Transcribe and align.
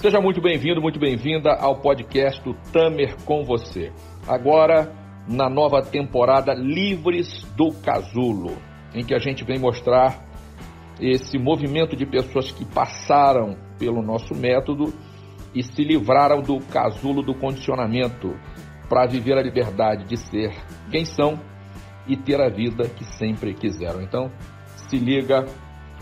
Seja 0.00 0.18
muito 0.18 0.40
bem-vindo, 0.40 0.80
muito 0.80 0.98
bem-vinda 0.98 1.52
ao 1.52 1.76
podcast 1.76 2.42
do 2.42 2.54
Tamer 2.72 3.22
com 3.26 3.44
você. 3.44 3.92
Agora, 4.26 4.90
na 5.28 5.46
nova 5.50 5.82
temporada 5.82 6.54
Livres 6.54 7.44
do 7.54 7.70
Casulo, 7.84 8.56
em 8.94 9.04
que 9.04 9.14
a 9.14 9.18
gente 9.18 9.44
vem 9.44 9.58
mostrar 9.58 10.24
esse 10.98 11.38
movimento 11.38 11.94
de 11.94 12.06
pessoas 12.06 12.50
que 12.50 12.64
passaram 12.64 13.58
pelo 13.78 14.00
nosso 14.00 14.34
método 14.34 14.90
e 15.54 15.62
se 15.62 15.84
livraram 15.84 16.40
do 16.40 16.60
casulo 16.72 17.22
do 17.22 17.34
condicionamento 17.34 18.34
para 18.88 19.06
viver 19.06 19.36
a 19.36 19.42
liberdade 19.42 20.06
de 20.06 20.16
ser 20.16 20.50
quem 20.90 21.04
são 21.04 21.38
e 22.06 22.16
ter 22.16 22.40
a 22.40 22.48
vida 22.48 22.88
que 22.88 23.04
sempre 23.04 23.52
quiseram. 23.52 24.00
Então, 24.00 24.30
se 24.88 24.96
liga 24.96 25.44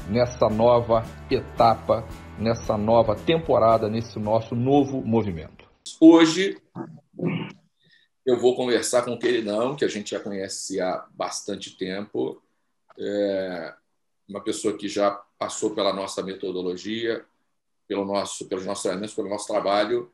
nessa 0.08 0.48
nova 0.48 1.02
etapa 1.28 2.06
nessa 2.38 2.76
nova 2.76 3.14
temporada, 3.16 3.88
nesse 3.88 4.18
nosso 4.18 4.54
novo 4.54 5.02
movimento. 5.02 5.68
Hoje 6.00 6.60
eu 8.24 8.38
vou 8.38 8.54
conversar 8.54 9.02
com 9.02 9.12
o 9.12 9.18
queridão, 9.18 9.74
que 9.74 9.84
a 9.84 9.88
gente 9.88 10.10
já 10.10 10.20
conhece 10.20 10.80
há 10.80 11.06
bastante 11.14 11.76
tempo, 11.76 12.40
é 12.98 13.74
uma 14.28 14.40
pessoa 14.40 14.76
que 14.76 14.88
já 14.88 15.10
passou 15.38 15.74
pela 15.74 15.92
nossa 15.92 16.22
metodologia, 16.22 17.24
pelo 17.86 18.04
nosso, 18.04 18.46
pelos 18.46 18.66
nossos 18.66 18.82
treinamentos, 18.82 19.14
pelo 19.14 19.28
nosso 19.28 19.46
trabalho. 19.46 20.12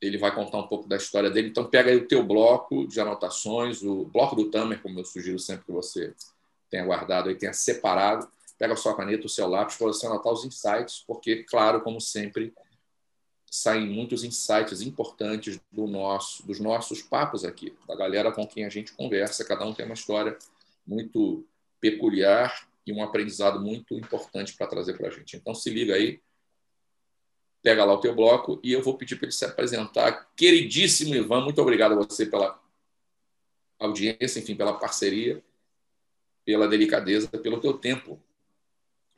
Ele 0.00 0.16
vai 0.16 0.34
contar 0.34 0.58
um 0.58 0.66
pouco 0.66 0.88
da 0.88 0.96
história 0.96 1.30
dele. 1.30 1.48
Então, 1.48 1.66
pega 1.66 1.90
aí 1.90 1.96
o 1.96 2.08
teu 2.08 2.24
bloco 2.24 2.86
de 2.88 2.98
anotações, 2.98 3.82
o 3.82 4.06
bloco 4.06 4.34
do 4.34 4.50
Tamer, 4.50 4.80
como 4.80 4.98
eu 4.98 5.04
sugiro 5.04 5.38
sempre 5.38 5.66
que 5.66 5.72
você 5.72 6.14
tenha 6.70 6.86
guardado 6.86 7.30
e 7.30 7.34
tenha 7.34 7.52
separado 7.52 8.26
pega 8.60 8.74
a 8.74 8.76
sua 8.76 8.94
caneta, 8.94 9.24
o 9.24 9.28
seu 9.28 9.48
lápis, 9.48 9.76
para 9.76 9.86
você 9.86 10.06
anotar 10.06 10.30
os 10.30 10.44
insights, 10.44 11.02
porque, 11.06 11.44
claro, 11.44 11.80
como 11.80 11.98
sempre, 11.98 12.52
saem 13.50 13.88
muitos 13.88 14.22
insights 14.22 14.82
importantes 14.82 15.58
do 15.72 15.86
nosso, 15.86 16.46
dos 16.46 16.60
nossos 16.60 17.00
papos 17.00 17.42
aqui, 17.42 17.74
da 17.88 17.96
galera 17.96 18.30
com 18.30 18.46
quem 18.46 18.66
a 18.66 18.68
gente 18.68 18.92
conversa. 18.92 19.46
Cada 19.46 19.64
um 19.64 19.72
tem 19.72 19.86
uma 19.86 19.94
história 19.94 20.36
muito 20.86 21.42
peculiar 21.80 22.68
e 22.86 22.92
um 22.92 23.02
aprendizado 23.02 23.58
muito 23.58 23.94
importante 23.94 24.54
para 24.54 24.66
trazer 24.66 24.92
para 24.98 25.08
a 25.08 25.10
gente. 25.10 25.38
Então, 25.38 25.54
se 25.54 25.70
liga 25.70 25.94
aí, 25.94 26.20
pega 27.62 27.82
lá 27.82 27.94
o 27.94 28.00
teu 28.00 28.14
bloco 28.14 28.60
e 28.62 28.72
eu 28.72 28.82
vou 28.82 28.94
pedir 28.94 29.16
para 29.16 29.24
ele 29.24 29.32
se 29.32 29.44
apresentar. 29.46 30.30
Queridíssimo 30.36 31.14
Ivan, 31.14 31.40
muito 31.40 31.62
obrigado 31.62 31.92
a 31.92 31.96
você 31.96 32.26
pela 32.26 32.60
audiência, 33.78 34.38
enfim, 34.38 34.54
pela 34.54 34.78
parceria, 34.78 35.42
pela 36.44 36.68
delicadeza, 36.68 37.26
pelo 37.26 37.58
teu 37.58 37.72
tempo 37.72 38.20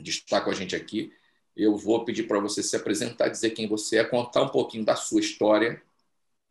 de 0.01 0.11
estar 0.11 0.41
com 0.41 0.51
a 0.51 0.55
gente 0.55 0.75
aqui. 0.75 1.13
Eu 1.57 1.77
vou 1.77 2.05
pedir 2.05 2.25
para 2.25 2.41
você 2.41 2.63
se 2.63 2.75
apresentar, 2.77 3.29
dizer 3.29 3.51
quem 3.51 3.69
você 3.69 3.99
é, 3.99 4.05
contar 4.05 4.43
um 4.43 4.49
pouquinho 4.49 4.85
da 4.85 4.97
sua 4.97 5.21
história 5.21 5.83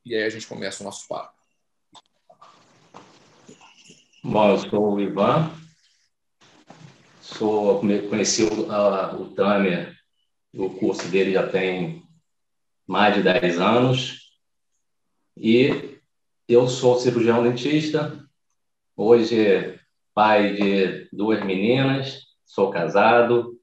e 0.06 0.16
aí 0.16 0.24
a 0.24 0.30
gente 0.30 0.48
começa 0.48 0.82
o 0.82 0.86
nosso 0.86 1.08
papo. 1.08 1.40
Bom, 4.24 4.52
eu 4.52 4.58
sou 4.70 4.94
o 4.94 5.00
Ivan, 5.00 5.52
sou, 7.20 7.80
conheci 7.80 8.44
o, 8.44 9.22
o 9.22 9.34
Tamer, 9.34 9.98
o 10.54 10.70
curso 10.70 11.08
dele 11.08 11.34
já 11.34 11.48
tem 11.48 12.04
mais 12.86 13.16
de 13.16 13.24
10 13.24 13.60
anos 13.60 14.38
e 15.36 16.00
eu 16.48 16.68
sou 16.68 17.00
cirurgião 17.00 17.42
dentista, 17.42 18.24
hoje 18.96 19.80
pai 20.14 20.54
de 20.54 21.10
duas 21.12 21.44
meninas, 21.44 22.28
sou 22.52 22.70
casado, 22.70 23.58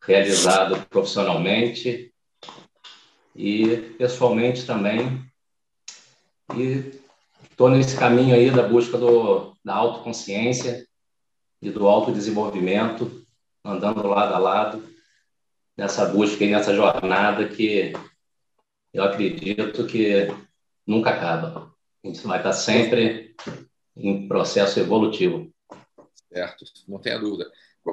realizado 0.00 0.86
profissionalmente 0.86 2.14
e 3.34 3.94
pessoalmente 3.98 4.64
também. 4.64 5.28
E 6.54 7.00
estou 7.50 7.68
nesse 7.68 7.98
caminho 7.98 8.32
aí 8.32 8.48
da 8.48 8.62
busca 8.62 8.96
do, 8.96 9.56
da 9.64 9.74
autoconsciência 9.74 10.86
e 11.60 11.68
do 11.68 11.88
autodesenvolvimento, 11.88 13.26
andando 13.64 14.06
lado 14.06 14.34
a 14.34 14.38
lado, 14.38 14.88
nessa 15.76 16.06
busca 16.06 16.44
e 16.44 16.50
nessa 16.50 16.72
jornada 16.72 17.48
que 17.48 17.92
eu 18.94 19.02
acredito 19.02 19.84
que 19.84 20.28
nunca 20.86 21.10
acaba. 21.10 21.74
A 22.04 22.06
gente 22.06 22.24
vai 22.24 22.38
estar 22.38 22.52
sempre 22.52 23.34
em 23.96 24.28
processo 24.28 24.78
evolutivo. 24.78 25.52
Certo, 26.32 26.64
não 26.86 27.00
tenha 27.00 27.18
dúvida. 27.18 27.50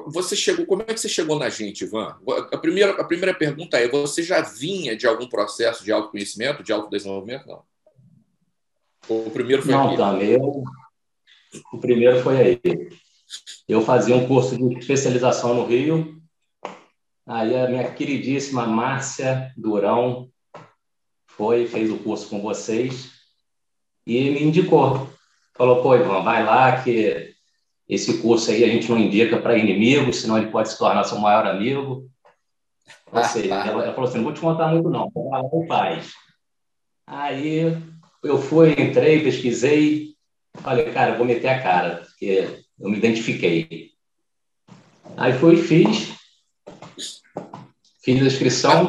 Você 0.07 0.35
chegou, 0.35 0.65
como 0.65 0.81
é 0.81 0.85
que 0.85 0.99
você 0.99 1.07
chegou 1.07 1.39
na 1.39 1.49
gente, 1.49 1.85
Ivan? 1.85 2.17
A 2.51 2.57
primeira, 2.57 2.91
a 3.01 3.03
primeira 3.03 3.33
pergunta 3.33 3.77
é: 3.77 3.87
você 3.87 4.21
já 4.21 4.41
vinha 4.41 4.97
de 4.97 5.07
algum 5.07 5.27
processo 5.27 5.83
de 5.83 5.91
autoconhecimento, 5.91 6.63
de 6.63 6.73
autodesenvolvimento? 6.73 7.47
Não. 7.47 7.63
O 9.07 9.31
primeiro 9.31 9.63
foi 9.63 9.71
Não, 9.71 9.93
aqui? 9.93 10.25
eu, 10.25 10.63
o 11.71 11.77
primeiro 11.77 12.21
foi 12.21 12.37
aí. 12.37 12.61
Eu 13.67 13.81
fazia 13.81 14.15
um 14.15 14.27
curso 14.27 14.57
de 14.57 14.77
especialização 14.77 15.53
no 15.53 15.65
Rio. 15.65 16.21
Aí 17.25 17.55
a 17.55 17.67
minha 17.67 17.89
queridíssima 17.93 18.65
Márcia 18.65 19.53
Durão 19.55 20.29
foi, 21.27 21.67
fez 21.67 21.91
o 21.91 21.97
curso 21.99 22.29
com 22.29 22.41
vocês 22.41 23.11
e 24.05 24.29
me 24.31 24.43
indicou. 24.43 25.09
Falou, 25.53 25.81
pô, 25.81 25.95
Ivan, 25.95 26.23
vai 26.23 26.45
lá 26.45 26.81
que 26.81 27.26
esse 27.87 28.17
curso 28.21 28.51
aí 28.51 28.63
a 28.63 28.67
gente 28.67 28.89
não 28.89 28.97
indica 28.97 29.37
para 29.37 29.57
inimigos, 29.57 30.17
senão 30.17 30.37
ele 30.37 30.51
pode 30.51 30.69
se 30.69 30.77
tornar 30.77 31.05
seu 31.05 31.17
maior 31.19 31.47
amigo. 31.47 32.09
Ou 33.11 33.23
seja, 33.25 33.53
ela, 33.53 33.83
ela 33.83 33.93
falou 33.93 34.09
assim: 34.09 34.17
não 34.17 34.25
vou 34.25 34.33
te 34.33 34.41
contar 34.41 34.67
muito, 34.67 34.89
não, 34.89 35.09
vai 35.09 35.41
lá 35.41 35.49
e 35.63 35.67
faz. 35.67 36.13
Aí 37.05 37.77
eu 38.21 38.37
fui, 38.37 38.71
entrei, 38.71 39.23
pesquisei, 39.23 40.15
falei, 40.55 40.91
cara, 40.91 41.11
eu 41.11 41.17
vou 41.17 41.25
meter 41.25 41.47
a 41.47 41.63
cara, 41.63 41.95
porque 42.03 42.63
eu 42.77 42.89
me 42.89 42.97
identifiquei. 42.97 43.91
Aí 45.15 45.31
fui 45.33 45.55
e 45.55 45.63
fiz, 45.63 46.13
fiz 48.03 48.21
a 48.21 48.25
inscrição. 48.25 48.87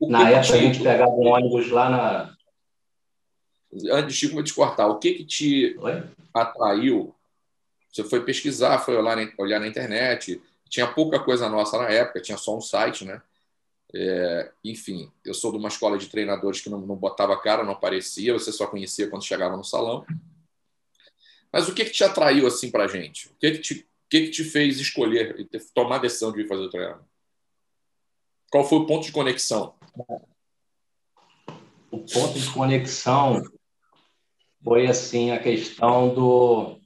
Na 0.00 0.30
época 0.30 0.54
a 0.54 0.58
gente 0.58 0.80
pegava 0.80 1.10
um 1.10 1.26
ônibus 1.26 1.70
lá 1.70 1.90
na. 1.90 2.34
Antes, 3.90 4.14
Chico, 4.14 4.34
vou 4.34 4.44
te 4.44 4.54
cortar. 4.54 4.86
O 4.86 4.98
que, 4.98 5.14
que 5.14 5.24
te 5.24 5.76
Oi? 5.80 6.04
atraiu 6.32 7.17
você 7.90 8.04
foi 8.04 8.24
pesquisar, 8.24 8.78
foi 8.78 8.96
olhar, 8.96 9.16
olhar 9.38 9.60
na 9.60 9.66
internet. 9.66 10.40
Tinha 10.68 10.86
pouca 10.86 11.18
coisa 11.18 11.48
nossa 11.48 11.78
na 11.78 11.88
época, 11.88 12.20
tinha 12.20 12.36
só 12.36 12.56
um 12.56 12.60
site, 12.60 13.04
né? 13.04 13.22
É, 13.94 14.52
enfim, 14.62 15.10
eu 15.24 15.32
sou 15.32 15.50
de 15.50 15.56
uma 15.56 15.68
escola 15.68 15.96
de 15.96 16.08
treinadores 16.08 16.60
que 16.60 16.68
não, 16.68 16.80
não 16.80 16.94
botava 16.94 17.40
cara, 17.40 17.64
não 17.64 17.72
aparecia, 17.72 18.34
você 18.34 18.52
só 18.52 18.66
conhecia 18.66 19.08
quando 19.08 19.24
chegava 19.24 19.56
no 19.56 19.64
salão. 19.64 20.04
Mas 21.50 21.68
o 21.68 21.74
que, 21.74 21.86
que 21.86 21.92
te 21.92 22.04
atraiu 22.04 22.46
assim 22.46 22.70
para 22.70 22.84
a 22.84 22.88
gente? 22.88 23.28
O 23.28 23.34
que, 23.40 23.52
que, 23.52 23.58
te, 23.58 23.88
que, 24.10 24.20
que 24.26 24.30
te 24.30 24.44
fez 24.44 24.78
escolher 24.78 25.40
e 25.40 25.58
tomar 25.74 25.96
a 25.96 26.00
decisão 26.00 26.30
de 26.30 26.42
vir 26.42 26.48
fazer 26.48 26.62
o 26.62 26.70
treinamento? 26.70 27.08
Qual 28.50 28.64
foi 28.64 28.78
o 28.78 28.86
ponto 28.86 29.06
de 29.06 29.12
conexão? 29.12 29.74
O 31.90 31.98
ponto 31.98 32.38
de 32.38 32.50
conexão 32.52 33.42
foi 34.62 34.86
assim 34.86 35.30
a 35.30 35.38
questão 35.38 36.14
do 36.14 36.77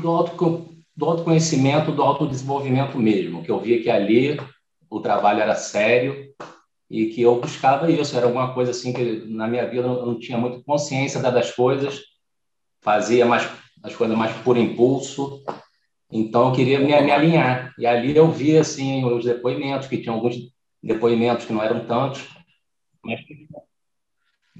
do, 0.00 0.10
auto, 0.10 0.68
do 0.96 1.04
autoconhecimento, 1.04 1.92
do 1.92 2.02
autodesenvolvimento 2.02 2.98
mesmo, 2.98 3.42
que 3.42 3.50
eu 3.50 3.60
via 3.60 3.82
que 3.82 3.90
ali 3.90 4.40
o 4.90 5.00
trabalho 5.00 5.40
era 5.40 5.54
sério 5.54 6.32
e 6.90 7.06
que 7.06 7.22
eu 7.22 7.40
buscava 7.40 7.90
isso. 7.90 8.16
Era 8.16 8.26
alguma 8.26 8.52
coisa 8.54 8.70
assim 8.70 8.92
que 8.92 9.24
na 9.26 9.48
minha 9.48 9.66
vida 9.66 9.86
eu 9.86 10.06
não 10.06 10.18
tinha 10.18 10.38
muito 10.38 10.62
consciência 10.64 11.20
das 11.20 11.50
coisas, 11.52 12.00
fazia 12.80 13.24
mais 13.24 13.48
as 13.82 13.94
coisas 13.94 14.16
mais 14.16 14.36
por 14.42 14.56
impulso. 14.56 15.42
Então 16.10 16.48
eu 16.48 16.54
queria 16.54 16.78
me, 16.78 16.86
me 17.00 17.10
alinhar. 17.10 17.74
E 17.78 17.86
ali 17.86 18.14
eu 18.14 18.30
via 18.30 18.60
assim 18.60 19.04
os 19.04 19.24
depoimentos, 19.24 19.88
que 19.88 19.98
tinham 19.98 20.16
alguns 20.16 20.36
depoimentos 20.82 21.46
que 21.46 21.52
não 21.52 21.62
eram 21.62 21.86
tantos, 21.86 22.28
mas 23.02 23.20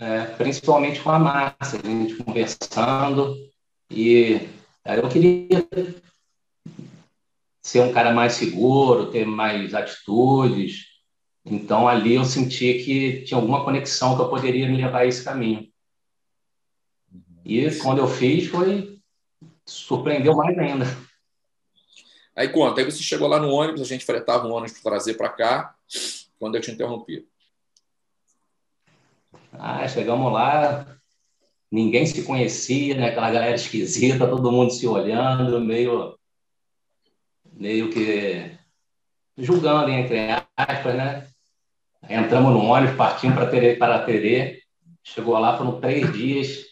é, 0.01 0.25
principalmente 0.37 1.01
com 1.01 1.11
a 1.11 1.19
Márcia, 1.19 1.81
a 1.83 1.87
gente 1.87 2.15
conversando 2.17 3.37
e 3.91 4.41
eu 4.85 5.09
queria 5.09 5.69
ser 7.63 7.81
um 7.81 7.93
cara 7.93 8.13
mais 8.13 8.35
seguro, 8.35 9.11
ter 9.11 9.25
mais 9.25 9.75
atitudes. 9.75 10.87
Então, 11.45 11.89
ali 11.89 12.15
eu 12.15 12.25
senti 12.25 12.83
que 12.85 13.23
tinha 13.23 13.39
alguma 13.39 13.65
conexão 13.65 14.17
que 14.17 14.23
eu 14.23 14.29
poderia 14.29 14.69
me 14.69 14.77
levar 14.77 15.01
a 15.01 15.07
esse 15.07 15.25
caminho. 15.25 15.71
E 17.45 17.71
quando 17.79 17.99
eu 17.99 18.09
fiz, 18.09 18.49
foi. 18.49 19.01
surpreendeu 19.65 20.37
mais 20.37 20.57
ainda. 20.59 20.87
Aí 22.35 22.49
conta, 22.49 22.81
aí 22.81 22.91
você 22.91 23.03
chegou 23.03 23.29
lá 23.29 23.39
no 23.39 23.51
ônibus, 23.51 23.83
a 23.83 23.85
gente 23.85 24.07
fretava 24.07 24.47
um 24.47 24.53
ônibus 24.53 24.81
para 24.81 24.93
trazer 24.93 25.15
para 25.15 25.29
cá, 25.29 25.75
quando 26.39 26.55
eu 26.55 26.61
te 26.63 26.71
interrompi. 26.71 27.29
Ah, 29.53 29.87
chegamos 29.87 30.33
lá, 30.33 30.99
ninguém 31.73 32.05
se 32.05 32.23
conhecia, 32.23 32.95
né? 32.95 33.09
aquela 33.09 33.31
galera 33.31 33.55
esquisita, 33.55 34.29
todo 34.29 34.53
mundo 34.53 34.71
se 34.71 34.87
olhando, 34.87 35.59
meio, 35.59 36.19
meio 37.51 37.91
que 37.91 38.53
julgando, 39.39 39.91
entre 39.91 40.19
aspas, 40.55 40.95
né? 40.95 41.27
Entramos 42.11 42.53
no 42.53 42.65
ônibus, 42.65 42.97
partimos 42.97 43.37
para 43.37 43.49
Terê, 43.49 43.77
para 43.77 44.05
Terê. 44.05 44.61
Chegou 45.03 45.39
lá, 45.39 45.57
foram 45.57 45.81
três 45.81 46.13
dias. 46.13 46.67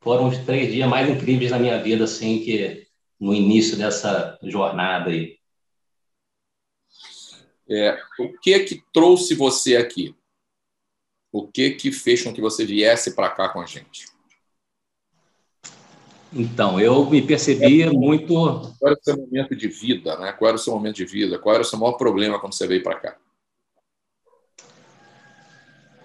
Foram 0.00 0.28
os 0.28 0.38
três 0.38 0.72
dias 0.72 0.88
mais 0.88 1.10
incríveis 1.10 1.50
da 1.50 1.58
minha 1.58 1.82
vida, 1.82 2.04
assim, 2.04 2.42
que 2.42 2.86
no 3.18 3.34
início 3.34 3.76
dessa 3.76 4.38
jornada 4.42 5.10
aí. 5.10 5.38
É, 7.68 8.00
o 8.18 8.32
que 8.40 8.54
é 8.54 8.64
que 8.64 8.82
trouxe 8.92 9.34
você 9.34 9.76
aqui? 9.76 10.14
O 11.32 11.46
que 11.46 11.70
que 11.70 11.92
fez 11.92 12.22
com 12.22 12.32
que 12.32 12.40
você 12.40 12.64
viesse 12.64 13.14
para 13.14 13.30
cá 13.30 13.48
com 13.48 13.60
a 13.60 13.66
gente? 13.66 14.06
Então, 16.32 16.78
eu 16.78 17.08
me 17.10 17.20
percebi 17.20 17.82
é, 17.82 17.90
muito. 17.90 18.34
Qual 18.78 18.92
era 18.92 18.94
o 18.94 19.02
seu 19.02 19.16
momento 19.16 19.56
de 19.56 19.68
vida, 19.68 20.16
né? 20.18 20.32
Qual 20.32 20.48
era 20.48 20.56
o 20.56 20.60
seu 20.60 20.72
momento 20.72 20.96
de 20.96 21.04
vida? 21.04 21.38
Qual 21.38 21.54
era 21.54 21.62
o 21.62 21.66
seu 21.66 21.78
maior 21.78 21.94
problema 21.94 22.38
quando 22.38 22.54
você 22.54 22.66
veio 22.66 22.82
para 22.82 23.00
cá? 23.00 23.16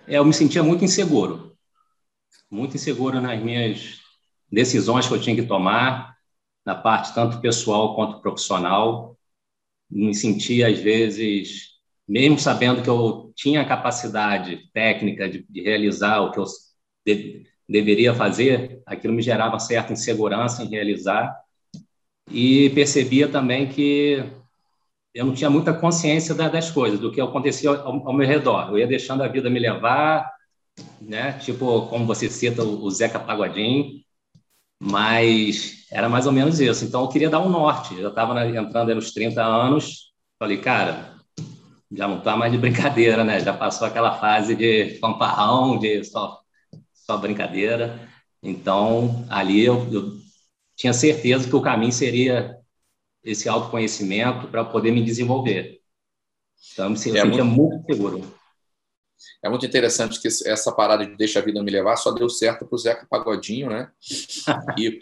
É, 0.07 0.17
eu 0.17 0.25
me 0.25 0.33
sentia 0.33 0.63
muito 0.63 0.83
inseguro, 0.83 1.55
muito 2.49 2.75
inseguro 2.75 3.19
nas 3.19 3.41
minhas 3.41 3.99
decisões 4.51 5.07
que 5.07 5.13
eu 5.13 5.21
tinha 5.21 5.35
que 5.35 5.47
tomar, 5.47 6.15
na 6.63 6.75
parte 6.75 7.13
tanto 7.13 7.41
pessoal 7.41 7.95
quanto 7.95 8.21
profissional. 8.21 9.17
Me 9.89 10.13
sentia 10.13 10.67
às 10.67 10.79
vezes, 10.79 11.74
mesmo 12.07 12.39
sabendo 12.39 12.81
que 12.81 12.89
eu 12.89 13.31
tinha 13.35 13.61
a 13.61 13.65
capacidade 13.65 14.69
técnica 14.73 15.29
de, 15.29 15.45
de 15.49 15.61
realizar 15.61 16.21
o 16.21 16.31
que 16.31 16.39
eu 16.39 16.45
de, 17.05 17.45
deveria 17.67 18.13
fazer, 18.13 18.81
aquilo 18.85 19.13
me 19.13 19.21
gerava 19.21 19.59
certa 19.59 19.93
insegurança 19.93 20.63
em 20.63 20.69
realizar. 20.69 21.35
E 22.29 22.69
percebia 22.71 23.27
também 23.27 23.67
que 23.67 24.23
eu 25.13 25.25
não 25.25 25.33
tinha 25.33 25.49
muita 25.49 25.73
consciência 25.73 26.35
das 26.35 26.71
coisas, 26.71 26.99
do 26.99 27.11
que 27.11 27.21
acontecia 27.21 27.69
ao, 27.69 28.07
ao 28.07 28.13
meu 28.13 28.27
redor. 28.27 28.69
Eu 28.69 28.79
ia 28.79 28.87
deixando 28.87 29.23
a 29.23 29.27
vida 29.27 29.49
me 29.49 29.59
levar, 29.59 30.31
né? 31.01 31.33
Tipo, 31.33 31.87
como 31.87 32.05
você 32.05 32.29
cita 32.29 32.63
o 32.63 32.89
Zeca 32.91 33.19
Pagodinho, 33.19 34.01
mas 34.79 35.85
era 35.91 36.09
mais 36.09 36.27
ou 36.27 36.33
menos 36.33 36.59
isso. 36.59 36.83
Então, 36.83 37.01
eu 37.01 37.07
queria 37.07 37.29
dar 37.29 37.39
um 37.39 37.49
norte. 37.49 37.95
Eu 37.95 38.03
já 38.03 38.09
estava 38.09 38.45
entrando 38.45 38.93
nos 38.93 39.11
30 39.11 39.41
anos, 39.43 40.11
falei, 40.37 40.57
cara, 40.57 41.14
já 41.91 42.07
não 42.07 42.19
está 42.19 42.35
mais 42.35 42.51
de 42.51 42.57
brincadeira, 42.57 43.23
né? 43.23 43.39
Já 43.39 43.53
passou 43.53 43.87
aquela 43.87 44.19
fase 44.19 44.55
de 44.55 44.97
fanfarrão, 44.99 45.77
de 45.77 46.03
só, 46.03 46.41
só 46.93 47.17
brincadeira. 47.17 48.09
Então, 48.41 49.25
ali 49.29 49.63
eu, 49.63 49.87
eu 49.91 50.13
tinha 50.75 50.93
certeza 50.93 51.47
que 51.47 51.55
o 51.55 51.61
caminho 51.61 51.91
seria 51.91 52.57
esse 53.23 53.49
autoconhecimento 53.49 54.47
para 54.47 54.63
poder 54.63 54.91
me 54.91 55.03
desenvolver. 55.03 55.79
Então, 56.73 56.85
eu 56.85 56.91
me 56.91 56.97
sentia 56.97 57.21
é 57.21 57.25
muito, 57.25 57.45
muito 57.45 57.85
seguro. 57.85 58.35
É 59.43 59.49
muito 59.49 59.65
interessante 59.65 60.21
que 60.21 60.27
essa 60.27 60.71
parada 60.71 61.05
de 61.05 61.15
deixa 61.15 61.39
a 61.39 61.41
vida 61.41 61.61
me 61.63 61.71
levar 61.71 61.95
só 61.95 62.11
deu 62.11 62.29
certo 62.29 62.65
para 62.65 62.75
o 62.75 62.77
Zeca 62.77 63.07
Pagodinho, 63.09 63.69
né? 63.69 63.91
e 64.77 65.01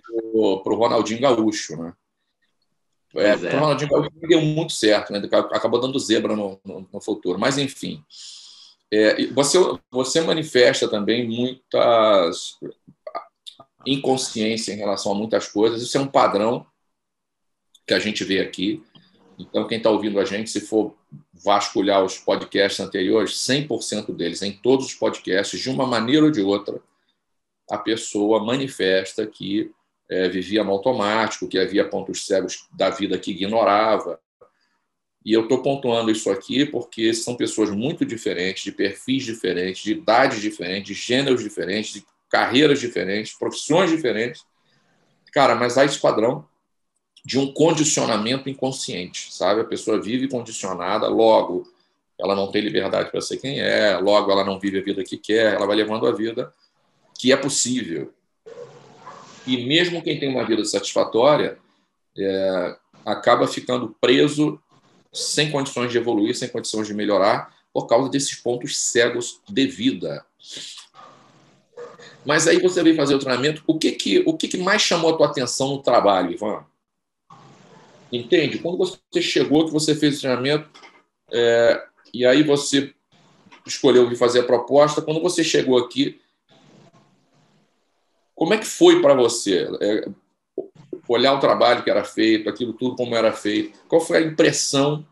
para 0.63 0.73
o 0.73 0.75
Ronaldinho 0.75 1.21
Gaúcho, 1.21 1.75
né? 1.77 1.93
É, 3.15 3.29
é. 3.29 3.55
O 3.55 3.59
Ronaldinho 3.59 3.89
Gaúcho 3.89 4.11
deu 4.21 4.41
muito 4.41 4.73
certo, 4.73 5.13
né? 5.13 5.21
Acabou 5.51 5.79
dando 5.79 5.99
zebra 5.99 6.35
no, 6.35 6.59
no, 6.65 6.87
no 6.91 7.01
futuro. 7.01 7.39
Mas, 7.39 7.57
enfim. 7.57 8.03
É, 8.91 9.25
você, 9.27 9.57
você 9.91 10.21
manifesta 10.21 10.87
também 10.87 11.27
muitas 11.27 12.57
inconsciência 13.85 14.71
em 14.73 14.77
relação 14.77 15.11
a 15.11 15.15
muitas 15.15 15.47
coisas. 15.47 15.81
Isso 15.81 15.97
é 15.97 16.01
um 16.01 16.07
padrão 16.07 16.65
que 17.85 17.93
a 17.93 17.99
gente 17.99 18.23
vê 18.23 18.39
aqui. 18.39 18.83
Então, 19.37 19.67
quem 19.67 19.77
está 19.77 19.89
ouvindo 19.89 20.19
a 20.19 20.25
gente, 20.25 20.49
se 20.49 20.61
for 20.61 20.95
vasculhar 21.33 22.03
os 22.03 22.17
podcasts 22.17 22.79
anteriores, 22.79 23.31
100% 23.31 24.15
deles, 24.15 24.41
em 24.41 24.51
todos 24.51 24.85
os 24.85 24.93
podcasts, 24.93 25.59
de 25.59 25.69
uma 25.69 25.85
maneira 25.85 26.25
ou 26.25 26.31
de 26.31 26.41
outra, 26.41 26.79
a 27.69 27.77
pessoa 27.77 28.43
manifesta 28.43 29.25
que 29.25 29.71
é, 30.13 30.29
vivia 30.29 30.63
no 30.63 30.71
automático, 30.71 31.47
que 31.47 31.57
havia 31.57 31.89
pontos 31.89 32.27
cegos 32.27 32.67
da 32.71 32.91
vida 32.91 33.17
que 33.17 33.31
ignorava. 33.31 34.19
E 35.25 35.33
eu 35.33 35.43
estou 35.43 35.63
pontuando 35.63 36.11
isso 36.11 36.29
aqui 36.29 36.65
porque 36.65 37.13
são 37.15 37.35
pessoas 37.35 37.71
muito 37.71 38.05
diferentes, 38.05 38.63
de 38.63 38.71
perfis 38.71 39.23
diferentes, 39.23 39.83
de 39.83 39.93
idades 39.93 40.39
diferentes, 40.39 40.95
de 40.95 41.01
gêneros 41.01 41.41
diferentes, 41.41 41.93
de 41.93 42.05
carreiras 42.29 42.79
diferentes, 42.79 43.33
profissões 43.33 43.89
diferentes. 43.89 44.45
Cara, 45.31 45.55
mas 45.55 45.77
há 45.79 45.85
esse 45.85 45.99
padrão 45.99 46.47
de 47.25 47.39
um 47.39 47.51
condicionamento 47.51 48.49
inconsciente, 48.49 49.33
sabe? 49.33 49.61
A 49.61 49.65
pessoa 49.65 49.99
vive 49.99 50.27
condicionada, 50.27 51.07
logo 51.07 51.63
ela 52.19 52.35
não 52.35 52.51
tem 52.51 52.61
liberdade 52.61 53.09
para 53.09 53.21
ser 53.21 53.37
quem 53.37 53.59
é, 53.59 53.97
logo 53.97 54.31
ela 54.31 54.43
não 54.43 54.59
vive 54.59 54.77
a 54.77 54.83
vida 54.83 55.03
que 55.03 55.17
quer, 55.17 55.55
ela 55.55 55.65
vai 55.65 55.75
levando 55.75 56.05
a 56.05 56.11
vida 56.11 56.53
que 57.17 57.31
é 57.31 57.37
possível. 57.37 58.13
E 59.45 59.65
mesmo 59.65 60.01
quem 60.01 60.19
tem 60.19 60.29
uma 60.29 60.45
vida 60.45 60.63
satisfatória 60.63 61.57
é, 62.17 62.75
acaba 63.05 63.47
ficando 63.47 63.95
preso 63.99 64.59
sem 65.11 65.51
condições 65.51 65.91
de 65.91 65.97
evoluir, 65.97 66.35
sem 66.35 66.49
condições 66.49 66.87
de 66.87 66.93
melhorar, 66.93 67.53
por 67.73 67.87
causa 67.87 68.09
desses 68.09 68.35
pontos 68.35 68.77
cegos 68.77 69.41
de 69.49 69.67
vida. 69.67 70.25
Mas 72.25 72.47
aí 72.47 72.59
você 72.59 72.81
veio 72.81 72.95
fazer 72.95 73.15
o 73.15 73.19
treinamento, 73.19 73.63
o 73.67 73.77
que 73.77 73.91
que, 73.91 74.23
o 74.25 74.35
que, 74.35 74.47
que 74.47 74.57
mais 74.57 74.81
chamou 74.81 75.13
a 75.13 75.17
tua 75.17 75.27
atenção 75.27 75.69
no 75.69 75.81
trabalho, 75.81 76.31
Ivan? 76.31 76.65
Entende? 78.11 78.59
Quando 78.59 78.77
você 78.77 79.21
chegou, 79.21 79.65
que 79.65 79.73
você 79.73 79.95
fez 79.95 80.17
o 80.17 80.21
treinamento, 80.21 80.69
é, 81.31 81.83
e 82.13 82.25
aí 82.25 82.43
você 82.43 82.93
escolheu 83.65 84.07
vir 84.07 84.15
fazer 84.15 84.41
a 84.41 84.45
proposta, 84.45 85.01
quando 85.01 85.21
você 85.21 85.43
chegou 85.43 85.77
aqui, 85.77 86.21
como 88.35 88.53
é 88.53 88.57
que 88.57 88.65
foi 88.65 89.01
para 89.01 89.13
você 89.13 89.69
é, 89.81 90.07
olhar 91.07 91.33
o 91.33 91.39
trabalho 91.39 91.83
que 91.83 91.89
era 91.89 92.03
feito, 92.03 92.49
aquilo 92.49 92.73
tudo 92.73 92.95
como 92.95 93.15
era 93.15 93.31
feito? 93.31 93.79
Qual 93.87 94.01
foi 94.01 94.17
a 94.17 94.21
impressão 94.21 95.05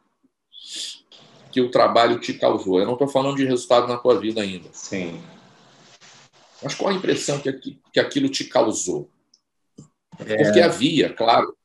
que 1.51 1.62
o 1.62 1.71
trabalho 1.71 2.19
te 2.19 2.33
causou? 2.33 2.79
Eu 2.79 2.85
não 2.85 2.94
estou 2.94 3.07
falando 3.07 3.38
de 3.38 3.45
resultado 3.45 3.88
na 3.88 3.97
tua 3.97 4.19
vida 4.19 4.41
ainda. 4.41 4.69
Sim. 4.71 5.21
Mas 6.63 6.75
qual 6.75 6.91
a 6.91 6.94
impressão 6.94 7.39
que, 7.39 7.51
que 7.94 8.00
aquilo 8.00 8.29
te 8.29 8.45
causou? 8.45 9.09
É... 10.19 10.44
Porque 10.44 10.59
havia, 10.59 11.12
claro, 11.12 11.56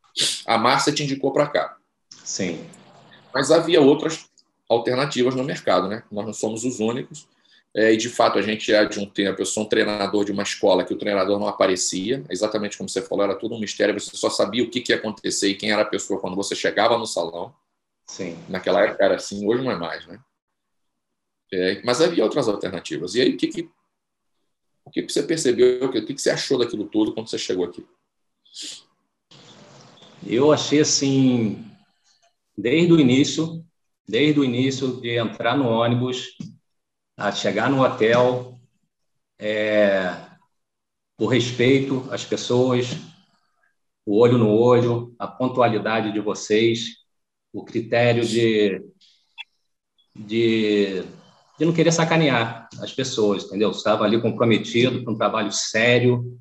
a 0.47 0.57
Márcia 0.57 0.93
te 0.93 1.03
indicou 1.03 1.33
para 1.33 1.47
cá. 1.47 1.77
Sim. 2.25 2.67
Mas 3.33 3.51
havia 3.51 3.81
outras 3.81 4.27
alternativas 4.69 5.35
no 5.35 5.45
mercado, 5.45 5.89
né? 5.89 6.03
Nós 6.11 6.27
não 6.27 6.33
somos 6.33 6.65
os 6.65 6.81
únicos. 6.81 7.29
É, 7.77 7.93
e 7.93 7.97
de 7.99 8.09
fato 8.09 8.39
a 8.39 8.43
gente 8.43 8.73
é 8.73 8.87
de 8.87 8.99
um 8.99 9.05
tempo. 9.05 9.43
Eu 9.43 9.45
sou 9.45 9.65
um 9.65 9.69
treinador 9.69 10.25
de 10.25 10.33
uma 10.33 10.43
escola 10.43 10.83
que 10.83 10.95
o 10.95 10.97
treinador 10.97 11.39
não 11.39 11.47
aparecia, 11.47 12.25
exatamente 12.31 12.79
como 12.79 12.89
você 12.89 13.03
falou, 13.03 13.25
era 13.25 13.35
tudo 13.35 13.55
um 13.55 13.61
mistério. 13.61 13.93
Você 14.01 14.17
só 14.17 14.31
sabia 14.31 14.65
o 14.65 14.71
que, 14.71 14.81
que 14.81 14.93
ia 14.93 14.97
acontecer 14.97 15.49
e 15.49 15.55
quem 15.55 15.71
era 15.71 15.83
a 15.83 15.87
pessoa 15.87 16.19
quando 16.19 16.35
você 16.35 16.57
chegava 16.57 16.97
no 16.97 17.07
salão. 17.07 17.55
Sim. 18.07 18.39
Naquela 18.49 18.83
época 18.83 19.05
era 19.05 19.17
assim, 19.17 19.47
hoje 19.47 19.63
não 19.63 19.71
é 19.71 19.77
mais, 19.77 20.07
né? 20.07 20.19
É, 21.53 21.83
mas 21.85 22.01
havia 22.01 22.25
outras 22.25 22.49
alternativas. 22.49 23.15
E 23.15 23.21
aí, 23.21 23.35
o 23.35 23.37
que, 23.37 23.49
que, 23.49 23.71
o 24.83 24.91
que, 24.91 25.03
que 25.03 25.13
você 25.13 25.23
percebeu? 25.23 25.85
O 25.85 25.93
que, 25.93 26.01
que 26.01 26.19
você 26.19 26.31
achou 26.31 26.59
daquilo 26.59 26.87
tudo 26.87 27.13
quando 27.13 27.29
você 27.29 27.37
chegou 27.37 27.67
aqui? 27.67 27.87
Eu 30.27 30.51
achei 30.51 30.81
assim, 30.81 31.63
desde 32.57 32.91
o 32.91 32.99
início, 32.99 33.63
desde 34.09 34.41
o 34.41 34.45
início 34.45 34.99
de 34.99 35.19
entrar 35.19 35.59
no 35.59 35.69
ônibus, 35.69 36.37
a 37.17 37.33
chegar 37.33 37.71
no 37.71 37.83
hotel, 37.83 38.59
é, 39.39 40.15
o 41.19 41.27
respeito 41.27 42.07
às 42.11 42.25
pessoas, 42.25 42.97
o 44.05 44.19
olho 44.19 44.39
no 44.39 44.51
olho, 44.51 45.15
a 45.19 45.27
pontualidade 45.27 46.13
de 46.13 46.21
vocês, 46.21 46.97
o 47.53 47.65
critério 47.65 48.25
de, 48.25 48.83
de, 50.15 51.03
de 51.59 51.65
não 51.65 51.73
querer 51.73 51.93
sacanear 51.93 52.69
as 52.81 52.93
pessoas, 52.93 53.45
entendeu? 53.45 53.71
Estava 53.71 54.05
ali 54.05 54.21
comprometido 54.21 55.05
com 55.05 55.13
um 55.13 55.17
trabalho 55.17 55.51
sério, 55.51 56.39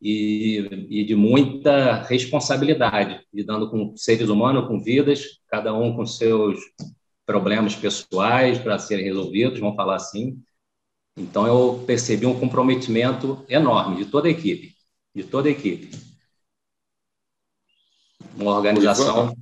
e, 0.00 0.86
e 0.88 1.04
de 1.04 1.14
muita 1.14 2.02
responsabilidade, 2.02 3.20
lidando 3.32 3.70
com 3.70 3.96
seres 3.96 4.28
humanos, 4.28 4.66
com 4.68 4.80
vidas, 4.80 5.40
cada 5.48 5.74
um 5.74 5.94
com 5.94 6.06
seus 6.06 6.58
problemas 7.28 7.76
pessoais 7.76 8.58
para 8.58 8.78
serem 8.78 9.04
resolvidos, 9.04 9.60
vamos 9.60 9.76
falar 9.76 9.96
assim. 9.96 10.42
Então, 11.14 11.46
eu 11.46 11.84
percebi 11.86 12.24
um 12.24 12.40
comprometimento 12.40 13.44
enorme 13.50 14.02
de 14.02 14.10
toda 14.10 14.28
a 14.28 14.30
equipe, 14.30 14.74
de 15.14 15.24
toda 15.24 15.46
a 15.46 15.52
equipe. 15.52 15.90
Uma 18.34 18.56
organização 18.56 19.36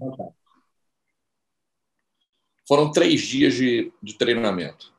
Foram 2.66 2.90
três 2.90 3.21
dias 3.21 3.55
de, 3.55 3.93
de 4.02 4.14
treinamento. 4.14 4.93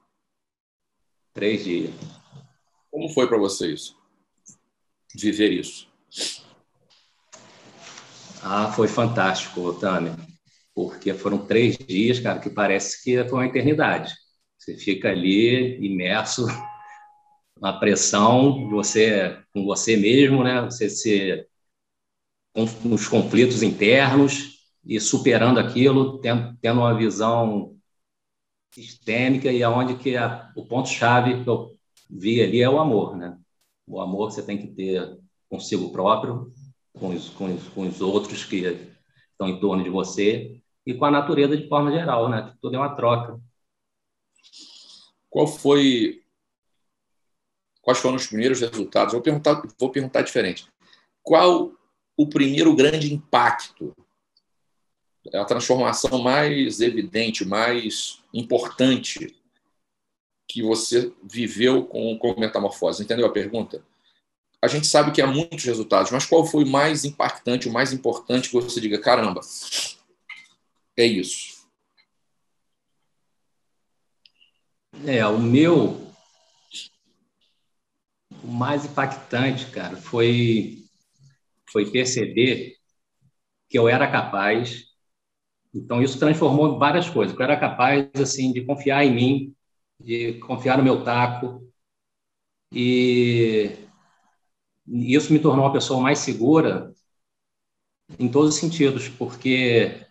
Três 1.34 1.66
dias. 1.66 1.94
Como 2.90 3.10
foi 3.10 3.28
para 3.28 3.38
você 3.38 3.74
isso? 3.74 3.98
viver 5.14 5.52
isso? 5.52 5.92
Ah, 8.42 8.72
foi 8.72 8.88
fantástico, 8.88 9.74
Tânia, 9.74 10.16
porque 10.78 11.12
foram 11.12 11.44
três 11.44 11.76
dias, 11.76 12.20
cara, 12.20 12.38
que 12.38 12.52
parece 12.52 13.04
que 13.04 13.28
foi 13.28 13.40
uma 13.40 13.48
eternidade. 13.48 14.14
Você 14.60 14.78
fica 14.78 15.10
ali 15.10 15.84
imerso 15.84 16.46
na 17.60 17.74
pressão, 17.74 18.70
você 18.70 19.42
com 19.52 19.66
você 19.66 19.98
mesmo, 19.98 20.44
né? 20.44 20.62
Você 20.62 20.88
se 20.88 21.48
com 22.54 22.94
os 22.94 23.08
conflitos 23.08 23.64
internos 23.64 24.60
e 24.86 25.00
superando 25.00 25.60
aquilo, 25.60 26.20
tendo, 26.20 26.56
tendo 26.62 26.82
uma 26.82 26.96
visão 26.96 27.76
sistêmica 28.72 29.52
e 29.52 29.64
aonde 29.64 29.96
que 29.96 30.16
a, 30.16 30.52
o 30.56 30.64
ponto 30.64 30.90
chave 30.90 31.44
que 31.44 31.50
eu 31.50 31.76
vi 32.08 32.40
ali 32.40 32.62
é 32.62 32.70
o 32.70 32.80
amor, 32.80 33.18
né? 33.18 33.36
O 33.88 34.00
amor 34.00 34.28
que 34.28 34.36
você 34.36 34.44
tem 34.44 34.60
que 34.60 34.68
ter 34.68 35.18
consigo 35.50 35.92
próprio, 35.92 36.54
com 36.94 37.10
os, 37.10 37.30
com 37.30 37.46
os, 37.46 37.68
com 37.70 37.82
os 37.88 38.00
outros 38.00 38.46
que 38.46 38.58
estão 39.32 39.50
em 39.50 39.60
torno 39.60 39.84
de 39.84 39.90
você 39.90 40.57
e 40.88 40.94
com 40.94 41.04
a 41.04 41.12
natureza 41.12 41.58
de 41.58 41.68
forma 41.68 41.92
geral, 41.92 42.30
né? 42.30 42.56
Tudo 42.62 42.78
é 42.78 42.80
uma 42.80 42.96
troca. 42.96 43.38
Qual 45.30 45.46
foi 45.46 46.24
quais 47.82 48.00
foram 48.00 48.16
os 48.16 48.26
primeiros 48.26 48.62
resultados? 48.62 49.12
Vou 49.12 49.22
perguntar, 49.22 49.62
vou 49.78 49.92
perguntar 49.92 50.22
diferente. 50.22 50.66
Qual 51.22 51.74
o 52.16 52.30
primeiro 52.30 52.74
grande 52.74 53.14
impacto, 53.14 53.94
a 55.34 55.44
transformação 55.44 56.20
mais 56.20 56.80
evidente, 56.80 57.44
mais 57.44 58.24
importante 58.34 59.36
que 60.48 60.64
você 60.64 61.14
viveu 61.22 61.86
com, 61.86 62.18
com 62.18 62.40
metamorfose? 62.40 63.04
Entendeu 63.04 63.26
a 63.26 63.32
pergunta? 63.32 63.84
A 64.62 64.70
gente 64.70 64.88
sabe 64.88 65.12
que 65.12 65.22
há 65.22 65.28
muitos 65.28 65.66
resultados, 65.66 66.14
mas 66.14 66.26
qual 66.26 66.46
foi 66.46 66.64
o 66.64 66.68
mais 66.68 67.04
impactante, 67.04 67.68
o 67.68 67.74
mais 67.74 67.92
importante 67.92 68.50
que 68.50 68.56
você 68.56 68.80
diga, 68.80 69.00
caramba, 69.00 69.42
é 70.98 71.06
isso? 71.06 71.58
É, 75.06 75.26
o 75.28 75.40
meu 75.40 76.08
o 78.44 78.48
mais 78.48 78.86
impactante, 78.86 79.70
cara, 79.72 79.96
foi 79.98 80.84
foi 81.72 81.92
perceber 81.92 82.76
que 83.70 83.78
eu 83.78 83.88
era 83.90 84.10
capaz. 84.12 84.86
Então 85.74 86.02
isso 86.02 86.20
transformou 86.20 86.80
várias 86.80 87.10
coisas. 87.10 87.36
Eu 87.38 87.44
era 87.44 87.60
capaz 87.60 88.10
assim 88.16 88.52
de 88.54 88.66
confiar 88.66 89.06
em 89.06 89.14
mim, 89.14 89.56
de 90.00 90.36
confiar 90.40 90.78
no 90.78 90.84
meu 90.84 91.04
taco 91.04 91.68
e 92.72 93.72
isso 94.88 95.34
me 95.34 95.40
tornou 95.40 95.66
uma 95.66 95.74
pessoa 95.74 96.02
mais 96.02 96.20
segura 96.20 96.94
em 98.18 98.30
todos 98.30 98.56
os 98.56 98.60
sentidos, 98.60 99.10
porque 99.10 100.07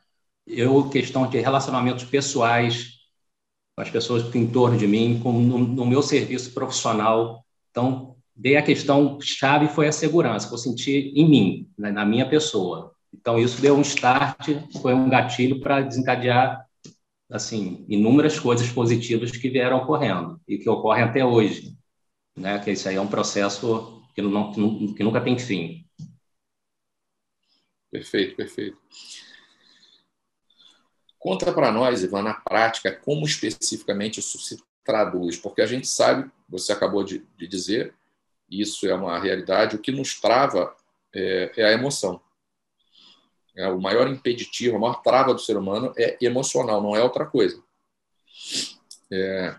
eu 0.47 0.89
questão 0.89 1.29
de 1.29 1.41
relacionamentos 1.41 2.05
pessoais 2.05 2.97
com 3.75 3.83
as 3.83 3.91
pessoas 3.91 4.23
que 4.31 4.39
em 4.39 4.47
torno 4.47 4.79
de 4.79 4.87
mim, 4.87 5.21
com, 5.23 5.33
no, 5.33 5.59
no 5.59 5.87
meu 5.87 6.03
serviço 6.03 6.55
profissional, 6.55 7.45
então 7.71 8.17
Daí 8.39 8.55
a 8.55 8.63
questão 8.63 9.19
chave 9.19 9.67
foi 9.67 9.89
a 9.89 9.93
segurança, 9.93 10.47
que 10.47 10.53
eu 10.53 10.59
senti 10.59 11.11
em 11.17 11.27
mim, 11.27 11.71
né, 11.79 11.91
na 11.91 12.05
minha 12.05 12.29
pessoa. 12.29 12.93
Então 13.13 13.39
isso 13.39 13.63
deu 13.63 13.75
um 13.75 13.81
start, 13.81 14.51
foi 14.83 14.93
um 14.93 15.09
gatilho 15.09 15.59
para 15.59 15.81
desencadear 15.81 16.67
assim 17.31 17.87
inúmeras 17.89 18.39
coisas 18.39 18.69
positivas 18.69 19.31
que 19.31 19.49
vieram 19.49 19.79
ocorrendo 19.79 20.39
e 20.47 20.59
que 20.59 20.69
ocorrem 20.69 21.05
até 21.05 21.25
hoje, 21.25 21.75
né? 22.37 22.59
Que 22.59 22.73
isso 22.73 22.87
aí 22.89 22.97
é 22.97 23.01
um 23.01 23.09
processo 23.09 24.03
que, 24.15 24.21
não, 24.21 24.53
que 24.53 25.03
nunca 25.03 25.21
tem 25.23 25.39
fim. 25.39 25.87
Perfeito, 27.91 28.37
perfeito. 28.37 28.77
Conta 31.27 31.53
para 31.53 31.73
nós, 31.73 32.05
Ivan, 32.05 32.23
na 32.23 32.35
prática, 32.35 32.93
como 32.93 33.27
especificamente 33.27 34.21
isso 34.21 34.39
se 34.39 34.63
traduz, 34.85 35.37
porque 35.37 35.61
a 35.61 35.67
gente 35.67 35.89
sabe, 35.89 36.31
você 36.49 36.71
acabou 36.71 37.03
de, 37.03 37.27
de 37.37 37.49
dizer, 37.49 37.93
isso 38.49 38.87
é 38.87 38.95
uma 38.95 39.19
realidade. 39.19 39.75
O 39.75 39.81
que 39.81 39.91
nos 39.91 40.21
trava 40.21 40.73
é, 41.13 41.51
é 41.57 41.65
a 41.65 41.73
emoção. 41.73 42.21
É, 43.57 43.67
o 43.67 43.81
maior 43.81 44.07
impeditivo, 44.07 44.77
a 44.77 44.79
maior 44.79 45.03
trava 45.03 45.35
do 45.35 45.41
ser 45.41 45.57
humano 45.57 45.93
é 45.99 46.17
emocional, 46.21 46.81
não 46.81 46.95
é 46.95 47.03
outra 47.03 47.27
coisa. 47.27 47.61
É, 49.11 49.57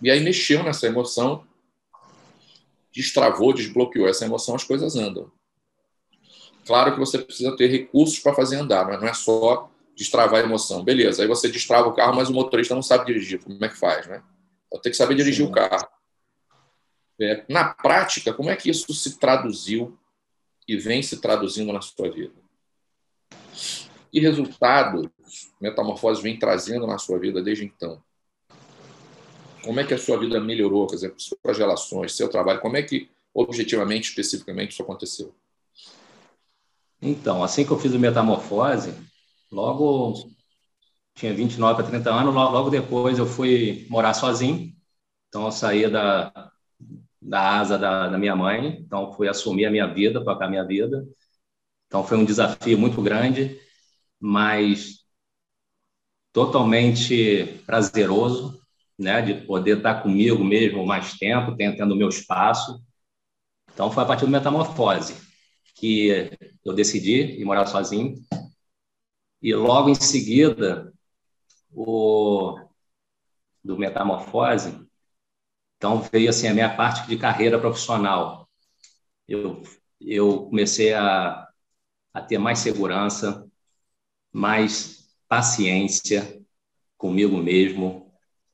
e 0.00 0.08
aí 0.08 0.20
mexeu 0.20 0.62
nessa 0.62 0.86
emoção, 0.86 1.44
destravou, 2.94 3.52
desbloqueou 3.52 4.08
essa 4.08 4.24
emoção, 4.24 4.54
as 4.54 4.62
coisas 4.62 4.94
andam. 4.94 5.32
Claro 6.64 6.92
que 6.92 7.00
você 7.00 7.18
precisa 7.18 7.56
ter 7.56 7.66
recursos 7.66 8.20
para 8.20 8.36
fazer 8.36 8.54
andar, 8.54 8.86
mas 8.86 9.00
não 9.00 9.08
é 9.08 9.14
só 9.14 9.68
destravar 9.96 10.42
a 10.42 10.46
emoção. 10.46 10.84
Beleza, 10.84 11.22
aí 11.22 11.28
você 11.28 11.48
destrava 11.48 11.88
o 11.88 11.94
carro, 11.94 12.14
mas 12.14 12.28
o 12.28 12.32
motorista 12.32 12.74
não 12.74 12.82
sabe 12.82 13.06
dirigir. 13.06 13.42
Como 13.42 13.64
é 13.64 13.68
que 13.68 13.76
faz, 13.76 14.06
né? 14.06 14.22
Então, 14.66 14.80
tem 14.80 14.92
que 14.92 14.98
saber 14.98 15.14
dirigir 15.14 15.44
Sim. 15.44 15.50
o 15.50 15.54
carro. 15.54 15.88
É, 17.18 17.44
na 17.48 17.64
prática, 17.72 18.32
como 18.32 18.50
é 18.50 18.56
que 18.56 18.68
isso 18.68 18.92
se 18.92 19.18
traduziu 19.18 19.98
e 20.68 20.76
vem 20.76 21.02
se 21.02 21.20
traduzindo 21.20 21.72
na 21.72 21.80
sua 21.80 22.10
vida? 22.10 22.34
Que 24.12 24.20
resultados 24.20 25.08
Metamorfose 25.60 26.22
vem 26.22 26.38
trazendo 26.38 26.86
na 26.86 26.98
sua 26.98 27.18
vida 27.18 27.42
desde 27.42 27.64
então? 27.64 28.02
Como 29.64 29.80
é 29.80 29.84
que 29.84 29.94
a 29.94 29.98
sua 29.98 30.18
vida 30.18 30.38
melhorou, 30.38 30.86
por 30.86 30.94
exemplo, 30.94 31.16
suas 31.18 31.58
relações, 31.58 32.14
seu 32.14 32.28
trabalho? 32.28 32.60
Como 32.60 32.76
é 32.76 32.82
que, 32.82 33.10
objetivamente, 33.34 34.10
especificamente, 34.10 34.72
isso 34.72 34.82
aconteceu? 34.82 35.34
Então, 37.00 37.42
assim 37.42 37.64
que 37.64 37.70
eu 37.70 37.78
fiz 37.78 37.92
o 37.92 37.98
Metamorfose, 37.98 38.94
logo 39.50 40.30
tinha 41.14 41.32
29 41.32 41.76
para 41.82 41.90
30 41.90 42.10
anos, 42.12 42.34
logo 42.34 42.70
depois 42.70 43.18
eu 43.18 43.26
fui 43.26 43.86
morar 43.88 44.14
sozinho. 44.14 44.74
Então, 45.28 45.46
eu 45.46 45.52
saí 45.52 45.90
da, 45.90 46.50
da 47.20 47.58
asa 47.58 47.78
da, 47.78 48.08
da, 48.08 48.18
minha 48.18 48.36
mãe, 48.36 48.78
então 48.80 49.12
fui 49.14 49.28
assumir 49.28 49.66
a 49.66 49.70
minha 49.70 49.86
vida, 49.86 50.24
tocar 50.24 50.46
a 50.46 50.50
minha 50.50 50.64
vida. 50.64 51.06
Então 51.86 52.04
foi 52.04 52.16
um 52.18 52.24
desafio 52.24 52.78
muito 52.78 53.00
grande, 53.02 53.58
mas 54.20 55.04
totalmente 56.32 57.62
prazeroso, 57.64 58.60
né, 58.98 59.22
de 59.22 59.46
poder 59.46 59.78
estar 59.78 60.02
comigo 60.02 60.44
mesmo 60.44 60.86
mais 60.86 61.14
tempo, 61.14 61.56
tendo 61.56 61.92
o 61.92 61.96
meu 61.96 62.08
espaço. 62.08 62.80
Então 63.72 63.90
foi 63.90 64.02
a 64.02 64.06
partir 64.06 64.24
do 64.24 64.30
Metamorfose 64.30 65.26
que 65.74 66.30
eu 66.64 66.72
decidi 66.72 67.40
ir 67.40 67.44
morar 67.44 67.66
sozinho. 67.66 68.14
E 69.42 69.54
logo 69.54 69.90
em 69.90 69.94
seguida, 69.94 70.92
o 71.72 72.58
do 73.62 73.76
Metamorfose, 73.76 74.86
então 75.76 76.02
veio 76.12 76.30
assim 76.30 76.48
a 76.48 76.54
minha 76.54 76.74
parte 76.76 77.08
de 77.08 77.18
carreira 77.18 77.58
profissional. 77.58 78.48
Eu 79.28 79.62
eu 80.00 80.46
comecei 80.46 80.94
a, 80.94 81.48
a 82.14 82.22
ter 82.22 82.38
mais 82.38 82.60
segurança, 82.60 83.46
mais 84.32 85.08
paciência 85.28 86.42
comigo 86.98 87.36
mesmo, 87.38 88.12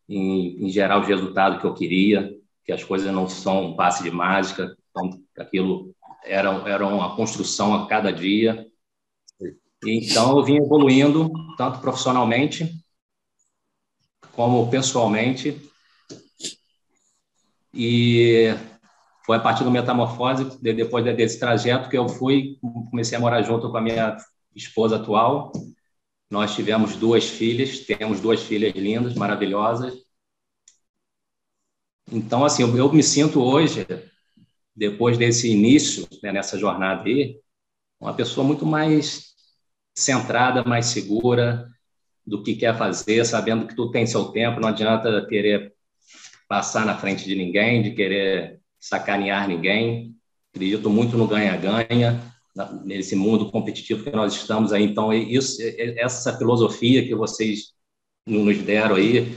em, 0.08 0.66
em 0.66 0.70
gerar 0.70 0.98
o 0.98 1.04
resultado 1.06 1.60
que 1.60 1.66
eu 1.66 1.74
queria, 1.74 2.34
que 2.64 2.72
as 2.72 2.84
coisas 2.84 3.12
não 3.12 3.28
são 3.28 3.66
um 3.66 3.76
passe 3.76 4.02
de 4.02 4.10
mágica, 4.10 4.76
então 4.90 5.22
aquilo 5.38 5.94
era, 6.24 6.50
era 6.68 6.86
uma 6.86 7.16
construção 7.16 7.74
a 7.74 7.88
cada 7.88 8.12
dia. 8.12 8.71
Então 9.84 10.36
eu 10.36 10.44
vim 10.44 10.56
evoluindo 10.56 11.30
tanto 11.56 11.80
profissionalmente 11.80 12.70
como 14.32 14.70
pessoalmente 14.70 15.60
e 17.74 18.54
foi 19.24 19.36
a 19.36 19.40
partir 19.40 19.64
do 19.64 19.70
Metamorfose, 19.70 20.58
depois 20.60 21.04
desse 21.04 21.38
trajeto, 21.38 21.88
que 21.88 21.96
eu 21.96 22.08
fui, 22.08 22.58
comecei 22.90 23.16
a 23.16 23.20
morar 23.20 23.42
junto 23.42 23.70
com 23.70 23.76
a 23.76 23.80
minha 23.80 24.16
esposa 24.54 24.96
atual. 24.96 25.52
Nós 26.30 26.54
tivemos 26.54 26.96
duas 26.96 27.28
filhas, 27.28 27.80
temos 27.80 28.20
duas 28.20 28.42
filhas 28.42 28.74
lindas, 28.74 29.14
maravilhosas. 29.14 29.94
Então, 32.10 32.44
assim, 32.44 32.62
eu, 32.62 32.92
me 32.92 33.02
sinto 33.02 33.40
hoje, 33.40 33.86
depois 34.74 35.16
desse 35.16 35.50
início, 35.50 36.06
né, 36.22 36.32
nessa 36.32 36.58
jornada 36.58 37.04
aí, 37.04 37.40
uma 38.00 38.12
pessoa 38.12 38.44
muito 38.44 38.66
mais 38.66 39.31
centrada, 39.94 40.64
mais 40.64 40.86
segura 40.86 41.66
do 42.26 42.42
que 42.42 42.54
quer 42.54 42.76
fazer, 42.76 43.24
sabendo 43.24 43.66
que 43.66 43.74
tudo 43.74 43.90
tem 43.90 44.06
seu 44.06 44.26
tempo, 44.26 44.60
não 44.60 44.68
adianta 44.68 45.26
querer 45.26 45.74
passar 46.48 46.86
na 46.86 46.96
frente 46.96 47.24
de 47.24 47.34
ninguém, 47.34 47.82
de 47.82 47.92
querer 47.92 48.60
sacanear 48.78 49.48
ninguém. 49.48 50.14
Acredito 50.54 50.90
muito 50.90 51.16
no 51.16 51.26
ganha-ganha, 51.26 52.20
nesse 52.84 53.16
mundo 53.16 53.50
competitivo 53.50 54.04
que 54.04 54.10
nós 54.10 54.34
estamos 54.34 54.72
aí. 54.72 54.84
Então, 54.84 55.12
isso, 55.12 55.58
essa 55.96 56.36
filosofia 56.36 57.06
que 57.06 57.14
vocês 57.14 57.72
nos 58.26 58.58
deram 58.58 58.96
aí, 58.96 59.34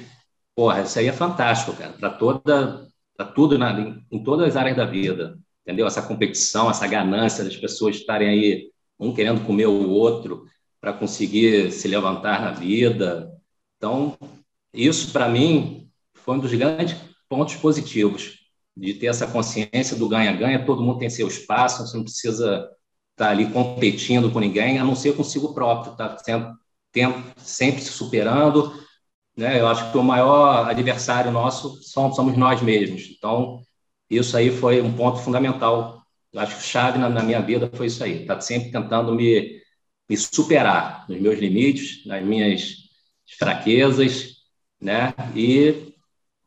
porra, 0.55 0.81
isso 0.81 0.99
aí 0.99 1.07
é 1.07 1.13
fantástico, 1.13 1.75
cara, 1.75 1.93
para 1.93 2.09
toda, 2.09 2.87
para 3.15 3.25
tudo, 3.25 3.57
na, 3.57 3.97
em 4.11 4.23
todas 4.23 4.49
as 4.49 4.55
áreas 4.55 4.77
da 4.77 4.85
vida, 4.85 5.37
entendeu? 5.63 5.87
Essa 5.87 6.01
competição, 6.01 6.69
essa 6.69 6.87
ganância 6.87 7.43
das 7.43 7.55
pessoas 7.55 7.95
estarem 7.95 8.27
aí, 8.27 8.71
um 8.99 9.13
querendo 9.13 9.45
comer 9.45 9.67
o 9.67 9.89
outro 9.89 10.45
para 10.79 10.93
conseguir 10.93 11.71
se 11.71 11.87
levantar 11.87 12.41
na 12.41 12.51
vida. 12.51 13.31
Então, 13.77 14.17
isso 14.73 15.11
para 15.11 15.29
mim 15.29 15.89
foi 16.13 16.35
um 16.35 16.39
dos 16.39 16.53
grandes 16.53 16.95
pontos 17.27 17.55
positivos 17.55 18.39
de 18.75 18.93
ter 18.93 19.07
essa 19.07 19.25
consciência 19.25 19.95
do 19.95 20.09
ganha-ganha, 20.09 20.65
todo 20.65 20.83
mundo 20.83 20.99
tem 20.99 21.09
seu 21.09 21.27
espaço, 21.27 21.85
você 21.85 21.95
não 21.95 22.03
precisa 22.03 22.69
estar 23.11 23.29
ali 23.29 23.49
competindo 23.51 24.29
com 24.29 24.39
ninguém, 24.39 24.77
a 24.77 24.83
não 24.83 24.95
ser 24.95 25.15
consigo 25.15 25.53
próprio, 25.53 25.93
está 25.93 26.17
sempre, 26.17 26.53
sempre 27.37 27.81
se 27.81 27.91
superando. 27.91 28.73
Né? 29.35 29.59
Eu 29.59 29.67
acho 29.67 29.91
que 29.91 29.97
o 29.97 30.03
maior 30.03 30.67
adversário 30.67 31.31
nosso 31.31 31.81
somos 31.83 32.37
nós 32.37 32.61
mesmos. 32.61 33.09
Então, 33.17 33.61
isso 34.09 34.35
aí 34.35 34.51
foi 34.51 34.81
um 34.81 34.93
ponto 34.93 35.19
fundamental. 35.19 36.04
Eu 36.35 36.41
acho 36.41 36.57
que 36.57 36.63
chave 36.63 36.97
na, 36.97 37.07
na 37.07 37.23
minha 37.23 37.41
vida 37.41 37.71
foi 37.73 37.87
isso 37.87 38.03
aí. 38.03 38.23
Está 38.23 38.41
sempre 38.41 38.69
tentando 38.69 39.15
me, 39.15 39.61
me 40.09 40.17
superar 40.17 41.05
nos 41.07 41.17
meus 41.21 41.39
limites, 41.39 42.05
nas 42.05 42.21
minhas 42.21 42.89
fraquezas, 43.39 44.33
né? 44.77 45.13
E 45.33 45.95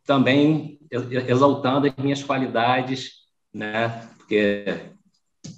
também 0.04 0.78
exaltando 1.26 1.87
as 1.87 1.97
minhas 1.97 2.23
qualidades, 2.23 3.12
né? 3.50 4.07
Porque 4.18 4.64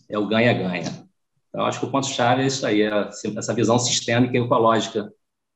é 0.09 0.17
o 0.17 0.29
ganha-ganha. 0.29 1.09
Então, 1.49 1.67
acho 1.67 1.81
que 1.81 1.87
o 1.87 1.91
ponto-chave 1.91 2.43
é 2.43 2.47
isso 2.47 2.65
aí, 2.65 2.83
é 2.83 3.11
essa 3.37 3.53
visão 3.53 3.81
sistêmica 3.81 4.39
e 4.39 4.41
ecológica 4.41 5.13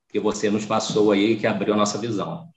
que 0.09 0.19
você 0.19 0.51
nos 0.51 0.67
passou 0.67 1.13
aí, 1.13 1.37
que 1.39 1.47
abriu 1.47 1.75
a 1.75 1.77
nossa 1.77 1.97
visão. 1.97 2.49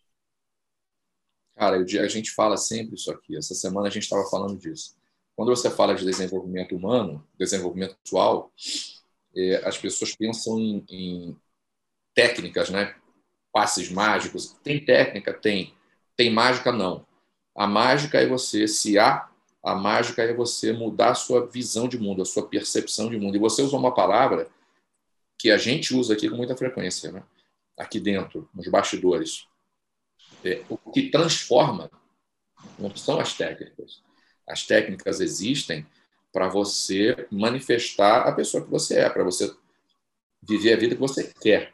Cara, 1.56 1.78
a 1.78 2.08
gente 2.08 2.32
fala 2.32 2.58
sempre 2.58 2.96
isso 2.96 3.12
aqui. 3.12 3.38
Essa 3.38 3.54
semana 3.54 3.88
a 3.88 3.92
gente 3.92 4.04
estava 4.04 4.28
falando 4.32 4.58
disso. 4.58 4.97
Quando 5.38 5.56
você 5.56 5.70
fala 5.70 5.94
de 5.94 6.04
desenvolvimento 6.04 6.76
humano, 6.76 7.24
desenvolvimento 7.38 7.96
pessoal, 8.04 8.52
é, 9.36 9.58
as 9.64 9.78
pessoas 9.78 10.16
pensam 10.16 10.60
em, 10.60 10.84
em 10.90 11.38
técnicas, 12.16 12.72
né? 12.72 12.96
Passes 13.54 13.92
mágicos. 13.92 14.58
Tem 14.64 14.84
técnica? 14.84 15.32
Tem. 15.32 15.76
Tem 16.16 16.34
mágica? 16.34 16.72
Não. 16.72 17.06
A 17.56 17.68
mágica 17.68 18.20
é 18.20 18.26
você, 18.26 18.68
se 18.68 18.98
há, 18.98 19.30
a 19.64 19.76
mágica 19.76 20.24
é 20.24 20.34
você 20.34 20.74
mudar 20.74 21.12
a 21.12 21.16
sua 21.16 21.46
visão 21.46 21.88
de 21.88 22.00
mundo, 22.00 22.24
a 22.24 22.26
sua 22.26 22.48
percepção 22.48 23.08
de 23.08 23.20
mundo. 23.20 23.36
E 23.36 23.40
você 23.40 23.62
usou 23.62 23.80
uma 23.80 23.94
palavra 23.94 24.50
que 25.38 25.52
a 25.52 25.58
gente 25.60 25.94
usa 25.94 26.14
aqui 26.14 26.28
com 26.28 26.36
muita 26.36 26.58
frequência, 26.58 27.12
né? 27.12 27.24
aqui 27.78 28.00
dentro, 28.00 28.50
nos 28.56 28.68
bastidores. 28.68 29.48
É, 30.44 30.64
o 30.68 30.78
que 30.92 31.12
transforma 31.12 31.92
não 32.80 32.96
são 32.96 33.20
as 33.20 33.36
técnicas. 33.36 34.02
As 34.48 34.66
técnicas 34.66 35.20
existem 35.20 35.86
para 36.32 36.48
você 36.48 37.28
manifestar 37.32 38.28
a 38.28 38.32
pessoa 38.32 38.64
que 38.64 38.70
você 38.70 39.00
é, 39.00 39.10
para 39.10 39.24
você 39.24 39.54
viver 40.42 40.74
a 40.74 40.78
vida 40.78 40.96
que 40.96 41.02
você 41.02 41.34
quer. 41.42 41.74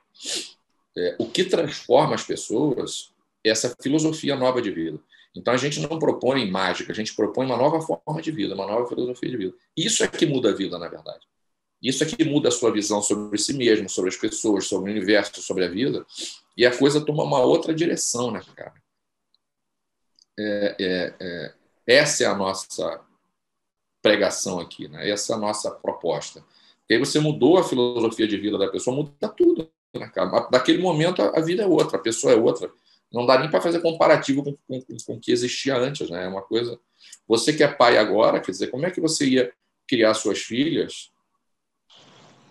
É, 0.95 1.15
o 1.19 1.27
que 1.29 1.43
transforma 1.43 2.15
as 2.15 2.23
pessoas 2.23 3.11
é 3.43 3.49
essa 3.49 3.75
filosofia 3.81 4.35
nova 4.35 4.61
de 4.61 4.71
vida. 4.71 4.99
Então 5.35 5.53
a 5.53 5.57
gente 5.57 5.79
não 5.79 5.99
propõe 5.99 6.49
mágica, 6.49 6.91
a 6.91 6.95
gente 6.95 7.15
propõe 7.15 7.45
uma 7.45 7.57
nova 7.57 7.81
forma 7.81 8.21
de 8.21 8.31
vida, 8.31 8.53
uma 8.53 8.67
nova 8.67 8.87
filosofia 8.87 9.29
de 9.29 9.37
vida. 9.37 9.53
Isso 9.75 10.03
é 10.03 10.07
que 10.07 10.25
muda 10.25 10.49
a 10.49 10.53
vida, 10.53 10.77
na 10.77 10.87
verdade. 10.87 11.25
Isso 11.81 12.03
é 12.03 12.07
que 12.07 12.23
muda 12.23 12.47
a 12.47 12.51
sua 12.51 12.71
visão 12.71 13.01
sobre 13.01 13.37
si 13.37 13.53
mesmo, 13.53 13.89
sobre 13.89 14.09
as 14.09 14.15
pessoas, 14.15 14.67
sobre 14.67 14.89
o 14.89 14.93
universo, 14.93 15.41
sobre 15.41 15.65
a 15.65 15.67
vida. 15.67 16.05
E 16.55 16.65
a 16.65 16.77
coisa 16.77 17.03
toma 17.03 17.23
uma 17.23 17.39
outra 17.39 17.73
direção, 17.73 18.31
né, 18.31 18.41
cara? 18.55 18.73
É, 20.39 20.75
é, 20.79 21.15
é, 21.19 21.53
essa 21.85 22.23
é 22.23 22.27
a 22.27 22.35
nossa 22.35 23.01
pregação 24.01 24.59
aqui, 24.59 24.87
né? 24.87 25.09
Essa 25.09 25.33
é 25.33 25.35
a 25.35 25.39
nossa 25.39 25.71
proposta. 25.71 26.43
Porque 26.81 26.93
aí 26.95 26.99
você 26.99 27.19
mudou 27.19 27.57
a 27.57 27.63
filosofia 27.63 28.27
de 28.27 28.37
vida 28.37 28.57
da 28.57 28.67
pessoa, 28.67 28.95
muda 28.95 29.29
tudo. 29.29 29.69
Né, 29.93 30.07
cara? 30.09 30.47
Daquele 30.49 30.81
momento 30.81 31.21
a 31.21 31.39
vida 31.39 31.63
é 31.63 31.67
outra, 31.67 31.97
a 31.97 32.01
pessoa 32.01 32.33
é 32.33 32.35
outra. 32.35 32.69
Não 33.11 33.25
dá 33.25 33.39
nem 33.39 33.49
para 33.49 33.61
fazer 33.61 33.79
comparativo 33.79 34.43
com, 34.43 34.57
com, 34.67 34.97
com 35.05 35.13
o 35.13 35.19
que 35.19 35.31
existia 35.31 35.77
antes, 35.77 36.09
né? 36.09 36.25
É 36.25 36.27
uma 36.27 36.41
coisa. 36.41 36.79
Você 37.27 37.53
que 37.53 37.63
é 37.63 37.67
pai 37.67 37.97
agora, 37.97 38.41
quer 38.41 38.51
dizer, 38.51 38.67
como 38.67 38.85
é 38.85 38.91
que 38.91 38.99
você 38.99 39.25
ia 39.25 39.53
criar 39.87 40.13
suas 40.13 40.39
filhas? 40.39 41.11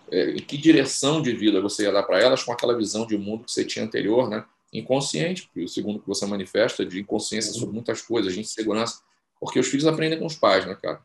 É, 0.09 0.31
em 0.31 0.39
que 0.39 0.57
direção 0.57 1.21
de 1.21 1.33
vida 1.33 1.61
você 1.61 1.83
ia 1.83 1.91
dar 1.91 2.03
para 2.03 2.19
elas 2.19 2.43
com 2.43 2.51
aquela 2.51 2.77
visão 2.77 3.05
de 3.05 3.17
mundo 3.17 3.43
que 3.43 3.51
você 3.51 3.65
tinha 3.65 3.83
anterior, 3.83 4.29
né? 4.29 4.45
Inconsciente, 4.71 5.43
porque 5.43 5.63
o 5.63 5.67
segundo 5.67 5.99
que 5.99 6.07
você 6.07 6.25
manifesta 6.25 6.85
de 6.85 6.99
inconsciência 6.99 7.51
sobre 7.53 7.75
muitas 7.75 8.01
coisas, 8.01 8.33
de 8.33 8.39
insegurança, 8.39 9.01
porque 9.43 9.59
os 9.59 9.67
filhos 9.67 9.85
aprendem 9.85 10.17
com 10.17 10.25
os 10.25 10.35
pais, 10.35 10.65
né, 10.65 10.75
cara? 10.81 11.01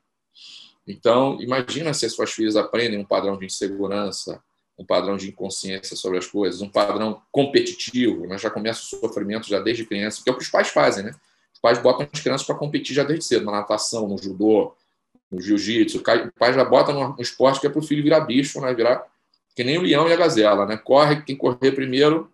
Então, 0.87 1.37
imagina 1.41 1.93
se 1.93 2.07
as 2.07 2.13
suas 2.13 2.31
filhas 2.31 2.57
aprendem 2.57 2.99
um 2.99 3.05
padrão 3.05 3.37
de 3.37 3.45
insegurança, 3.45 4.43
um 4.79 4.87
padrão 4.87 5.17
de 5.17 5.29
inconsciência 5.29 5.97
sobre 5.97 6.19
as 6.19 6.27
coisas, 6.27 6.63
um 6.63 6.69
padrão 6.69 7.21
competitivo, 7.33 8.27
né? 8.27 8.39
já 8.39 8.49
começa 8.49 8.81
o 8.81 8.85
sofrimento 8.85 9.49
já 9.49 9.59
desde 9.59 9.85
criança, 9.85 10.23
que 10.23 10.31
é 10.31 10.33
o 10.33 10.37
que 10.37 10.43
os 10.43 10.49
pais 10.49 10.69
fazem, 10.69 11.05
né? 11.05 11.11
Os 11.53 11.61
pais 11.61 11.83
botam 11.83 12.09
as 12.11 12.21
crianças 12.21 12.47
para 12.47 12.55
competir 12.55 12.95
já 12.95 13.03
desde 13.03 13.25
cedo, 13.25 13.45
na 13.45 13.53
natação, 13.53 14.07
no 14.07 14.17
judô, 14.17 14.73
no 15.29 15.41
jiu-jitsu. 15.41 15.99
O 15.99 16.33
pai 16.39 16.55
já 16.55 16.65
bota 16.65 16.93
no 16.93 17.17
esporte 17.19 17.61
que 17.61 17.67
é 17.67 17.71
para 17.71 17.81
o 17.81 17.83
filho 17.83 18.03
virar 18.03 18.21
bicho, 18.21 18.61
né? 18.61 18.73
Virar 18.73 19.05
que 19.57 19.65
nem 19.65 19.77
o 19.77 19.83
leão 19.83 20.09
e 20.09 20.13
a 20.13 20.17
gazela, 20.17 20.65
né? 20.65 20.77
Corre, 20.77 21.23
quem 21.23 21.35
correr 21.35 21.73
primeiro 21.73 22.33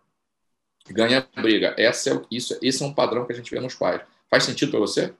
ganha 0.91 1.27
a 1.35 1.41
briga. 1.41 1.75
É, 1.79 1.91
isso, 2.31 2.59
esse 2.61 2.83
é 2.83 2.87
um 2.87 2.93
padrão 2.93 3.25
que 3.25 3.33
a 3.33 3.37
gente 3.37 3.51
vê 3.51 3.59
nos 3.59 3.75
pais. 3.75 4.03
Faz 4.29 4.45
sentido 4.45 4.71
para 4.71 4.81
você? 4.81 5.15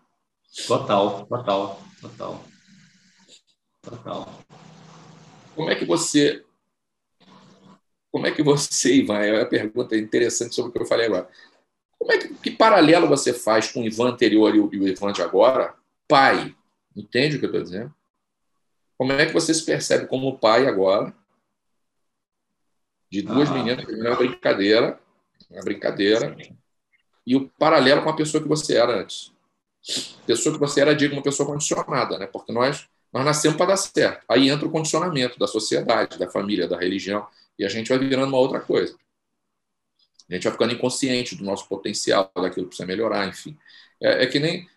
Total, 0.67 1.27
total, 1.27 1.83
total. 2.01 2.45
Total. 3.83 4.45
Como 5.55 5.71
é 5.71 5.75
que 5.75 5.85
você. 5.85 6.45
Como 8.11 8.27
é 8.27 8.31
que 8.31 8.43
você, 8.43 8.95
Ivan, 8.95 9.19
é 9.19 9.39
uma 9.41 9.47
pergunta 9.47 9.97
interessante 9.97 10.55
sobre 10.55 10.71
o 10.71 10.73
que 10.73 10.81
eu 10.81 10.87
falei 10.87 11.07
agora. 11.07 11.29
Como 11.99 12.13
é 12.13 12.19
que, 12.19 12.35
que 12.35 12.51
paralelo 12.53 13.09
você 13.09 13.35
faz 13.35 13.73
com 13.73 13.81
o 13.81 13.85
Ivan 13.85 14.11
anterior 14.11 14.55
e 14.55 14.61
o, 14.61 14.73
e 14.73 14.79
o 14.79 14.89
Ivan 14.89 15.13
de 15.13 15.23
agora? 15.23 15.75
Pai, 16.07 16.55
entende 16.95 17.37
o 17.37 17.39
que 17.41 17.47
eu 17.47 17.51
estou 17.51 17.63
dizendo? 17.63 17.95
Como 18.97 19.13
é 19.13 19.27
que 19.27 19.33
você 19.33 19.53
se 19.53 19.65
percebe 19.65 20.07
como 20.07 20.39
pai 20.39 20.67
agora? 20.67 21.13
De 23.11 23.23
duas 23.23 23.51
ah. 23.51 23.55
meninas, 23.55 23.89
é 23.89 24.09
uma 24.09 24.17
brincadeira, 24.17 25.01
uma 25.51 25.63
brincadeira, 25.63 26.37
e 27.27 27.35
o 27.37 27.49
paralelo 27.49 28.03
com 28.03 28.11
a 28.11 28.17
pessoa 28.17 28.43
que 28.43 28.49
você 28.49 28.77
era 28.77 29.01
antes. 29.01 29.34
Pessoa 30.27 30.55
que 30.55 30.61
você 30.61 30.81
era, 30.81 30.95
digo, 30.95 31.15
uma 31.15 31.23
pessoa 31.23 31.47
condicionada, 31.47 32.19
né? 32.19 32.27
Porque 32.27 32.53
nós 32.53 32.87
nós 33.13 33.25
nascemos 33.25 33.57
para 33.57 33.67
dar 33.67 33.77
certo. 33.77 34.25
Aí 34.29 34.49
entra 34.49 34.67
o 34.67 34.71
condicionamento 34.71 35.39
da 35.39 35.47
sociedade, 35.47 36.19
da 36.19 36.29
família, 36.29 36.67
da 36.67 36.77
religião, 36.77 37.25
e 37.57 37.65
a 37.65 37.69
gente 37.69 37.89
vai 37.89 37.97
virando 37.97 38.27
uma 38.27 38.39
outra 38.39 38.59
coisa. 38.59 38.97
A 40.29 40.35
gente 40.35 40.43
vai 40.43 40.53
ficando 40.53 40.73
inconsciente 40.75 41.37
do 41.37 41.45
nosso 41.45 41.69
potencial, 41.69 42.29
daquilo 42.35 42.67
que 42.67 42.71
precisa 42.71 42.87
melhorar, 42.87 43.29
enfim. 43.29 43.57
É, 44.01 44.25
é 44.25 44.27
que 44.27 44.41
nem 44.41 44.69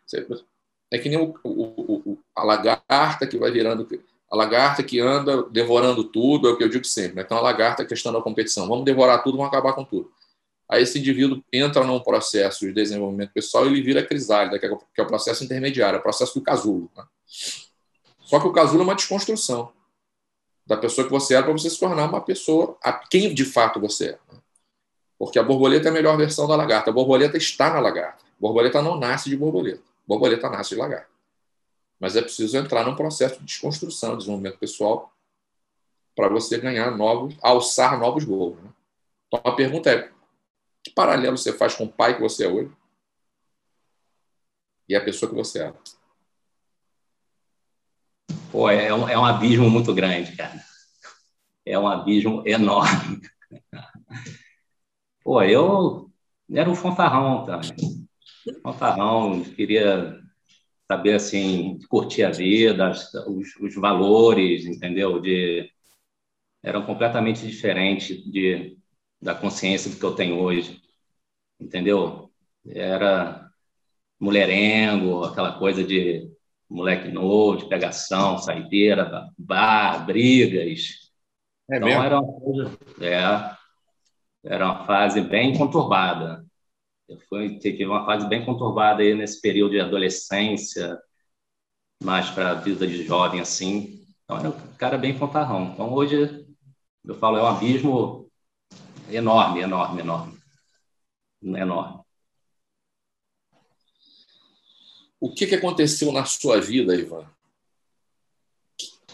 é 0.91 0.99
que 0.99 1.09
nem 1.09 1.17
o, 1.17 1.35
o, 1.43 2.11
o, 2.11 2.19
a 2.35 2.43
lagarta 2.43 3.25
que 3.25 3.39
vai 3.39 3.49
virando 3.49 3.87
a 4.29 4.35
lagarta 4.35 4.83
que 4.83 4.99
anda 4.99 5.43
devorando 5.43 6.03
tudo, 6.03 6.47
é 6.47 6.51
o 6.51 6.57
que 6.57 6.63
eu 6.63 6.69
digo 6.69 6.85
sempre. 6.85 7.15
Né? 7.15 7.21
Então, 7.25 7.37
a 7.37 7.41
lagarta 7.41 7.81
é 7.81 7.85
questão 7.85 8.11
da 8.11 8.21
competição. 8.21 8.67
Vamos 8.67 8.85
devorar 8.85 9.23
tudo, 9.23 9.37
vamos 9.37 9.51
acabar 9.51 9.73
com 9.73 9.85
tudo. 9.85 10.11
Aí 10.69 10.83
esse 10.83 10.99
indivíduo 10.99 11.43
entra 11.51 11.83
num 11.83 11.99
processo 11.99 12.65
de 12.65 12.73
desenvolvimento 12.73 13.31
pessoal 13.31 13.65
e 13.65 13.69
ele 13.69 13.81
vira 13.81 14.05
crisálida, 14.05 14.59
que 14.59 14.65
é 14.65 15.01
o 15.01 15.07
processo 15.07 15.43
intermediário, 15.43 15.97
é 15.97 15.99
o 15.99 16.03
processo 16.03 16.37
do 16.37 16.43
casulo. 16.43 16.91
Né? 16.95 17.05
Só 18.19 18.39
que 18.39 18.47
o 18.47 18.51
casulo 18.51 18.81
é 18.81 18.83
uma 18.83 18.95
desconstrução 18.95 19.71
da 20.65 20.75
pessoa 20.75 21.05
que 21.05 21.11
você 21.11 21.33
era 21.33 21.43
para 21.43 21.53
você 21.53 21.69
se 21.69 21.79
tornar 21.79 22.09
uma 22.09 22.19
pessoa, 22.19 22.77
a 22.83 22.91
quem 22.91 23.33
de 23.33 23.45
fato 23.45 23.79
você 23.79 24.09
é. 24.09 24.19
Porque 25.17 25.39
a 25.39 25.43
borboleta 25.43 25.87
é 25.87 25.91
a 25.91 25.93
melhor 25.93 26.17
versão 26.17 26.45
da 26.45 26.55
lagarta. 26.55 26.89
A 26.89 26.93
borboleta 26.93 27.37
está 27.37 27.73
na 27.73 27.79
lagarta. 27.79 28.23
A 28.25 28.41
borboleta 28.41 28.81
não 28.81 28.99
nasce 28.99 29.29
de 29.29 29.37
borboleta. 29.37 29.79
A 29.79 30.07
borboleta 30.07 30.49
nasce 30.49 30.71
de 30.71 30.75
lagarta. 30.75 31.07
Mas 31.99 32.15
é 32.17 32.21
preciso 32.21 32.57
entrar 32.57 32.85
num 32.85 32.95
processo 32.95 33.39
de 33.39 33.45
desconstrução, 33.45 34.11
de 34.11 34.17
desenvolvimento 34.17 34.59
pessoal, 34.59 35.11
para 36.15 36.27
você 36.27 36.57
ganhar 36.57 36.91
novos, 36.91 37.35
alçar 37.41 37.97
novos 37.97 38.25
voos. 38.25 38.57
Né? 38.57 38.69
Então 39.27 39.41
a 39.43 39.55
pergunta 39.55 39.89
é: 39.89 40.11
que 40.87 40.93
paralelo 40.93 41.37
você 41.37 41.53
faz 41.53 41.75
com 41.75 41.85
o 41.85 41.91
pai 41.91 42.15
que 42.15 42.21
você 42.21 42.45
é 42.45 42.47
hoje 42.47 42.71
e 44.87 44.95
a 44.95 45.03
pessoa 45.03 45.29
que 45.29 45.35
você 45.35 45.63
é? 45.63 45.73
Pô, 48.51 48.69
é 48.69 48.93
um, 48.93 49.09
é 49.09 49.17
um 49.17 49.25
abismo 49.25 49.69
muito 49.69 49.93
grande, 49.93 50.35
cara. 50.35 50.63
É 51.65 51.77
um 51.77 51.87
abismo 51.87 52.41
enorme. 52.45 53.21
Pô, 55.23 55.41
eu 55.43 56.09
era 56.49 56.69
um 56.69 56.75
fanfarrão 56.75 57.45
também. 57.45 58.07
Fanfarrão, 58.63 59.43
queria 59.43 60.21
saber, 60.89 61.15
assim, 61.15 61.77
curtir 61.89 62.23
a 62.23 62.31
vida, 62.31 62.89
os, 63.27 63.55
os 63.57 63.75
valores, 63.75 64.65
entendeu? 64.65 65.19
De, 65.19 65.69
eram 66.63 66.85
completamente 66.85 67.45
diferentes 67.45 68.23
de, 68.23 68.76
da 69.21 69.35
consciência 69.35 69.89
do 69.89 69.97
que 69.97 70.03
eu 70.03 70.15
tenho 70.15 70.39
hoje, 70.39 70.81
entendeu? 71.59 72.31
Era 72.65 73.49
mulherengo, 74.19 75.23
aquela 75.23 75.57
coisa 75.57 75.83
de 75.83 76.29
moleque 76.69 77.09
novo, 77.09 77.57
de 77.57 77.69
pegação, 77.69 78.37
saideira, 78.37 79.29
bar, 79.37 80.05
brigas. 80.05 81.11
É 81.69 81.77
então 81.77 81.87
mesmo? 81.87 82.03
era 82.03 82.19
uma 82.19 82.39
coisa, 82.39 82.77
é, 83.01 83.57
era 84.43 84.65
uma 84.65 84.85
fase 84.85 85.21
bem 85.21 85.57
conturbada. 85.57 86.45
Eu 87.07 87.19
fui, 87.29 87.57
tive 87.57 87.85
uma 87.85 88.05
fase 88.05 88.27
bem 88.27 88.45
conturbada 88.45 89.01
aí 89.01 89.13
nesse 89.15 89.41
período 89.41 89.71
de 89.71 89.79
adolescência, 89.79 90.99
mais 92.03 92.29
para 92.29 92.51
a 92.51 92.55
vida 92.55 92.85
de 92.85 93.03
jovem, 93.03 93.39
assim. 93.39 94.05
Então, 94.23 94.37
era 94.37 94.49
um 94.49 94.73
cara 94.77 94.97
bem 94.97 95.17
fanfarrão. 95.17 95.71
Então, 95.73 95.93
hoje, 95.93 96.45
eu 97.05 97.15
falo, 97.15 97.37
é 97.37 97.43
um 97.43 97.47
abismo 97.47 98.26
enorme, 99.09 99.61
enorme, 99.61 100.01
enorme. 100.01 100.41
Enorme. 101.41 102.01
O 105.19 105.33
que, 105.33 105.47
que 105.47 105.55
aconteceu 105.55 106.11
na 106.11 106.25
sua 106.25 106.61
vida, 106.61 106.95
Ivan? 106.95 107.27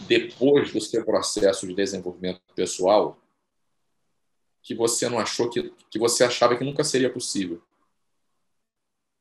Depois 0.07 0.73
do 0.73 0.81
seu 0.81 1.05
processo 1.05 1.67
de 1.67 1.73
desenvolvimento 1.73 2.41
pessoal, 2.55 3.17
que 4.61 4.73
você 4.73 5.07
não 5.09 5.19
achou 5.19 5.49
que, 5.49 5.73
que 5.89 5.99
você 5.99 6.23
achava 6.23 6.57
que 6.57 6.63
nunca 6.63 6.83
seria 6.83 7.11
possível. 7.11 7.61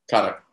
Cara, 0.07 0.43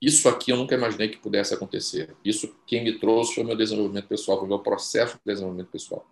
isso 0.00 0.28
aqui 0.28 0.50
eu 0.50 0.56
nunca 0.56 0.74
imaginei 0.74 1.08
que 1.08 1.18
pudesse 1.18 1.54
acontecer. 1.54 2.16
Isso 2.24 2.54
quem 2.66 2.82
me 2.82 2.98
trouxe 2.98 3.34
foi 3.34 3.44
o 3.44 3.46
meu 3.46 3.56
desenvolvimento 3.56 4.08
pessoal, 4.08 4.38
foi 4.38 4.46
o 4.46 4.48
meu 4.48 4.58
processo 4.58 5.14
de 5.14 5.22
desenvolvimento 5.24 5.70
pessoal. 5.70 6.06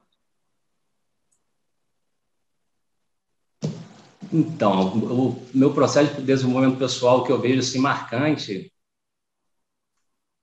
Então, 4.32 4.96
o 4.96 5.46
meu 5.52 5.74
processo 5.74 6.14
de 6.14 6.22
desenvolvimento 6.22 6.78
pessoal 6.78 7.24
que 7.24 7.32
eu 7.32 7.40
vejo 7.40 7.60
assim 7.60 7.78
marcante 7.78 8.72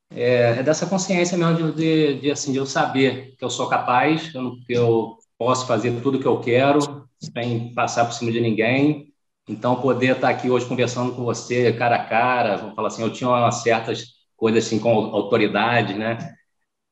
é, 0.10 0.60
é 0.60 0.64
dessa 0.64 0.86
consciência 0.86 1.38
mesmo 1.38 1.72
de, 1.74 2.16
de, 2.16 2.22
de, 2.22 2.32
assim 2.32 2.52
de 2.52 2.58
eu 2.58 2.66
saber 2.66 3.36
que 3.38 3.44
eu 3.44 3.50
sou 3.50 3.68
capaz, 3.70 4.30
que 4.30 4.38
eu, 4.38 4.52
que 4.66 4.74
eu 4.74 5.18
posso 5.38 5.66
fazer 5.68 6.02
tudo 6.02 6.18
o 6.18 6.22
que 6.22 6.28
eu 6.28 6.40
quero 6.40 6.80
sem 7.20 7.74
passar 7.74 8.06
por 8.06 8.14
cima 8.14 8.32
de 8.32 8.42
ninguém 8.42 9.08
então, 9.48 9.80
poder 9.80 10.16
estar 10.16 10.30
aqui 10.30 10.50
hoje 10.50 10.66
conversando 10.66 11.16
com 11.16 11.24
você 11.24 11.72
cara 11.74 11.96
a 11.96 12.06
cara, 12.06 12.58
vamos 12.58 12.76
falar 12.76 12.90
assim, 12.90 13.02
eu 13.02 13.14
tinha 13.14 13.30
umas 13.30 13.62
certas 13.64 14.04
coisas 14.36 14.66
assim 14.66 14.78
com 14.78 14.90
autoridade, 14.90 15.94
né? 15.94 16.18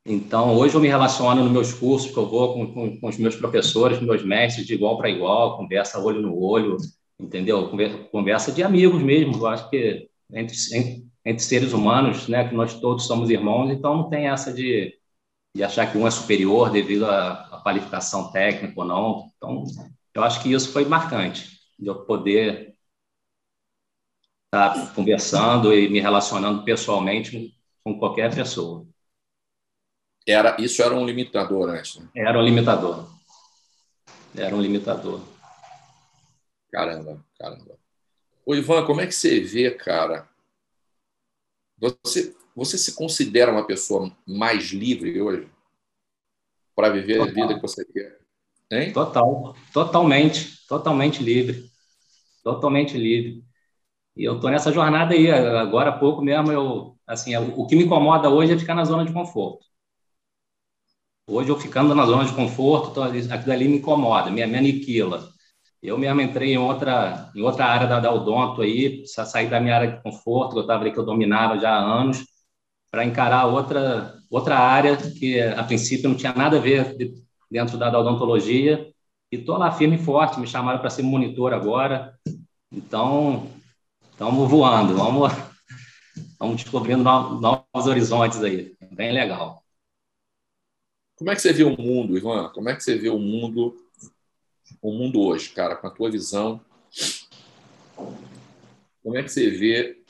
Então, 0.08 0.54
hoje 0.56 0.72
eu 0.74 0.80
me 0.80 0.86
relaciono 0.86 1.42
nos 1.42 1.50
meus 1.52 1.72
cursos 1.72 2.12
que 2.12 2.16
eu 2.16 2.28
vou 2.28 2.54
com, 2.54 2.72
com, 2.72 3.00
com 3.00 3.08
os 3.08 3.18
meus 3.18 3.34
professores, 3.34 3.98
com 3.98 4.04
meus 4.04 4.24
mestres, 4.24 4.64
de 4.64 4.72
igual 4.74 4.96
para 4.96 5.10
igual, 5.10 5.56
conversa 5.56 5.98
olho 5.98 6.22
no 6.22 6.40
olho, 6.40 6.76
entendeu? 7.18 7.68
Conversa, 8.12 8.52
de 8.52 8.62
amigos 8.62 9.02
mesmo, 9.02 9.34
eu 9.36 9.46
acho 9.48 9.68
que 9.68 10.08
entre, 10.32 10.54
entre 11.24 11.42
seres 11.42 11.72
humanos, 11.72 12.28
né, 12.28 12.48
que 12.48 12.54
nós 12.54 12.78
todos 12.78 13.04
somos 13.04 13.30
irmãos, 13.30 13.68
então 13.72 13.96
não 13.96 14.08
tem 14.08 14.28
essa 14.28 14.52
de, 14.52 14.96
de 15.56 15.64
achar 15.64 15.90
que 15.90 15.98
um 15.98 16.06
é 16.06 16.10
superior 16.10 16.70
devido 16.70 17.04
à, 17.06 17.32
à 17.56 17.60
qualificação 17.64 18.30
técnica 18.30 18.74
ou 18.76 18.86
não. 18.86 19.30
Então, 19.36 19.64
eu 20.14 20.22
acho 20.22 20.40
que 20.40 20.52
isso 20.52 20.72
foi 20.72 20.84
marcante 20.84 21.50
de 21.76 21.88
eu 21.88 22.04
poder 22.04 22.76
estar 24.46 24.94
conversando 24.94 25.74
e 25.74 25.88
me 25.88 26.00
relacionando 26.00 26.62
pessoalmente 26.64 27.52
com 27.82 27.98
qualquer 27.98 28.32
pessoa. 28.32 28.86
Era, 30.26 30.56
isso 30.58 30.82
era 30.82 30.94
um 30.94 31.06
limitador 31.06 31.70
antes? 31.70 31.96
Né? 31.96 32.08
Era 32.14 32.38
um 32.38 32.42
limitador. 32.42 33.08
Era 34.34 34.54
um 34.56 34.60
limitador. 34.60 35.20
Caramba, 36.70 37.24
caramba. 37.38 37.78
Ô, 38.44 38.54
Ivan, 38.54 38.84
como 38.84 39.00
é 39.00 39.06
que 39.06 39.14
você 39.14 39.40
vê, 39.40 39.70
cara? 39.70 40.28
Você, 41.78 42.34
você 42.54 42.76
se 42.76 42.94
considera 42.94 43.52
uma 43.52 43.66
pessoa 43.66 44.10
mais 44.26 44.70
livre 44.70 45.20
hoje 45.20 45.48
para 46.74 46.90
viver 46.90 47.18
Total. 47.18 47.28
a 47.28 47.34
vida 47.34 47.54
que 47.54 47.62
você 47.62 47.84
quer? 47.84 48.18
Hein? 48.70 48.92
Total, 48.92 49.54
totalmente, 49.72 50.66
totalmente 50.66 51.22
livre, 51.22 51.70
totalmente 52.42 52.98
livre. 52.98 53.44
E 54.16 54.24
eu 54.24 54.40
tô 54.40 54.48
nessa 54.48 54.72
jornada 54.72 55.14
aí. 55.14 55.30
Agora 55.30 55.90
há 55.90 55.98
pouco 55.98 56.22
mesmo 56.22 56.50
eu, 56.50 56.98
assim, 57.06 57.36
o 57.36 57.66
que 57.66 57.76
me 57.76 57.84
incomoda 57.84 58.28
hoje 58.28 58.52
é 58.52 58.58
ficar 58.58 58.74
na 58.74 58.84
zona 58.84 59.04
de 59.04 59.12
conforto. 59.12 59.64
Hoje 61.28 61.50
eu 61.50 61.58
ficando 61.58 61.94
na 61.94 62.06
zona 62.06 62.24
de 62.24 62.32
conforto, 62.32 62.94
tô, 62.94 63.02
aquilo 63.02 63.52
ali 63.52 63.66
me 63.68 63.78
incomoda, 63.78 64.30
me, 64.30 64.46
me 64.46 64.58
aniquila. 64.58 65.28
Eu 65.82 65.98
mesmo 65.98 66.20
entrei 66.20 66.54
em 66.54 66.58
outra, 66.58 67.30
em 67.34 67.42
outra 67.42 67.66
área 67.66 67.86
da, 67.86 68.00
da 68.00 68.12
Odonto 68.12 68.62
aí, 68.62 69.04
sair 69.06 69.50
da 69.50 69.60
minha 69.60 69.74
área 69.74 69.90
de 69.90 70.02
conforto, 70.02 70.52
que 70.52 70.58
eu 70.58 70.62
estava 70.62 70.82
ali 70.82 70.92
que 70.92 70.98
eu 70.98 71.04
dominava 71.04 71.58
já 71.58 71.70
há 71.70 71.80
anos, 71.80 72.24
para 72.90 73.04
encarar 73.04 73.46
outra, 73.46 74.14
outra 74.30 74.58
área 74.58 74.96
que 74.96 75.40
a 75.40 75.64
princípio 75.64 76.08
não 76.08 76.16
tinha 76.16 76.32
nada 76.32 76.58
a 76.58 76.60
ver 76.60 76.96
dentro 77.50 77.76
da, 77.76 77.90
da 77.90 77.98
odontologia. 77.98 78.88
E 79.30 79.36
estou 79.36 79.58
lá 79.58 79.72
firme 79.72 79.96
e 79.96 80.02
forte. 80.02 80.38
Me 80.38 80.46
chamaram 80.46 80.78
para 80.78 80.90
ser 80.90 81.02
monitor 81.02 81.52
agora. 81.52 82.14
Então, 82.70 83.48
estamos 84.12 84.48
voando. 84.48 84.94
Vamos, 84.94 85.32
vamos 86.38 86.62
descobrindo 86.62 87.02
novos 87.02 87.86
horizontes 87.86 88.42
aí. 88.42 88.74
Bem 88.92 89.12
legal. 89.12 89.65
Como 91.16 91.30
é 91.30 91.34
que 91.34 91.40
você 91.40 91.52
vê 91.52 91.64
o 91.64 91.76
mundo, 91.76 92.16
Ivan? 92.16 92.50
Como 92.50 92.68
é 92.68 92.76
que 92.76 92.82
você 92.82 92.96
vê 92.96 93.08
o 93.08 93.18
mundo, 93.18 93.74
o 94.82 94.92
mundo 94.92 95.20
hoje, 95.20 95.48
cara, 95.50 95.74
com 95.74 95.86
a 95.86 95.90
tua 95.90 96.10
visão? 96.10 96.60
Como 99.02 99.16
é 99.16 99.22
que 99.22 99.30
você 99.30 99.50
vê 99.50 100.02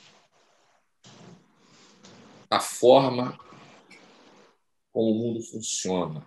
a 2.50 2.58
forma 2.58 3.38
como 4.92 5.12
o 5.12 5.14
mundo 5.14 5.40
funciona? 5.42 6.26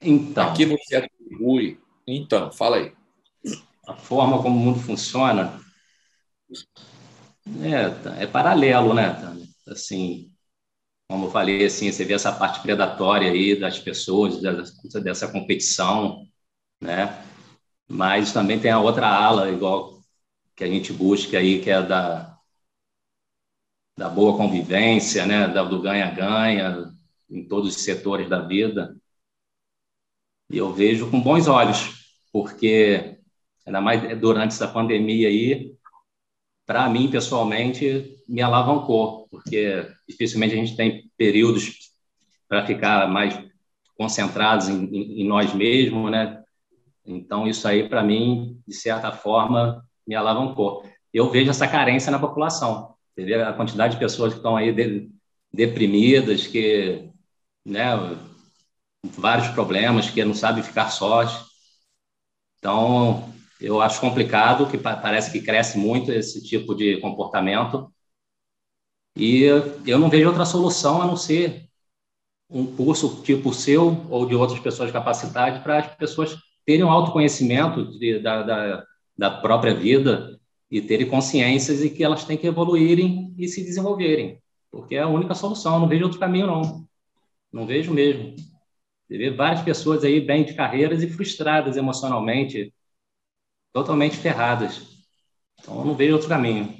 Então. 0.00 0.50
Aqui 0.50 0.64
você 0.64 0.96
atribui. 0.96 1.80
Então, 2.06 2.50
fala 2.50 2.78
aí. 2.78 2.92
A 3.86 3.94
forma 3.94 4.42
como 4.42 4.56
o 4.56 4.60
mundo 4.60 4.80
funciona 4.80 5.60
é, 7.62 8.22
é 8.22 8.26
paralelo, 8.26 8.94
né? 8.94 9.16
Assim, 9.68 10.29
como 11.10 11.26
eu 11.26 11.30
falei, 11.32 11.64
assim, 11.64 11.90
você 11.90 12.04
vê 12.04 12.14
essa 12.14 12.30
parte 12.30 12.62
predatória 12.62 13.32
aí 13.32 13.58
das 13.58 13.80
pessoas, 13.80 14.40
dessa, 14.40 15.00
dessa 15.00 15.26
competição, 15.32 16.24
né? 16.80 17.24
Mas 17.88 18.32
também 18.32 18.60
tem 18.60 18.70
a 18.70 18.78
outra 18.78 19.08
ala, 19.08 19.50
igual 19.50 20.00
que 20.54 20.62
a 20.62 20.68
gente 20.68 20.92
busca 20.92 21.36
aí, 21.36 21.60
que 21.60 21.68
é 21.68 21.82
da, 21.82 22.38
da 23.98 24.08
boa 24.08 24.36
convivência, 24.36 25.26
né? 25.26 25.48
do 25.48 25.82
ganha-ganha 25.82 26.92
em 27.28 27.44
todos 27.44 27.74
os 27.74 27.82
setores 27.82 28.28
da 28.28 28.42
vida. 28.42 28.96
E 30.48 30.58
eu 30.58 30.72
vejo 30.72 31.10
com 31.10 31.20
bons 31.20 31.48
olhos, 31.48 32.06
porque 32.32 33.18
ainda 33.66 33.80
mais 33.80 34.16
durante 34.20 34.52
essa 34.52 34.68
pandemia 34.68 35.26
aí, 35.26 35.74
para 36.64 36.88
mim 36.88 37.10
pessoalmente 37.10 38.19
me 38.30 38.40
alavancou, 38.40 39.26
porque 39.28 39.86
dificilmente 40.08 40.54
a 40.54 40.56
gente 40.56 40.76
tem 40.76 41.10
períodos 41.16 41.90
para 42.48 42.64
ficar 42.64 43.08
mais 43.08 43.38
concentrados 43.96 44.68
em, 44.68 44.84
em, 44.84 45.20
em, 45.22 45.26
nós 45.26 45.52
mesmos, 45.52 46.10
né? 46.10 46.42
Então 47.04 47.46
isso 47.46 47.66
aí 47.66 47.88
para 47.88 48.02
mim 48.02 48.60
de 48.66 48.74
certa 48.74 49.10
forma 49.12 49.84
me 50.06 50.14
alavancou. 50.14 50.84
Eu 51.12 51.28
vejo 51.28 51.50
essa 51.50 51.66
carência 51.66 52.10
na 52.10 52.18
população, 52.18 52.94
entendeu? 53.12 53.46
A 53.46 53.52
quantidade 53.52 53.94
de 53.94 54.00
pessoas 54.00 54.32
que 54.32 54.38
estão 54.38 54.56
aí 54.56 54.72
de, 54.72 55.10
deprimidas, 55.52 56.46
que 56.46 57.10
né, 57.64 57.90
vários 59.02 59.48
problemas, 59.48 60.08
que 60.08 60.24
não 60.24 60.34
sabe 60.34 60.62
ficar 60.62 60.90
sós. 60.90 61.46
Então, 62.58 63.32
eu 63.60 63.80
acho 63.80 64.00
complicado, 64.00 64.68
que 64.70 64.78
parece 64.78 65.30
que 65.30 65.42
cresce 65.42 65.78
muito 65.78 66.12
esse 66.12 66.42
tipo 66.42 66.74
de 66.74 66.98
comportamento. 67.00 67.92
E 69.20 69.42
eu 69.42 69.98
não 69.98 70.08
vejo 70.08 70.28
outra 70.28 70.46
solução 70.46 71.02
a 71.02 71.06
não 71.06 71.14
ser 71.14 71.68
um 72.48 72.74
curso 72.74 73.22
tipo 73.22 73.52
seu 73.52 74.06
ou 74.08 74.24
de 74.24 74.34
outras 74.34 74.58
pessoas 74.58 74.88
de 74.88 74.94
capacidade 74.94 75.62
para 75.62 75.80
as 75.80 75.94
pessoas 75.94 76.38
terem 76.64 76.82
um 76.82 76.90
autoconhecimento 76.90 77.98
de, 77.98 78.18
da, 78.18 78.42
da, 78.42 78.86
da 79.18 79.30
própria 79.30 79.74
vida 79.74 80.40
e 80.70 80.80
terem 80.80 81.06
consciências 81.06 81.84
e 81.84 81.90
que 81.90 82.02
elas 82.02 82.24
têm 82.24 82.38
que 82.38 82.46
evoluírem 82.46 83.34
e 83.36 83.46
se 83.46 83.62
desenvolverem, 83.62 84.40
porque 84.70 84.94
é 84.94 85.00
a 85.00 85.08
única 85.08 85.34
solução. 85.34 85.74
Eu 85.74 85.80
não 85.80 85.88
vejo 85.88 86.04
outro 86.04 86.18
caminho, 86.18 86.46
não. 86.46 86.88
Não 87.52 87.66
vejo 87.66 87.92
mesmo. 87.92 88.34
Você 89.06 89.18
vê 89.18 89.30
várias 89.30 89.60
pessoas 89.60 90.02
aí 90.02 90.18
bem 90.18 90.44
de 90.44 90.54
carreiras 90.54 91.02
e 91.02 91.10
frustradas 91.10 91.76
emocionalmente, 91.76 92.72
totalmente 93.70 94.16
ferradas. 94.16 94.80
Então, 95.60 95.78
eu 95.80 95.84
não 95.84 95.94
vejo 95.94 96.14
outro 96.14 96.28
caminho. 96.28 96.79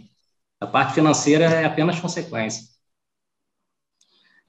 A 0.61 0.67
parte 0.67 0.95
financeira 0.95 1.47
é 1.47 1.65
apenas 1.65 1.99
consequência. 1.99 2.69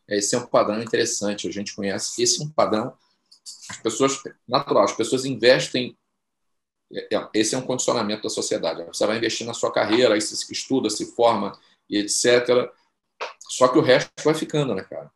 Esse 0.05 0.35
é 0.35 0.37
um 0.37 0.45
padrão 0.45 0.83
interessante. 0.83 1.47
A 1.47 1.51
gente 1.51 1.73
conhece. 1.73 2.21
Esse 2.21 2.41
é 2.41 2.45
um 2.45 2.49
padrão. 2.49 2.93
As 3.69 3.77
pessoas, 3.77 4.21
natural, 4.45 4.83
as 4.83 4.91
pessoas 4.91 5.23
investem. 5.23 5.97
É, 6.91 7.15
é, 7.15 7.29
esse 7.33 7.55
é 7.55 7.57
um 7.57 7.61
condicionamento 7.65 8.23
da 8.23 8.29
sociedade. 8.29 8.83
Você 8.83 9.07
vai 9.07 9.17
investir 9.17 9.47
na 9.47 9.53
sua 9.53 9.71
carreira, 9.71 10.13
aí 10.13 10.21
se 10.21 10.51
estuda, 10.51 10.89
se 10.89 11.15
forma 11.15 11.57
e 11.89 11.97
etc. 11.97 12.69
Só 13.47 13.69
que 13.69 13.77
o 13.77 13.81
resto 13.81 14.11
vai 14.21 14.33
ficando, 14.33 14.75
né, 14.75 14.83
cara? 14.83 15.09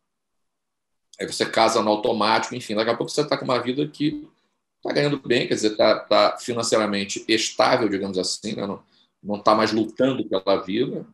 Aí 1.19 1.27
você 1.27 1.45
casa 1.45 1.81
no 1.81 1.91
automático, 1.91 2.55
enfim, 2.55 2.75
daqui 2.75 2.89
a 2.91 2.95
pouco 2.95 3.12
você 3.12 3.21
está 3.21 3.38
com 3.38 3.45
uma 3.45 3.62
vida 3.62 3.86
que 3.88 4.29
está 4.77 4.93
ganhando 4.93 5.19
bem, 5.19 5.47
quer 5.47 5.55
dizer, 5.55 5.71
está 5.71 5.99
tá 5.99 6.38
financeiramente 6.38 7.23
estável, 7.27 7.89
digamos 7.89 8.17
assim, 8.17 8.55
né? 8.55 8.65
não 8.65 8.81
está 9.33 9.55
mais 9.55 9.71
lutando 9.71 10.23
pela 10.27 10.57
vida. 10.57 11.05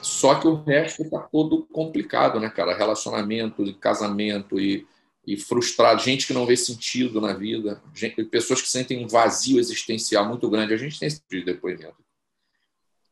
Só 0.00 0.36
que 0.36 0.46
o 0.46 0.62
resto 0.62 1.02
está 1.02 1.20
todo 1.20 1.66
complicado, 1.66 2.40
né, 2.40 2.48
cara? 2.48 2.76
Relacionamento, 2.76 3.74
casamento 3.74 4.58
e, 4.58 4.86
e 5.26 5.36
frustrado, 5.36 6.00
gente 6.00 6.26
que 6.26 6.32
não 6.32 6.46
vê 6.46 6.56
sentido 6.56 7.20
na 7.20 7.32
vida, 7.34 7.82
gente, 7.94 8.24
pessoas 8.24 8.62
que 8.62 8.68
sentem 8.68 9.04
um 9.04 9.08
vazio 9.08 9.58
existencial 9.58 10.24
muito 10.26 10.48
grande. 10.48 10.72
A 10.72 10.78
gente 10.78 10.98
tem 10.98 11.08
esse 11.08 11.20
tipo 11.20 11.36
de 11.36 11.44
depoimento. 11.44 11.96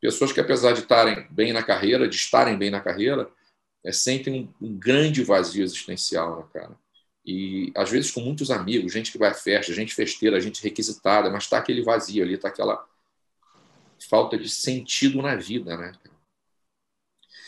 Pessoas 0.00 0.33
que, 0.33 0.40
apesar 0.40 0.72
de 0.72 0.81
estarem 0.81 1.26
bem 1.31 1.52
na 1.52 1.62
carreira, 1.62 2.09
de 2.09 2.16
estarem 2.16 2.57
bem 2.57 2.70
na 2.70 2.81
carreira, 2.81 3.29
é, 3.85 3.92
sentem 3.92 4.50
um, 4.61 4.66
um 4.66 4.79
grande 4.79 5.22
vazio 5.22 5.64
existencial, 5.64 6.38
né, 6.38 6.44
cara? 6.52 6.76
E 7.24 7.72
às 7.74 7.90
vezes 7.90 8.12
com 8.12 8.20
muitos 8.20 8.52
amigos, 8.52 8.92
gente 8.92 9.11
que 9.11 9.18
vai 9.18 9.31
à 9.31 9.35
festa, 9.35 9.72
gente 9.72 9.94
festeira, 9.94 10.40
gente 10.40 10.62
requisitada, 10.62 11.29
mas 11.29 11.42
está 11.42 11.59
aquele 11.59 11.83
vazio 11.83 12.22
ali, 12.22 12.35
está 12.35 12.48
aquela 12.48 12.87
falta 14.09 14.39
de 14.39 14.49
sentido 14.49 15.23
na 15.23 15.37
vida, 15.37 15.77
né? 15.77 15.93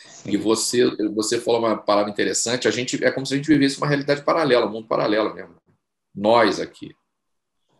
Sim. 0.06 0.30
E 0.30 0.36
você, 0.36 0.84
você 1.14 1.40
falou 1.40 1.60
uma 1.60 1.76
palavra 1.76 2.10
interessante. 2.10 2.66
A 2.66 2.70
gente 2.70 3.02
é 3.04 3.10
como 3.10 3.24
se 3.24 3.34
a 3.34 3.36
gente 3.36 3.48
vivesse 3.48 3.78
uma 3.78 3.86
realidade 3.86 4.24
paralela, 4.24 4.66
um 4.66 4.72
mundo 4.72 4.88
paralelo 4.88 5.34
mesmo. 5.34 5.56
Nós 6.14 6.58
aqui, 6.58 6.94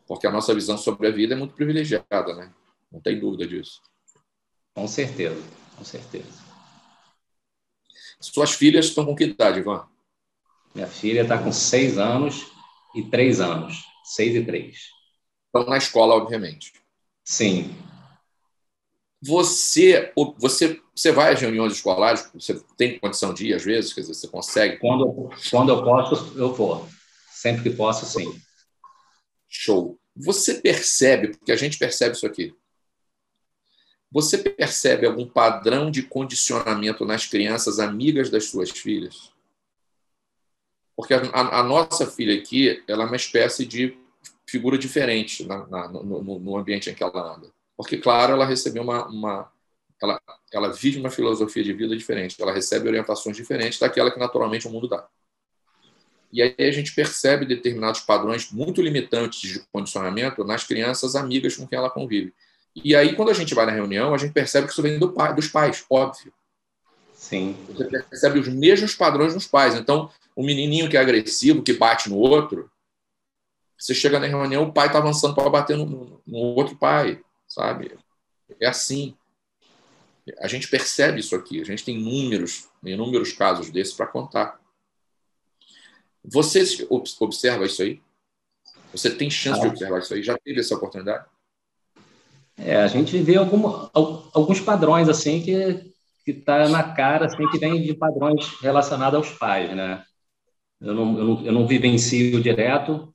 porque 0.06 0.26
a 0.26 0.30
nossa 0.30 0.54
visão 0.54 0.78
sobre 0.78 1.08
a 1.08 1.10
vida 1.10 1.34
é 1.34 1.36
muito 1.36 1.54
privilegiada, 1.54 2.34
né? 2.34 2.54
Não 2.90 3.00
tem 3.00 3.18
dúvida 3.18 3.46
disso. 3.46 3.80
Com 4.74 4.86
certeza, 4.86 5.42
com 5.76 5.84
certeza. 5.84 6.48
Suas 8.20 8.52
filhas 8.52 8.86
estão 8.86 9.04
com 9.04 9.14
que 9.14 9.24
idade, 9.24 9.60
Ivan? 9.60 9.86
Minha 10.74 10.86
filha 10.86 11.22
está 11.22 11.38
com 11.38 11.52
seis 11.52 11.98
anos 11.98 12.46
e 12.94 13.02
três 13.02 13.40
anos. 13.40 13.84
Seis 14.04 14.34
e 14.34 14.44
três. 14.44 14.88
Estão 15.46 15.68
na 15.68 15.76
escola, 15.76 16.14
obviamente. 16.14 16.72
Sim. 17.24 17.74
Você, 19.20 20.12
você, 20.36 20.80
você 20.94 21.10
vai 21.10 21.32
às 21.32 21.40
reuniões 21.40 21.72
escolares? 21.72 22.30
Você 22.34 22.60
tem 22.76 22.98
condição 22.98 23.34
de 23.34 23.48
ir 23.48 23.54
às 23.54 23.64
vezes? 23.64 23.92
Quer 23.92 24.02
dizer, 24.02 24.14
você 24.14 24.28
consegue? 24.28 24.76
Quando, 24.78 25.30
quando 25.50 25.70
eu 25.70 25.82
posso, 25.82 26.38
eu 26.38 26.54
vou. 26.54 26.88
Sempre 27.30 27.64
que 27.64 27.70
posso, 27.70 28.06
sim. 28.06 28.40
Show. 29.48 29.98
Você 30.14 30.54
percebe, 30.54 31.28
porque 31.28 31.52
a 31.52 31.56
gente 31.56 31.78
percebe 31.78 32.16
isso 32.16 32.26
aqui. 32.26 32.54
Você 34.10 34.38
percebe 34.38 35.06
algum 35.06 35.28
padrão 35.28 35.90
de 35.90 36.02
condicionamento 36.02 37.04
nas 37.04 37.26
crianças 37.26 37.78
amigas 37.78 38.30
das 38.30 38.44
suas 38.44 38.70
filhas? 38.70 39.32
Porque 40.96 41.14
a, 41.14 41.20
a, 41.20 41.60
a 41.60 41.62
nossa 41.62 42.06
filha 42.06 42.34
aqui, 42.34 42.82
ela 42.88 43.04
é 43.04 43.06
uma 43.06 43.16
espécie 43.16 43.66
de 43.66 43.96
figura 44.48 44.78
diferente 44.78 45.44
na, 45.44 45.66
na, 45.66 45.88
no, 45.88 46.38
no, 46.40 46.56
ambiente 46.56 46.88
em 46.88 46.94
que 46.94 47.02
ela 47.02 47.36
anda. 47.36 47.52
Porque, 47.78 47.96
claro, 47.96 48.32
ela 48.32 48.44
recebeu 48.44 48.82
uma, 48.82 49.06
uma 49.06 49.52
ela, 50.02 50.20
ela 50.52 50.72
vive 50.72 50.98
uma 50.98 51.10
filosofia 51.10 51.62
de 51.62 51.72
vida 51.72 51.96
diferente, 51.96 52.36
ela 52.40 52.52
recebe 52.52 52.88
orientações 52.88 53.36
diferentes 53.36 53.78
daquela 53.78 54.10
que 54.10 54.18
naturalmente 54.18 54.66
o 54.66 54.70
mundo 54.70 54.88
dá. 54.88 55.06
E 56.32 56.42
aí 56.42 56.54
a 56.58 56.72
gente 56.72 56.92
percebe 56.92 57.46
determinados 57.46 58.00
padrões 58.00 58.50
muito 58.50 58.82
limitantes 58.82 59.40
de 59.40 59.60
condicionamento 59.72 60.44
nas 60.44 60.64
crianças 60.64 61.14
amigas 61.16 61.56
com 61.56 61.66
quem 61.66 61.78
ela 61.78 61.88
convive. 61.88 62.34
E 62.74 62.94
aí, 62.94 63.14
quando 63.14 63.30
a 63.30 63.34
gente 63.34 63.54
vai 63.54 63.64
na 63.64 63.72
reunião, 63.72 64.12
a 64.12 64.18
gente 64.18 64.32
percebe 64.32 64.66
que 64.66 64.72
isso 64.72 64.82
vem 64.82 64.98
do 64.98 65.12
pai, 65.12 65.34
dos 65.34 65.48
pais, 65.48 65.84
óbvio. 65.88 66.32
Sim. 67.14 67.56
Você 67.68 67.84
percebe 67.84 68.40
os 68.40 68.48
mesmos 68.48 68.94
padrões 68.94 69.34
nos 69.34 69.46
pais. 69.46 69.74
Então, 69.74 70.10
o 70.36 70.42
menininho 70.42 70.88
que 70.90 70.96
é 70.96 71.00
agressivo, 71.00 71.62
que 71.62 71.72
bate 71.72 72.10
no 72.10 72.16
outro, 72.16 72.70
você 73.76 73.94
chega 73.94 74.18
na 74.18 74.26
reunião, 74.26 74.64
o 74.64 74.72
pai 74.72 74.88
está 74.88 74.98
avançando 74.98 75.34
para 75.34 75.48
bater 75.48 75.76
no, 75.76 76.20
no, 76.26 76.38
outro 76.38 76.76
pai, 76.76 77.20
sabe? 77.48 77.96
É 78.60 78.66
assim. 78.66 79.16
A 80.40 80.46
gente 80.46 80.68
percebe 80.68 81.20
isso 81.20 81.34
aqui. 81.34 81.60
A 81.60 81.64
gente 81.64 81.84
tem 81.84 81.98
inúmeros, 81.98 82.68
inúmeros 82.84 83.32
casos 83.32 83.70
desses 83.70 83.94
para 83.94 84.06
contar. 84.06 84.60
Você 86.22 86.86
observa 87.20 87.64
isso 87.64 87.82
aí? 87.82 88.00
Você 88.92 89.10
tem 89.10 89.30
chance 89.30 89.60
ah. 89.60 89.62
de 89.62 89.68
observar 89.68 90.00
isso 90.00 90.12
aí? 90.12 90.22
Já 90.22 90.36
teve 90.38 90.60
essa 90.60 90.74
oportunidade? 90.74 91.24
É, 92.56 92.76
a 92.76 92.88
gente 92.88 93.16
vê 93.18 93.36
algum, 93.36 93.88
alguns 93.94 94.60
padrões 94.60 95.08
assim 95.08 95.40
que 95.42 95.88
que 96.28 96.32
está 96.32 96.68
na 96.68 96.82
cara, 96.92 97.24
assim, 97.24 97.48
que 97.48 97.58
vem 97.58 97.80
de 97.80 97.94
padrões 97.94 98.60
relacionados 98.60 99.16
aos 99.16 99.38
pais, 99.38 99.74
né? 99.74 100.04
Eu 100.78 100.92
não, 100.94 101.18
eu 101.18 101.24
não, 101.24 101.46
eu 101.46 101.52
não 101.52 101.66
vivencio 101.66 102.42
direto, 102.42 103.10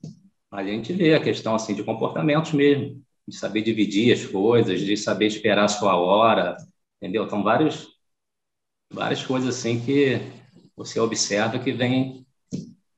a 0.50 0.64
gente 0.64 0.92
vê 0.92 1.14
a 1.14 1.22
questão 1.22 1.54
assim 1.54 1.76
de 1.76 1.84
comportamentos 1.84 2.52
mesmo, 2.52 3.00
de 3.26 3.36
saber 3.36 3.62
dividir 3.62 4.12
as 4.12 4.26
coisas, 4.26 4.80
de 4.80 4.96
saber 4.96 5.26
esperar 5.26 5.64
a 5.64 5.68
sua 5.68 5.96
hora, 5.96 6.56
entendeu? 6.96 7.24
Então, 7.24 7.42
vários, 7.42 7.88
várias 8.90 9.24
coisas 9.24 9.56
assim 9.56 9.84
que 9.84 10.20
você 10.76 11.00
observa 11.00 11.58
que 11.58 11.72
vem, 11.72 12.26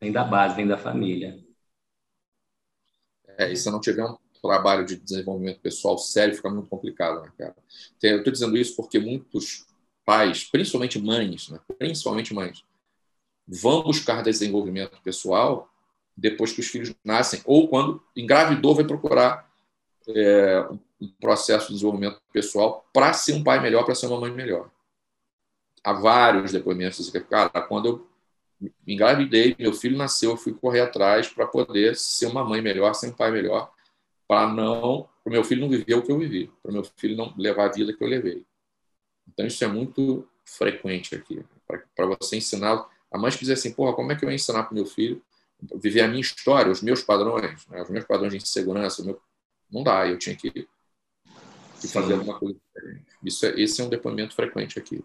vem 0.00 0.10
da 0.10 0.24
base, 0.24 0.56
vem 0.56 0.66
da 0.66 0.76
família. 0.76 1.38
É, 3.38 3.52
e 3.52 3.56
se 3.56 3.70
não 3.70 3.80
tiver 3.80 4.04
um 4.04 4.16
trabalho 4.42 4.84
de 4.84 4.96
desenvolvimento 4.96 5.60
pessoal 5.60 5.98
sério, 5.98 6.34
fica 6.34 6.50
muito 6.50 6.68
complicado, 6.68 7.22
né, 7.22 7.32
cara? 7.36 7.54
Eu 8.02 8.18
estou 8.18 8.32
dizendo 8.32 8.56
isso 8.56 8.74
porque 8.74 8.98
muitos 8.98 9.66
pais, 10.04 10.44
principalmente 10.44 10.98
mães, 10.98 11.48
né? 11.50 11.60
principalmente 11.78 12.32
mães, 12.32 12.64
vão 13.46 13.82
buscar 13.82 14.22
desenvolvimento 14.22 15.00
pessoal 15.02 15.70
depois 16.16 16.52
que 16.52 16.60
os 16.60 16.68
filhos 16.68 16.94
nascem, 17.04 17.42
ou 17.44 17.68
quando 17.68 18.02
engravidou, 18.16 18.74
vai 18.74 18.86
procurar 18.86 19.45
é, 20.08 20.66
um 21.00 21.08
processo 21.20 21.68
de 21.68 21.74
desenvolvimento 21.74 22.20
pessoal 22.32 22.88
para 22.92 23.12
ser 23.12 23.34
um 23.34 23.44
pai 23.44 23.60
melhor, 23.60 23.84
para 23.84 23.94
ser 23.94 24.06
uma 24.06 24.20
mãe 24.20 24.30
melhor. 24.30 24.70
Há 25.82 25.92
vários 25.92 26.52
depoimentos 26.52 27.10
que, 27.10 27.20
cara, 27.20 27.62
quando 27.62 27.88
eu 27.88 28.70
engravidei, 28.86 29.54
meu 29.58 29.72
filho 29.72 29.96
nasceu, 29.96 30.30
eu 30.30 30.36
fui 30.36 30.52
correr 30.52 30.80
atrás 30.80 31.28
para 31.28 31.46
poder 31.46 31.94
ser 31.96 32.26
uma 32.26 32.44
mãe 32.44 32.60
melhor, 32.60 32.94
ser 32.94 33.08
um 33.08 33.12
pai 33.12 33.30
melhor, 33.30 33.70
para 34.26 34.48
não, 34.48 35.08
para 35.22 35.30
o 35.30 35.32
meu 35.32 35.44
filho 35.44 35.60
não 35.60 35.68
viver 35.68 35.94
o 35.94 36.02
que 36.02 36.10
eu 36.10 36.18
vivi, 36.18 36.50
para 36.62 36.70
o 36.70 36.74
meu 36.74 36.84
filho 36.96 37.16
não 37.16 37.32
levar 37.36 37.66
a 37.66 37.72
vida 37.72 37.92
que 37.92 38.02
eu 38.02 38.08
levei. 38.08 38.44
Então, 39.28 39.46
isso 39.46 39.62
é 39.64 39.66
muito 39.66 40.28
frequente 40.44 41.14
aqui. 41.14 41.44
Para 41.94 42.06
você 42.06 42.36
ensinar. 42.36 42.86
A 43.10 43.18
mãe 43.18 43.30
que 43.30 43.38
diz 43.38 43.50
assim: 43.50 43.72
porra, 43.72 43.94
como 43.94 44.12
é 44.12 44.16
que 44.16 44.24
eu 44.24 44.30
ia 44.30 44.34
ensinar 44.34 44.64
para 44.64 44.72
o 44.72 44.74
meu 44.74 44.86
filho 44.86 45.22
viver 45.76 46.02
a 46.02 46.08
minha 46.08 46.20
história, 46.20 46.70
os 46.70 46.82
meus 46.82 47.02
padrões, 47.02 47.66
né? 47.68 47.82
os 47.82 47.88
meus 47.88 48.04
padrões 48.04 48.32
de 48.32 48.38
insegurança? 48.38 49.04
Meu... 49.04 49.20
Não 49.70 49.82
dá, 49.82 50.06
eu 50.06 50.18
tinha 50.18 50.36
que, 50.36 50.50
que 50.50 51.88
fazer 51.88 52.14
alguma 52.14 52.38
coisa 52.38 52.58
diferente. 52.58 53.06
Isso 53.24 53.46
é, 53.46 53.60
esse 53.60 53.80
é 53.80 53.84
um 53.84 53.88
depoimento 53.88 54.34
frequente 54.34 54.78
aqui. 54.78 55.04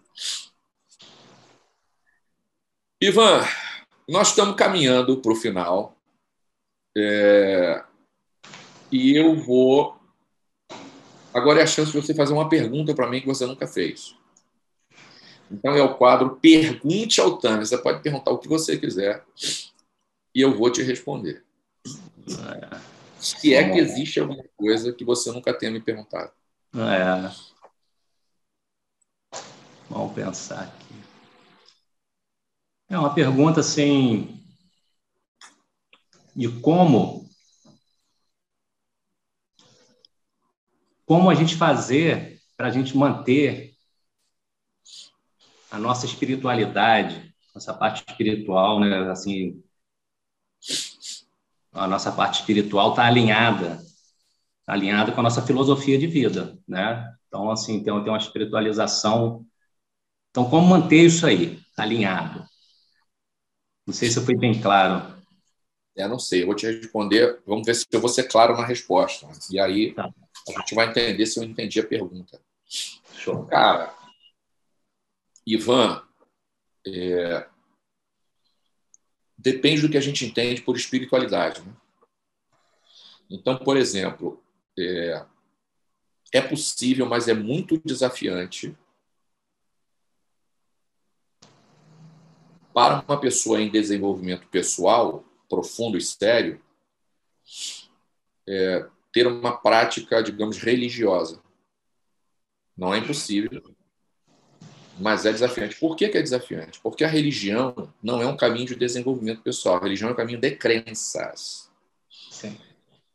Ivan, 3.00 3.44
nós 4.08 4.28
estamos 4.28 4.56
caminhando 4.56 5.20
para 5.20 5.32
o 5.32 5.36
final. 5.36 5.96
É... 6.96 7.84
E 8.90 9.16
eu 9.16 9.34
vou 9.34 10.02
Agora 11.34 11.60
é 11.60 11.62
a 11.62 11.66
chance 11.66 11.90
de 11.90 12.00
você 12.00 12.14
fazer 12.14 12.34
uma 12.34 12.48
pergunta 12.48 12.94
para 12.94 13.08
mim 13.08 13.20
que 13.20 13.26
você 13.26 13.46
nunca 13.46 13.66
fez. 13.66 14.14
Então 15.50 15.74
é 15.74 15.82
o 15.82 15.94
quadro 15.94 16.36
Pergunte 16.36 17.20
ao 17.20 17.38
Tânia. 17.38 17.64
Você 17.64 17.78
pode 17.78 18.02
perguntar 18.02 18.30
o 18.30 18.38
que 18.38 18.48
você 18.48 18.76
quiser 18.76 19.24
e 20.34 20.40
eu 20.40 20.56
vou 20.56 20.70
te 20.70 20.82
responder. 20.82 21.42
Se 23.22 23.54
é 23.54 23.70
que 23.70 23.78
existe 23.78 24.18
alguma 24.18 24.42
coisa 24.56 24.92
que 24.92 25.04
você 25.04 25.30
nunca 25.30 25.56
tenha 25.56 25.70
me 25.70 25.80
perguntado. 25.80 26.32
É. 26.74 27.52
Vamos 29.88 30.12
pensar 30.12 30.64
aqui. 30.64 30.94
É 32.88 32.98
uma 32.98 33.14
pergunta 33.14 33.60
assim 33.60 34.42
de 36.34 36.48
como 36.60 37.28
como 41.06 41.30
a 41.30 41.34
gente 41.34 41.54
fazer 41.54 42.40
para 42.56 42.66
a 42.66 42.70
gente 42.70 42.96
manter 42.96 43.76
a 45.70 45.78
nossa 45.78 46.06
espiritualidade, 46.06 47.32
nossa 47.54 47.72
parte 47.72 48.04
espiritual, 48.08 48.80
né? 48.80 49.10
Assim, 49.10 49.62
a 51.72 51.86
nossa 51.86 52.12
parte 52.12 52.40
espiritual 52.40 52.90
está 52.90 53.06
alinhada, 53.06 53.78
tá 54.66 54.72
alinhada 54.74 55.12
com 55.12 55.20
a 55.20 55.24
nossa 55.24 55.42
filosofia 55.42 55.98
de 55.98 56.06
vida, 56.06 56.58
né? 56.68 57.10
Então, 57.26 57.50
assim, 57.50 57.82
tem, 57.82 57.92
tem 58.02 58.12
uma 58.12 58.18
espiritualização. 58.18 59.46
Então, 60.30 60.48
como 60.48 60.68
manter 60.68 61.04
isso 61.04 61.26
aí 61.26 61.58
alinhado? 61.76 62.44
Não 63.86 63.94
sei 63.94 64.10
se 64.10 64.18
eu 64.18 64.22
fui 64.22 64.36
bem 64.36 64.60
claro. 64.60 65.16
É, 65.96 66.06
não 66.06 66.18
sei. 66.18 66.42
Eu 66.42 66.46
vou 66.46 66.54
te 66.54 66.66
responder. 66.66 67.42
Vamos 67.46 67.66
ver 67.66 67.74
se 67.74 67.86
eu 67.90 68.00
vou 68.00 68.08
ser 68.08 68.24
claro 68.24 68.56
na 68.56 68.64
resposta. 68.64 69.26
E 69.50 69.58
aí, 69.58 69.94
tá. 69.94 70.08
A 70.48 70.60
gente 70.60 70.74
vai 70.74 70.88
entender 70.88 71.26
se 71.26 71.38
eu 71.38 71.44
entendi 71.44 71.80
a 71.80 71.86
pergunta. 71.86 72.40
Show. 73.14 73.46
Cara, 73.46 73.94
Ivan, 75.46 76.02
é... 76.86 77.46
depende 79.42 79.82
do 79.82 79.88
que 79.90 79.98
a 79.98 80.00
gente 80.00 80.24
entende 80.24 80.62
por 80.62 80.76
espiritualidade. 80.76 81.60
Né? 81.62 81.72
Então, 83.28 83.58
por 83.58 83.76
exemplo, 83.76 84.42
é, 84.78 85.26
é 86.32 86.40
possível, 86.40 87.06
mas 87.06 87.26
é 87.26 87.34
muito 87.34 87.78
desafiante 87.84 88.76
para 92.72 93.04
uma 93.06 93.20
pessoa 93.20 93.60
em 93.60 93.70
desenvolvimento 93.70 94.46
pessoal 94.46 95.24
profundo 95.48 95.98
e 95.98 96.00
sério 96.00 96.62
é, 98.48 98.88
ter 99.12 99.26
uma 99.26 99.56
prática, 99.58 100.22
digamos, 100.22 100.58
religiosa. 100.58 101.42
Não 102.76 102.94
é 102.94 102.98
impossível, 102.98 103.62
mas 104.98 105.24
é 105.24 105.32
desafiante. 105.32 105.76
Por 105.76 105.96
que, 105.96 106.08
que 106.08 106.18
é 106.18 106.22
desafiante? 106.22 106.80
Porque 106.82 107.04
a 107.04 107.08
religião 107.08 107.74
não 108.02 108.20
é 108.20 108.26
um 108.26 108.36
caminho 108.36 108.66
de 108.66 108.74
desenvolvimento 108.74 109.42
pessoal. 109.42 109.76
A 109.76 109.82
religião 109.82 110.10
é 110.10 110.12
um 110.12 110.16
caminho 110.16 110.38
de 110.38 110.50
crenças. 110.52 111.70
Sim. 112.30 112.56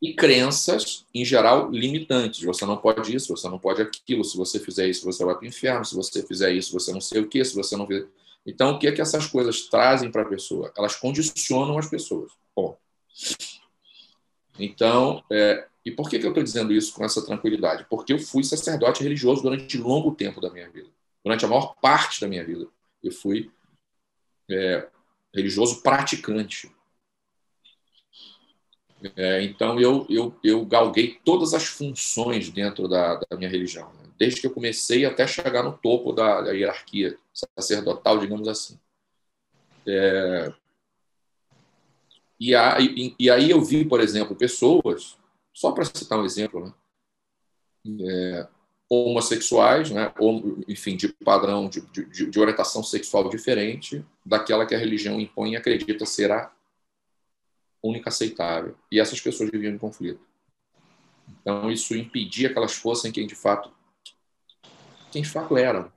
E 0.00 0.14
crenças, 0.14 1.04
em 1.14 1.24
geral, 1.24 1.70
limitantes. 1.70 2.42
Você 2.44 2.64
não 2.64 2.76
pode 2.76 3.14
isso, 3.14 3.36
você 3.36 3.48
não 3.48 3.58
pode 3.58 3.82
aquilo. 3.82 4.24
Se 4.24 4.36
você 4.36 4.58
fizer 4.58 4.86
isso, 4.88 5.04
você 5.04 5.24
vai 5.24 5.34
para 5.34 5.44
o 5.44 5.48
inferno. 5.48 5.84
Se 5.84 5.94
você 5.94 6.22
fizer 6.22 6.52
isso, 6.52 6.72
você 6.72 6.92
não 6.92 7.00
sei 7.00 7.20
o 7.20 7.28
quê. 7.28 7.44
Se 7.44 7.54
você 7.54 7.76
não 7.76 7.86
fizer... 7.86 8.06
Então, 8.46 8.70
o 8.70 8.78
que 8.78 8.86
é 8.86 8.92
que 8.92 9.00
essas 9.00 9.26
coisas 9.26 9.62
trazem 9.62 10.10
para 10.10 10.22
a 10.22 10.28
pessoa? 10.28 10.72
Elas 10.76 10.94
condicionam 10.96 11.76
as 11.78 11.88
pessoas. 11.88 12.30
Bom. 12.54 12.76
Então, 14.58 15.22
é... 15.30 15.66
e 15.84 15.90
por 15.90 16.08
que, 16.08 16.18
que 16.18 16.26
eu 16.26 16.30
estou 16.30 16.42
dizendo 16.42 16.72
isso 16.72 16.92
com 16.94 17.04
essa 17.04 17.24
tranquilidade? 17.24 17.86
Porque 17.90 18.12
eu 18.12 18.18
fui 18.18 18.42
sacerdote 18.44 19.02
religioso 19.02 19.42
durante 19.42 19.76
longo 19.76 20.12
tempo 20.12 20.40
da 20.40 20.50
minha 20.50 20.68
vida 20.70 20.88
durante 21.28 21.44
a 21.44 21.48
maior 21.48 21.74
parte 21.74 22.22
da 22.22 22.26
minha 22.26 22.42
vida. 22.42 22.66
Eu 23.02 23.12
fui 23.12 23.50
é, 24.50 24.88
religioso 25.34 25.82
praticante. 25.82 26.74
É, 29.14 29.42
então, 29.42 29.78
eu, 29.78 30.06
eu, 30.08 30.34
eu 30.42 30.64
galguei 30.64 31.20
todas 31.22 31.52
as 31.52 31.66
funções 31.66 32.48
dentro 32.50 32.88
da, 32.88 33.16
da 33.16 33.36
minha 33.36 33.50
religião, 33.50 33.92
né? 33.92 34.08
desde 34.18 34.40
que 34.40 34.46
eu 34.46 34.54
comecei 34.54 35.04
até 35.04 35.26
chegar 35.26 35.62
no 35.62 35.76
topo 35.76 36.12
da, 36.12 36.40
da 36.40 36.52
hierarquia 36.52 37.16
sacerdotal, 37.32 38.18
digamos 38.18 38.48
assim. 38.48 38.80
É, 39.86 40.52
e, 42.40 42.54
aí, 42.54 43.14
e, 43.18 43.30
aí 43.30 43.50
eu 43.50 43.62
vi, 43.62 43.84
por 43.84 44.00
exemplo, 44.00 44.34
pessoas, 44.34 45.18
só 45.52 45.72
para 45.72 45.84
citar 45.84 46.18
um 46.18 46.24
exemplo, 46.24 46.64
né? 46.64 46.74
É, 48.00 48.48
homossexuais, 48.90 49.90
né, 49.90 50.12
ou, 50.18 50.58
enfim, 50.66 50.96
de 50.96 51.08
padrão 51.08 51.68
de, 51.68 51.80
de, 51.80 52.30
de, 52.30 52.40
orientação 52.40 52.82
sexual 52.82 53.28
diferente 53.28 54.04
daquela 54.24 54.64
que 54.64 54.74
a 54.74 54.78
religião 54.78 55.20
impõe 55.20 55.52
e 55.52 55.56
acredita 55.56 56.06
ser 56.06 56.32
a 56.32 56.50
única 57.82 58.08
aceitável. 58.08 58.74
E 58.90 58.98
essas 58.98 59.20
pessoas 59.20 59.50
viviam 59.50 59.74
em 59.74 59.78
conflito. 59.78 60.20
Então 61.28 61.70
isso 61.70 61.94
impedia 61.94 62.50
que 62.50 62.56
elas 62.56 62.74
fossem 62.74 63.12
quem 63.12 63.26
de 63.26 63.34
fato 63.34 63.70
quem 65.10 65.22
de 65.22 65.28
fato 65.28 65.56
eram. 65.56 65.92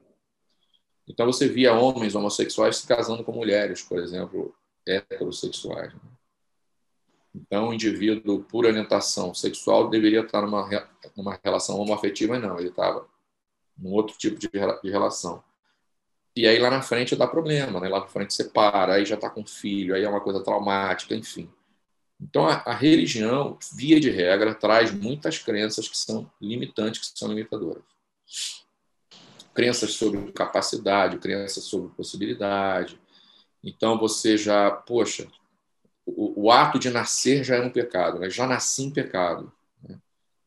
Então 1.07 1.25
você 1.25 1.47
via 1.47 1.73
homens 1.73 2.15
homossexuais 2.15 2.77
se 2.77 2.87
casando 2.87 3.23
com 3.23 3.31
mulheres, 3.31 3.81
por 3.81 3.99
exemplo, 3.99 4.53
heterossexuais. 4.85 5.93
Né? 5.93 5.99
Então, 7.33 7.69
o 7.69 7.73
indivíduo, 7.73 8.43
por 8.43 8.65
orientação 8.65 9.33
sexual, 9.33 9.89
deveria 9.89 10.21
estar 10.21 10.41
numa, 10.41 10.69
numa 11.15 11.39
relação 11.43 11.79
homoafetiva, 11.79 12.37
não, 12.37 12.59
ele 12.59 12.69
estava 12.69 13.07
num 13.77 13.91
outro 13.91 14.17
tipo 14.17 14.37
de, 14.37 14.49
de 14.49 14.89
relação. 14.89 15.43
E 16.35 16.47
aí 16.47 16.59
lá 16.59 16.69
na 16.69 16.81
frente 16.81 17.15
dá 17.15 17.27
problema, 17.27 17.79
né? 17.79 17.89
lá 17.89 18.01
na 18.01 18.07
frente 18.07 18.33
separa, 18.33 18.93
aí 18.93 19.05
já 19.05 19.15
está 19.15 19.29
com 19.29 19.45
filho, 19.45 19.95
aí 19.95 20.03
é 20.03 20.09
uma 20.09 20.21
coisa 20.21 20.43
traumática, 20.43 21.15
enfim. 21.15 21.49
Então, 22.19 22.47
a, 22.47 22.53
a, 22.65 22.73
religião, 22.73 23.57
via 23.73 23.99
de 23.99 24.09
regra, 24.09 24.53
traz 24.53 24.93
muitas 24.93 25.39
crenças 25.39 25.89
que 25.89 25.97
são 25.97 26.31
limitantes, 26.39 27.11
que 27.11 27.17
são 27.17 27.27
limitadoras. 27.29 27.83
Crenças 29.53 29.93
sobre 29.93 30.31
capacidade, 30.31 31.17
crenças 31.17 31.63
sobre 31.63 31.89
possibilidade. 31.95 32.99
Então, 33.63 33.97
você 33.97 34.37
já, 34.37 34.69
poxa, 34.69 35.27
o, 36.41 36.51
ato 36.51 36.79
de 36.79 36.89
nascer 36.89 37.43
já 37.43 37.55
é 37.55 37.61
um 37.61 37.69
pecado, 37.69 38.19
né? 38.19 38.29
já 38.29 38.47
nasci 38.47 38.83
em 38.83 38.91
pecado. 38.91 39.51
Né? 39.83 39.97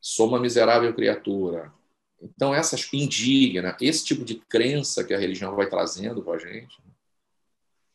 Sou 0.00 0.28
uma 0.28 0.40
miserável 0.40 0.92
criatura. 0.94 1.72
Então, 2.20 2.54
essas 2.54 2.88
indigna, 2.92 3.76
esse 3.80 4.04
tipo 4.04 4.24
de 4.24 4.36
crença 4.36 5.04
que 5.04 5.12
a 5.12 5.18
religião 5.18 5.54
vai 5.54 5.68
trazendo 5.68 6.22
para 6.22 6.34
a 6.34 6.38
gente. 6.38 6.80
Né? 6.84 6.92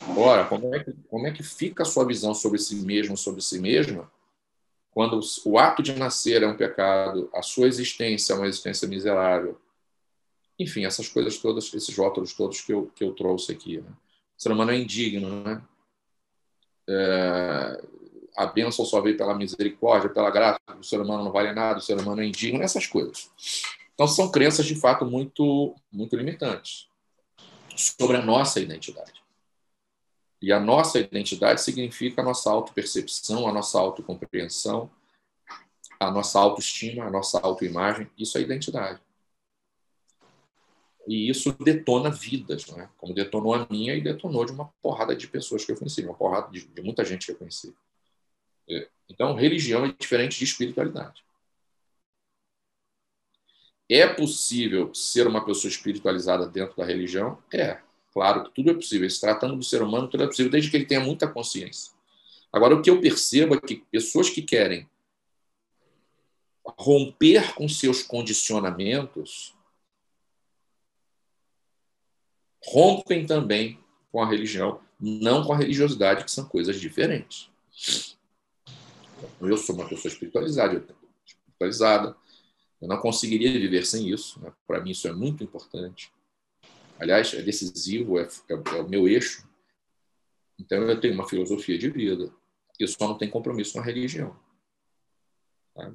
Agora, 0.02 0.46
como 0.46 0.74
é, 0.74 0.84
que, 0.84 0.94
como 1.10 1.28
é 1.28 1.32
que 1.32 1.44
fica 1.44 1.84
a 1.84 1.86
sua 1.86 2.06
visão 2.06 2.34
sobre 2.34 2.60
si 2.60 2.76
mesmo, 2.76 3.18
sobre 3.18 3.42
si 3.42 3.60
mesma, 3.60 4.10
quando 4.92 5.20
o 5.46 5.58
ato 5.58 5.84
de 5.84 5.94
nascer 5.94 6.44
é 6.44 6.48
um 6.48 6.56
pecado, 6.56 7.30
a 7.34 7.42
sua 7.42 7.68
existência 7.68 8.34
é 8.34 8.36
uma 8.36 8.48
existência 8.48 8.88
miserável? 8.88 9.60
Enfim, 10.58 10.86
essas 10.86 11.08
coisas 11.08 11.38
todas, 11.38 11.74
esses 11.74 11.96
rótulos 11.98 12.34
todos 12.34 12.62
que 12.62 12.74
eu, 12.74 12.92
que 12.96 13.04
eu 13.04 13.14
trouxe 13.14 13.52
aqui. 13.52 13.78
Né? 13.78 13.90
O 14.38 14.42
ser 14.42 14.52
humano 14.52 14.72
é 14.72 14.78
indigno, 14.78 15.44
né? 15.44 15.62
É, 16.90 17.82
a 18.36 18.46
bênção 18.48 18.84
só 18.84 19.00
veio 19.02 19.18
pela 19.18 19.36
misericórdia, 19.36 20.10
pela 20.10 20.32
graça, 20.32 20.60
o 20.80 20.84
ser 20.84 21.00
humano 21.00 21.24
não 21.24 21.32
vale 21.32 21.54
nada, 21.54 21.80
o 21.80 21.82
ser 21.82 21.98
humano 22.00 22.22
é 22.22 22.26
indigno, 22.26 22.64
essas 22.64 22.88
coisas. 22.88 23.30
Então, 23.94 24.08
são 24.08 24.32
crenças, 24.32 24.66
de 24.66 24.76
fato, 24.76 25.06
muito, 25.06 25.76
muito 25.92 26.16
limitantes 26.16 26.88
sobre 27.76 28.18
a 28.18 28.22
nossa 28.22 28.60
identidade. 28.60 29.22
E 30.42 30.54
a 30.54 30.60
nossa 30.60 31.00
identidade 31.00 31.62
significa 31.62 32.22
a 32.22 32.26
nossa 32.26 32.50
autopercepção, 32.50 33.48
a 33.48 33.52
nossa 33.52 33.78
autocompreensão, 33.78 34.90
a 36.00 36.10
nossa 36.10 36.40
autoestima, 36.40 37.06
a 37.06 37.10
nossa 37.12 37.40
autoimagem. 37.40 38.10
Isso 38.18 38.38
é 38.38 38.42
identidade. 38.42 39.02
E 41.10 41.28
isso 41.28 41.52
detona 41.54 42.12
vidas, 42.12 42.68
né? 42.68 42.88
como 42.96 43.16
detonou 43.16 43.56
a 43.56 43.66
minha 43.68 43.96
e 43.96 44.02
detonou 44.02 44.46
de 44.46 44.52
uma 44.52 44.72
porrada 44.80 45.16
de 45.16 45.28
pessoas 45.28 45.66
que 45.66 45.72
eu 45.72 45.76
conheci, 45.76 46.06
uma 46.06 46.14
porrada 46.14 46.52
de, 46.52 46.68
de 46.68 46.82
muita 46.84 47.04
gente 47.04 47.26
que 47.26 47.32
eu 47.32 47.36
conheci. 47.36 47.76
É, 48.70 48.88
então, 49.10 49.34
religião 49.34 49.84
é 49.84 49.92
diferente 49.92 50.38
de 50.38 50.44
espiritualidade. 50.44 51.24
É 53.90 54.06
possível 54.06 54.94
ser 54.94 55.26
uma 55.26 55.44
pessoa 55.44 55.72
espiritualizada 55.72 56.46
dentro 56.46 56.78
da 56.78 56.86
religião? 56.86 57.42
É. 57.52 57.80
Claro 58.14 58.44
que 58.44 58.54
tudo 58.54 58.70
é 58.70 58.74
possível. 58.76 59.10
Se 59.10 59.20
tratando 59.20 59.56
do 59.56 59.64
ser 59.64 59.82
humano, 59.82 60.08
tudo 60.08 60.26
é 60.26 60.28
possível, 60.28 60.52
desde 60.52 60.70
que 60.70 60.78
ele 60.78 60.86
tenha 60.86 61.02
muita 61.02 61.28
consciência. 61.28 61.92
Agora, 62.54 62.76
o 62.76 62.84
que 62.84 62.90
eu 62.92 63.02
percebo 63.02 63.56
é 63.56 63.60
que 63.60 63.78
pessoas 63.92 64.30
que 64.30 64.44
querem 64.44 64.88
romper 66.64 67.56
com 67.56 67.68
seus 67.68 68.04
condicionamentos 68.04 69.58
rompem 72.66 73.26
também 73.26 73.80
com 74.12 74.22
a 74.22 74.30
religião, 74.30 74.82
não 75.00 75.44
com 75.44 75.54
a 75.54 75.58
religiosidade, 75.58 76.26
que 76.26 76.32
são 76.32 76.46
coisas 76.46 76.80
diferentes. 76.80 77.50
Eu 79.42 79.58
sou 79.58 79.76
uma 79.76 79.88
pessoa 79.88 80.12
espiritualizada, 80.12 80.74
eu 80.74 80.96
espiritualizada, 81.26 82.16
eu 82.82 82.88
não 82.88 82.98
conseguiria 82.98 83.52
viver 83.52 83.86
sem 83.86 84.10
isso. 84.10 84.40
Né? 84.42 84.52
Para 84.66 84.82
mim, 84.82 84.92
isso 84.92 85.08
é 85.08 85.12
muito 85.12 85.44
importante. 85.44 86.12
Aliás, 86.98 87.34
é 87.34 87.42
decisivo, 87.42 88.20
é, 88.20 88.24
é, 88.24 88.54
é, 88.54 88.82
o 88.82 88.88
meu 88.88 89.08
eixo. 89.08 89.48
Então, 90.58 90.84
eu 90.84 91.00
tenho 91.00 91.14
uma 91.14 91.28
filosofia 91.28 91.78
de 91.78 91.90
vida. 91.90 92.34
Eu 92.78 92.88
só 92.88 93.08
não 93.08 93.18
tenho 93.18 93.32
compromisso 93.32 93.74
com 93.74 93.80
a 93.80 93.84
religião. 93.84 94.36
Tá? 95.74 95.92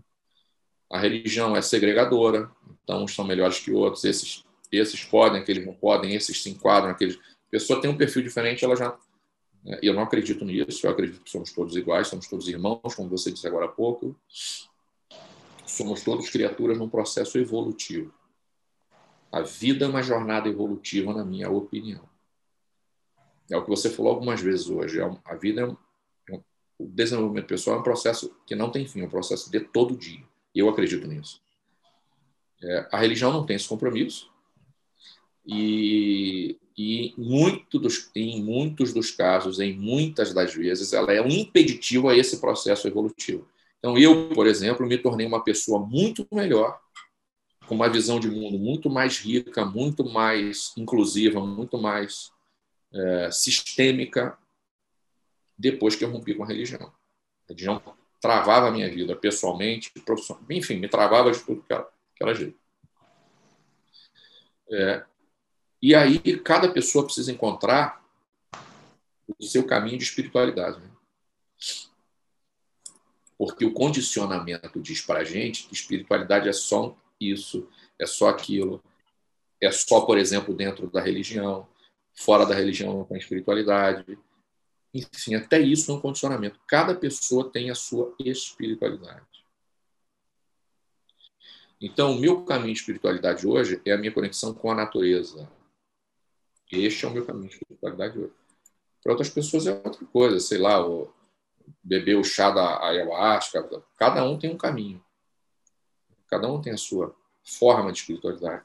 A 0.90 0.98
religião 0.98 1.56
é 1.56 1.62
segregadora, 1.62 2.50
então 2.82 3.04
uns 3.04 3.14
são 3.14 3.24
melhores 3.24 3.58
que 3.58 3.72
outros. 3.72 4.04
Esses 4.04 4.43
esses 4.70 5.04
podem, 5.04 5.40
aqueles 5.40 5.64
não 5.64 5.74
podem, 5.74 6.14
esses 6.14 6.42
se 6.42 6.50
enquadram, 6.50 6.90
aqueles. 6.90 7.16
A 7.16 7.50
pessoa 7.50 7.80
tem 7.80 7.90
um 7.90 7.96
perfil 7.96 8.22
diferente, 8.22 8.64
ela 8.64 8.76
já. 8.76 8.96
Né, 9.64 9.78
eu 9.82 9.94
não 9.94 10.02
acredito 10.02 10.44
nisso, 10.44 10.86
eu 10.86 10.90
acredito 10.90 11.22
que 11.22 11.30
somos 11.30 11.52
todos 11.52 11.76
iguais, 11.76 12.08
somos 12.08 12.26
todos 12.26 12.48
irmãos, 12.48 12.94
como 12.94 13.08
você 13.08 13.30
disse 13.30 13.46
agora 13.46 13.66
há 13.66 13.68
pouco. 13.68 14.16
Somos 15.66 16.02
todos 16.02 16.28
criaturas 16.30 16.78
num 16.78 16.88
processo 16.88 17.38
evolutivo. 17.38 18.12
A 19.32 19.40
vida 19.40 19.84
é 19.84 19.88
uma 19.88 20.02
jornada 20.02 20.48
evolutiva, 20.48 21.12
na 21.12 21.24
minha 21.24 21.50
opinião. 21.50 22.08
É 23.50 23.56
o 23.56 23.62
que 23.62 23.68
você 23.68 23.90
falou 23.90 24.12
algumas 24.12 24.40
vezes 24.40 24.68
hoje. 24.68 25.00
É 25.00 25.18
a 25.24 25.34
vida 25.34 25.62
é 25.62 25.66
um, 25.66 25.76
é 26.30 26.34
um, 26.34 26.42
o 26.78 26.86
desenvolvimento 26.86 27.46
pessoal 27.46 27.76
é 27.76 27.80
um 27.80 27.82
processo 27.82 28.34
que 28.46 28.54
não 28.54 28.70
tem 28.70 28.86
fim, 28.86 29.00
é 29.00 29.04
um 29.04 29.10
processo 29.10 29.50
de 29.50 29.60
todo 29.60 29.96
dia. 29.96 30.22
Eu 30.54 30.68
acredito 30.68 31.06
nisso. 31.06 31.42
É, 32.62 32.88
a 32.92 32.98
religião 32.98 33.32
não 33.32 33.44
tem 33.44 33.56
esse 33.56 33.68
compromisso, 33.68 34.32
e, 35.46 36.58
e 36.76 37.14
muito 37.16 37.78
dos, 37.78 38.10
em 38.14 38.42
muitos 38.42 38.92
dos 38.92 39.10
casos, 39.10 39.60
em 39.60 39.76
muitas 39.76 40.32
das 40.32 40.54
vezes, 40.54 40.92
ela 40.92 41.12
é 41.12 41.20
um 41.20 41.28
impeditivo 41.28 42.08
a 42.08 42.16
esse 42.16 42.40
processo 42.40 42.88
evolutivo. 42.88 43.48
Então, 43.78 43.98
eu, 43.98 44.30
por 44.30 44.46
exemplo, 44.46 44.86
me 44.86 44.96
tornei 44.96 45.26
uma 45.26 45.44
pessoa 45.44 45.84
muito 45.84 46.26
melhor, 46.32 46.80
com 47.66 47.74
uma 47.74 47.88
visão 47.88 48.20
de 48.20 48.30
mundo 48.30 48.58
muito 48.58 48.90
mais 48.90 49.18
rica, 49.18 49.64
muito 49.64 50.04
mais 50.04 50.72
inclusiva, 50.76 51.44
muito 51.44 51.78
mais 51.78 52.30
é, 52.92 53.30
sistêmica, 53.30 54.38
depois 55.56 55.94
que 55.94 56.04
eu 56.04 56.10
rompi 56.10 56.34
com 56.34 56.44
a 56.44 56.46
religião. 56.46 56.86
A 56.86 56.92
religião 57.48 57.82
travava 58.20 58.68
a 58.68 58.70
minha 58.70 58.90
vida 58.90 59.14
pessoalmente, 59.14 59.90
profissionalmente, 60.04 60.60
enfim, 60.60 60.76
me 60.76 60.88
travava 60.88 61.30
de 61.30 61.40
tudo 61.40 61.62
que 61.62 61.72
era, 61.72 61.84
que 62.16 62.22
era 62.22 62.34
jeito. 62.34 62.58
É, 64.70 65.04
e 65.84 65.94
aí 65.94 66.38
cada 66.38 66.72
pessoa 66.72 67.04
precisa 67.04 67.30
encontrar 67.30 68.02
o 69.38 69.44
seu 69.44 69.66
caminho 69.66 69.98
de 69.98 70.04
espiritualidade. 70.04 70.80
Né? 70.80 70.90
Porque 73.36 73.66
o 73.66 73.74
condicionamento 73.74 74.80
diz 74.80 75.02
para 75.02 75.20
a 75.20 75.24
gente 75.24 75.64
que 75.68 75.74
espiritualidade 75.74 76.48
é 76.48 76.54
só 76.54 76.96
isso, 77.20 77.68
é 77.98 78.06
só 78.06 78.30
aquilo, 78.30 78.82
é 79.60 79.70
só, 79.70 80.00
por 80.06 80.16
exemplo, 80.16 80.54
dentro 80.54 80.88
da 80.90 81.02
religião, 81.02 81.68
fora 82.14 82.46
da 82.46 82.54
religião 82.54 82.94
não 82.94 83.04
tem 83.04 83.18
espiritualidade. 83.18 84.18
Enfim, 84.94 85.34
até 85.34 85.60
isso 85.60 85.92
é 85.92 85.94
um 85.96 86.00
condicionamento. 86.00 86.58
Cada 86.66 86.94
pessoa 86.94 87.52
tem 87.52 87.68
a 87.68 87.74
sua 87.74 88.14
espiritualidade. 88.20 89.26
Então, 91.78 92.12
o 92.12 92.18
meu 92.18 92.42
caminho 92.42 92.72
de 92.72 92.80
espiritualidade 92.80 93.46
hoje 93.46 93.82
é 93.84 93.92
a 93.92 93.98
minha 93.98 94.12
conexão 94.12 94.54
com 94.54 94.70
a 94.70 94.74
natureza. 94.74 95.46
Este 96.70 97.04
é 97.04 97.08
o 97.08 97.10
meu 97.12 97.24
caminho 97.24 97.48
de 97.48 97.54
espiritualidade 97.54 98.18
hoje. 98.18 98.32
Para 99.02 99.12
outras 99.12 99.28
pessoas 99.28 99.66
é 99.66 99.72
outra 99.72 100.04
coisa, 100.06 100.40
sei 100.40 100.58
lá, 100.58 100.78
beber 101.82 102.16
o 102.16 102.24
chá 102.24 102.50
da 102.50 102.84
ayahuasca. 102.86 103.82
Cada 103.98 104.24
um 104.24 104.38
tem 104.38 104.50
um 104.50 104.56
caminho. 104.56 105.02
Cada 106.26 106.50
um 106.50 106.60
tem 106.60 106.72
a 106.72 106.78
sua 106.78 107.14
forma 107.44 107.92
de 107.92 107.98
espiritualidade. 107.98 108.64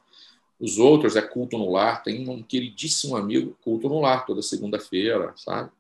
Os 0.60 0.78
outros 0.78 1.16
é 1.16 1.22
culto 1.22 1.58
no 1.58 1.70
lar. 1.70 2.04
Tem 2.04 2.28
um 2.28 2.42
queridíssimo 2.42 3.16
amigo, 3.16 3.58
culto 3.64 3.90
no 3.90 4.00
lar, 4.00 4.26
toda 4.26 4.42
segunda-feira, 4.42 5.34
sabe? 5.36 5.72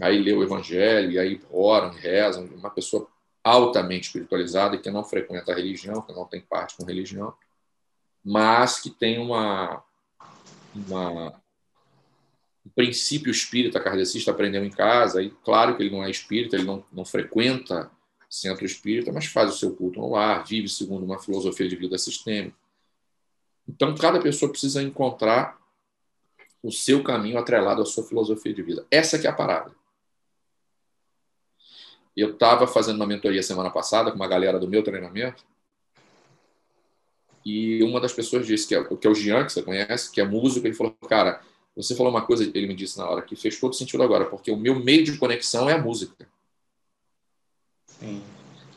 Aí 0.00 0.22
lê 0.22 0.32
o 0.32 0.42
evangelho, 0.42 1.20
aí 1.20 1.40
oram, 1.50 1.90
rezam. 1.90 2.44
Uma 2.44 2.70
pessoa 2.70 3.08
altamente 3.42 4.08
espiritualizada 4.08 4.76
que 4.76 4.90
não 4.90 5.04
frequenta 5.04 5.52
a 5.52 5.54
religião, 5.54 6.02
que 6.02 6.12
não 6.12 6.26
tem 6.26 6.40
parte 6.40 6.76
com 6.76 6.84
religião, 6.84 7.32
mas 8.24 8.80
que 8.80 8.90
tem 8.90 9.18
uma, 9.18 9.84
uma 10.86 11.40
o 12.64 12.70
princípio 12.70 13.30
espírita 13.30 13.78
kardecista 13.78 14.32
aprendeu 14.32 14.64
em 14.64 14.70
casa, 14.70 15.22
e 15.22 15.30
claro 15.44 15.76
que 15.76 15.84
ele 15.84 15.94
não 15.94 16.02
é 16.02 16.10
espírita, 16.10 16.56
ele 16.56 16.64
não, 16.64 16.84
não 16.92 17.04
frequenta 17.04 17.88
centro 18.28 18.66
espírita, 18.66 19.12
mas 19.12 19.26
faz 19.26 19.54
o 19.54 19.56
seu 19.56 19.74
culto 19.76 20.00
no 20.00 20.10
lar, 20.10 20.44
vive 20.44 20.68
segundo 20.68 21.04
uma 21.04 21.18
filosofia 21.18 21.68
de 21.68 21.76
vida 21.76 21.96
sistêmica. 21.96 22.56
Então, 23.68 23.94
cada 23.94 24.20
pessoa 24.20 24.50
precisa 24.50 24.82
encontrar 24.82 25.56
o 26.60 26.72
seu 26.72 27.04
caminho 27.04 27.38
atrelado 27.38 27.82
à 27.82 27.86
sua 27.86 28.04
filosofia 28.04 28.52
de 28.52 28.62
vida. 28.62 28.84
Essa 28.90 29.18
que 29.18 29.26
é 29.26 29.30
a 29.30 29.32
parada. 29.32 29.72
Eu 32.16 32.32
estava 32.32 32.66
fazendo 32.66 32.96
uma 32.96 33.06
mentoria 33.06 33.42
semana 33.42 33.70
passada 33.70 34.10
com 34.10 34.16
uma 34.16 34.28
galera 34.28 34.58
do 34.58 34.68
meu 34.68 34.82
treinamento, 34.82 35.44
e 37.46 37.80
uma 37.84 38.00
das 38.00 38.12
pessoas 38.12 38.44
disse, 38.44 38.66
que 38.66 38.74
é, 38.74 38.82
que 38.82 39.06
é 39.06 39.10
o 39.10 39.14
Jean, 39.14 39.44
que 39.44 39.52
você 39.52 39.62
conhece, 39.62 40.10
que 40.10 40.20
é 40.20 40.24
músico, 40.24 40.66
ele 40.66 40.74
falou, 40.74 40.92
cara, 41.08 41.40
você 41.76 41.94
falou 41.94 42.10
uma 42.10 42.26
coisa, 42.26 42.42
ele 42.42 42.66
me 42.66 42.74
disse 42.74 42.98
na 42.98 43.08
hora, 43.08 43.22
que 43.22 43.36
fez 43.36 43.60
todo 43.60 43.72
sentido 43.72 44.02
agora, 44.02 44.24
porque 44.24 44.50
o 44.50 44.56
meu 44.56 44.74
meio 44.80 45.04
de 45.04 45.16
conexão 45.16 45.70
é 45.70 45.74
a 45.74 45.78
música. 45.78 46.28
Sim. 47.86 48.20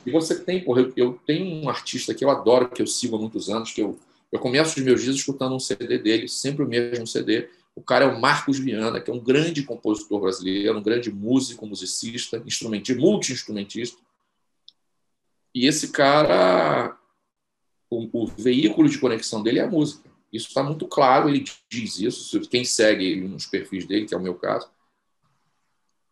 E 0.06 0.12
você 0.12 0.40
tem, 0.40 0.64
porra, 0.64 0.82
eu, 0.82 0.94
eu, 0.96 1.20
tenho 1.26 1.48
um 1.48 1.68
artista 1.68 2.14
que 2.14 2.24
eu 2.24 2.30
adoro, 2.30 2.70
que 2.70 2.80
eu 2.80 2.86
sigo 2.86 3.16
há 3.16 3.20
muitos 3.20 3.50
anos, 3.50 3.72
que 3.72 3.82
eu, 3.82 3.98
eu 4.32 4.40
começo 4.40 4.78
os 4.78 4.86
meus 4.86 5.02
dias 5.02 5.16
escutando 5.16 5.56
um 5.56 5.60
CD 5.60 5.98
dele, 5.98 6.28
sempre 6.28 6.64
o 6.64 6.68
mesmo 6.68 7.08
CD. 7.08 7.50
O 7.76 7.82
cara 7.82 8.06
é 8.06 8.08
o 8.08 8.22
Marcos 8.22 8.60
Viana, 8.60 9.02
que 9.02 9.10
é 9.10 9.14
um 9.14 9.20
grande 9.20 9.64
compositor 9.64 10.22
brasileiro, 10.22 10.78
um 10.78 10.84
grande 10.84 11.12
músico, 11.12 11.66
musicista, 11.66 12.40
instrumentista, 12.46 13.02
multi-instrumentista. 13.02 14.00
E 15.56 15.66
esse 15.66 15.88
cara, 15.88 16.99
o, 17.90 18.24
o 18.24 18.28
veículo 18.28 18.88
de 18.88 19.00
conexão 19.00 19.42
dele 19.42 19.60
é 19.60 19.64
a 19.64 19.70
música. 19.70 20.10
Isso 20.32 20.48
está 20.48 20.62
muito 20.62 20.88
claro, 20.88 21.28
ele 21.28 21.44
diz 21.70 22.00
isso. 22.00 22.40
Quem 22.42 22.64
segue 22.64 23.06
ele 23.06 23.28
nos 23.28 23.46
perfis 23.46 23.86
dele, 23.86 24.06
que 24.06 24.14
é 24.14 24.18
o 24.18 24.22
meu 24.22 24.36
caso. 24.36 24.70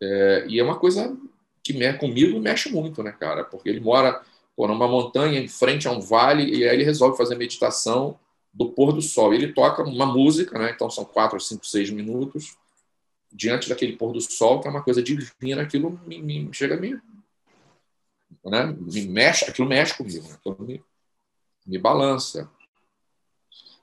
É, 0.01 0.45
e 0.47 0.59
é 0.59 0.63
uma 0.63 0.79
coisa 0.79 1.15
que 1.63 1.93
comigo 1.93 2.39
mexe 2.39 2.71
muito, 2.71 3.03
né, 3.03 3.11
cara? 3.11 3.43
Porque 3.43 3.69
ele 3.69 3.79
mora 3.79 4.21
pô, 4.55 4.67
numa 4.67 4.87
montanha 4.87 5.39
em 5.39 5.47
frente 5.47 5.87
a 5.87 5.91
um 5.91 5.99
vale 5.99 6.43
e 6.43 6.67
aí 6.67 6.75
ele 6.75 6.83
resolve 6.83 7.17
fazer 7.17 7.35
meditação 7.35 8.17
do 8.53 8.71
pôr 8.71 8.91
do 8.91 9.01
sol. 9.01 9.33
Ele 9.33 9.53
toca 9.53 9.83
uma 9.83 10.05
música, 10.05 10.57
né? 10.57 10.71
Então 10.73 10.89
são 10.89 11.05
quatro, 11.05 11.39
cinco, 11.39 11.65
seis 11.65 11.89
minutos 11.89 12.57
diante 13.31 13.69
daquele 13.69 13.97
pôr 13.97 14.13
do 14.13 14.21
sol, 14.21 14.61
que 14.61 14.67
é 14.67 14.71
uma 14.71 14.81
coisa 14.81 15.03
divina. 15.03 15.61
Aquilo 15.61 15.99
me, 16.07 16.21
me 16.21 16.49
chega 16.53 16.75
a 16.75 16.79
me, 16.79 16.99
né? 18.45 18.75
me 18.79 19.07
mexe, 19.07 19.45
aquilo 19.45 19.67
mexe 19.67 19.95
comigo, 19.95 20.27
né? 20.27 20.35
aquilo 20.35 20.57
me, 20.59 20.83
me 21.67 21.77
balança. 21.77 22.49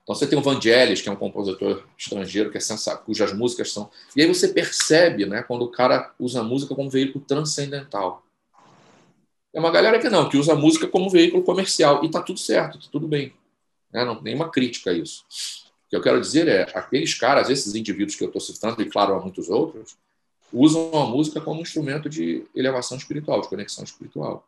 Então 0.02 0.14
você 0.14 0.26
tem 0.26 0.38
o 0.38 0.42
Vangelis, 0.42 1.00
que 1.00 1.08
é 1.08 1.12
um 1.12 1.16
compositor 1.16 1.84
estrangeiro, 1.96 2.50
que 2.50 2.58
é 2.58 2.60
sensacional, 2.60 3.02
cujas 3.04 3.32
músicas 3.32 3.72
são. 3.72 3.90
E 4.14 4.22
aí 4.22 4.28
você 4.28 4.48
percebe, 4.48 5.24
né, 5.24 5.42
quando 5.42 5.62
o 5.62 5.70
cara 5.70 6.12
usa 6.18 6.40
a 6.40 6.44
música 6.44 6.74
como 6.74 6.90
veículo 6.90 7.24
transcendental. 7.24 8.22
É 9.52 9.60
uma 9.60 9.70
galera 9.70 9.98
que 9.98 10.08
não, 10.10 10.28
que 10.28 10.36
usa 10.36 10.52
a 10.52 10.56
música 10.56 10.86
como 10.86 11.08
veículo 11.08 11.42
comercial. 11.42 12.04
E 12.04 12.10
tá 12.10 12.20
tudo 12.20 12.38
certo, 12.38 12.78
tá 12.78 12.86
tudo 12.90 13.06
bem. 13.06 13.32
Né? 13.92 14.04
Não, 14.04 14.20
nenhuma 14.20 14.50
crítica 14.50 14.90
a 14.90 14.92
isso. 14.92 15.24
O 15.86 15.90
que 15.90 15.96
eu 15.96 16.02
quero 16.02 16.20
dizer 16.20 16.48
é, 16.48 16.62
aqueles 16.74 17.14
caras, 17.14 17.48
esses 17.48 17.74
indivíduos 17.74 18.16
que 18.16 18.24
eu 18.24 18.26
estou 18.26 18.40
citando, 18.40 18.82
e 18.82 18.90
claro, 18.90 19.14
há 19.14 19.20
muitos 19.20 19.48
outros, 19.48 19.96
usam 20.52 20.90
a 20.94 21.06
música 21.06 21.40
como 21.40 21.62
instrumento 21.62 22.10
de 22.10 22.44
elevação 22.54 22.98
espiritual, 22.98 23.40
de 23.40 23.48
conexão 23.48 23.84
espiritual. 23.84 24.46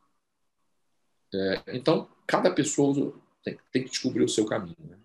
É, 1.32 1.62
então, 1.68 2.09
cada 2.26 2.51
pessoa 2.51 3.12
tem, 3.47 3.59
tem, 3.70 3.84
que 3.84 3.90
descobrir 3.90 4.24
o 4.24 4.28
seu 4.28 4.44
caminho. 4.44 4.76
Né? 4.80 4.97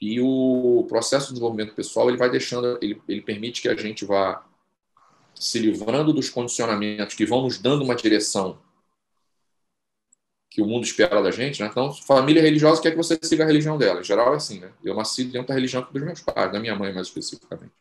E 0.00 0.20
o 0.20 0.84
processo 0.88 1.28
de 1.28 1.34
desenvolvimento 1.34 1.74
pessoal 1.74 2.08
ele 2.08 2.18
vai 2.18 2.28
deixando, 2.28 2.76
ele, 2.82 3.00
ele 3.08 3.22
permite 3.22 3.62
que 3.62 3.68
a 3.68 3.76
gente 3.76 4.04
vá 4.04 4.44
se 5.34 5.60
livrando 5.60 6.12
dos 6.12 6.28
condicionamentos 6.28 7.14
que 7.14 7.24
vão 7.24 7.42
nos 7.42 7.58
dando 7.58 7.84
uma 7.84 7.94
direção 7.94 8.58
que 10.50 10.60
o 10.60 10.66
mundo 10.66 10.84
espera 10.84 11.22
da 11.22 11.30
gente, 11.30 11.62
né? 11.62 11.68
Então, 11.70 11.94
família 11.94 12.42
religiosa 12.42 12.82
quer 12.82 12.90
que 12.90 12.96
você 12.96 13.18
siga 13.22 13.42
a 13.42 13.46
religião 13.46 13.78
dela. 13.78 14.00
Em 14.00 14.04
geral 14.04 14.34
é 14.34 14.36
assim, 14.36 14.60
né? 14.60 14.70
Eu 14.84 14.94
nasci 14.94 15.24
dentro 15.24 15.48
da 15.48 15.54
religião 15.54 15.86
dos 15.90 16.02
meus 16.02 16.20
pais, 16.20 16.52
da 16.52 16.60
minha 16.60 16.76
mãe 16.76 16.92
mais 16.92 17.06
especificamente. 17.06 17.72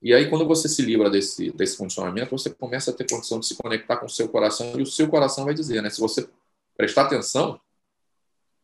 E 0.00 0.14
aí, 0.14 0.30
quando 0.30 0.46
você 0.46 0.68
se 0.68 0.82
livra 0.82 1.10
desse, 1.10 1.50
desse 1.50 1.76
condicionamento, 1.76 2.30
você 2.30 2.48
começa 2.48 2.92
a 2.92 2.94
ter 2.94 3.08
condição 3.10 3.40
de 3.40 3.46
se 3.46 3.56
conectar 3.56 3.96
com 3.96 4.06
o 4.06 4.10
seu 4.10 4.28
coração 4.28 4.78
e 4.78 4.82
o 4.82 4.86
seu 4.86 5.08
coração 5.08 5.44
vai 5.44 5.54
dizer, 5.54 5.82
né? 5.82 5.90
Se 5.90 6.00
você 6.00 6.28
prestar 6.76 7.02
atenção, 7.02 7.60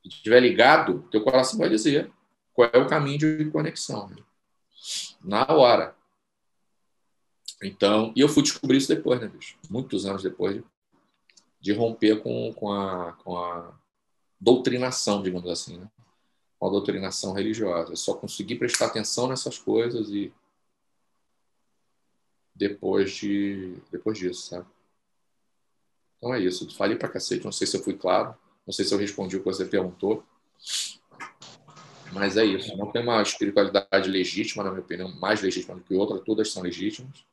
estiver 0.04 0.40
ligado, 0.40 1.08
teu 1.10 1.22
coração 1.22 1.58
vai 1.58 1.68
dizer 1.68 2.10
qual 2.52 2.68
é 2.72 2.78
o 2.78 2.88
caminho 2.88 3.18
de 3.18 3.50
conexão. 3.50 4.08
Né? 4.08 4.16
Na 5.22 5.46
hora. 5.46 5.96
Então, 7.62 8.12
e 8.16 8.20
eu 8.20 8.28
fui 8.28 8.42
descobrir 8.42 8.78
isso 8.78 8.88
depois, 8.88 9.20
né, 9.20 9.28
bicho? 9.28 9.56
Muitos 9.70 10.04
anos 10.04 10.22
depois 10.22 10.56
de, 10.56 10.64
de 11.60 11.72
romper 11.72 12.20
com, 12.20 12.52
com, 12.54 12.72
a, 12.72 13.12
com 13.12 13.38
a 13.38 13.72
doutrinação, 14.40 15.22
digamos 15.22 15.48
assim, 15.48 15.78
né? 15.78 15.88
Com 16.58 16.66
a 16.66 16.70
doutrinação 16.70 17.32
religiosa. 17.32 17.92
Eu 17.92 17.96
só 17.96 18.14
consegui 18.14 18.56
prestar 18.56 18.86
atenção 18.86 19.28
nessas 19.28 19.58
coisas 19.58 20.10
e 20.10 20.32
depois 22.54 23.12
de 23.12 23.76
depois 23.90 24.18
disso, 24.18 24.48
sabe? 24.48 24.66
Então 26.22 26.32
é 26.32 26.38
isso. 26.38 26.70
Falei 26.76 26.96
pra 26.96 27.08
cacete, 27.08 27.44
não 27.44 27.50
sei 27.50 27.66
se 27.66 27.76
eu 27.76 27.82
fui 27.82 27.94
claro. 27.94 28.32
Não 28.64 28.72
sei 28.72 28.84
se 28.84 28.94
eu 28.94 28.98
respondi 28.98 29.36
o 29.36 29.40
que 29.40 29.44
você 29.44 29.64
perguntou. 29.64 30.24
Mas 32.12 32.36
é 32.36 32.44
isso. 32.44 32.76
Não 32.76 32.92
tem 32.92 33.02
uma 33.02 33.20
espiritualidade 33.20 34.08
legítima, 34.08 34.62
na 34.62 34.70
minha 34.70 34.82
opinião, 34.82 35.08
mais 35.16 35.42
legítima 35.42 35.74
do 35.74 35.80
que 35.80 35.92
outra. 35.94 36.20
Todas 36.20 36.52
são 36.52 36.62
legítimas. 36.62 37.26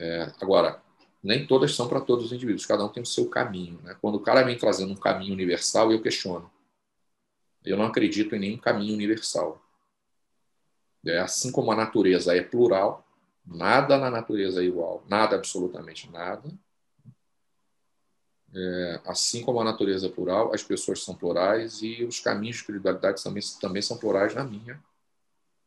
É, 0.00 0.32
agora, 0.40 0.82
nem 1.22 1.46
todas 1.46 1.74
são 1.74 1.86
para 1.86 2.00
todos 2.00 2.24
os 2.24 2.32
indivíduos. 2.32 2.64
Cada 2.64 2.82
um 2.82 2.88
tem 2.88 3.02
o 3.02 3.06
seu 3.06 3.28
caminho. 3.28 3.78
Né? 3.82 3.94
Quando 4.00 4.14
o 4.14 4.20
cara 4.20 4.42
vem 4.42 4.56
trazendo 4.56 4.94
um 4.94 4.96
caminho 4.96 5.34
universal, 5.34 5.92
eu 5.92 6.00
questiono. 6.00 6.50
Eu 7.62 7.76
não 7.76 7.84
acredito 7.84 8.34
em 8.34 8.38
nenhum 8.38 8.58
caminho 8.58 8.94
universal. 8.94 9.62
É, 11.04 11.18
assim 11.18 11.52
como 11.52 11.70
a 11.70 11.76
natureza 11.76 12.34
é 12.34 12.40
plural, 12.40 13.06
nada 13.44 13.98
na 13.98 14.10
natureza 14.10 14.62
é 14.62 14.64
igual. 14.64 15.04
Nada, 15.06 15.36
absolutamente 15.36 16.10
nada. 16.10 16.50
É, 18.56 19.00
assim 19.04 19.42
como 19.42 19.60
a 19.60 19.64
natureza 19.64 20.06
é 20.06 20.10
plural, 20.10 20.54
as 20.54 20.62
pessoas 20.62 21.02
são 21.02 21.14
plurais 21.14 21.82
e 21.82 22.04
os 22.04 22.20
caminhos 22.20 22.56
de 22.56 22.62
espiritualidade 22.62 23.22
também, 23.22 23.42
também 23.60 23.82
são 23.82 23.98
plurais, 23.98 24.34
na 24.34 24.44
minha 24.44 24.80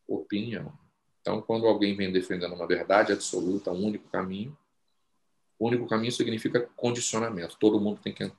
opinião. 0.07 0.71
Então, 1.19 1.41
quando 1.41 1.67
alguém 1.67 1.95
vem 1.95 2.11
defendendo 2.11 2.53
uma 2.55 2.65
verdade 2.65 3.11
absoluta, 3.11 3.71
um 3.71 3.85
único 3.85 4.07
caminho, 4.09 4.57
o 5.59 5.67
único 5.67 5.85
caminho 5.85 6.11
significa 6.11 6.61
condicionamento. 6.77 7.57
Todo 7.59 7.81
mundo 7.81 7.99
tem 8.01 8.13
que, 8.13 8.31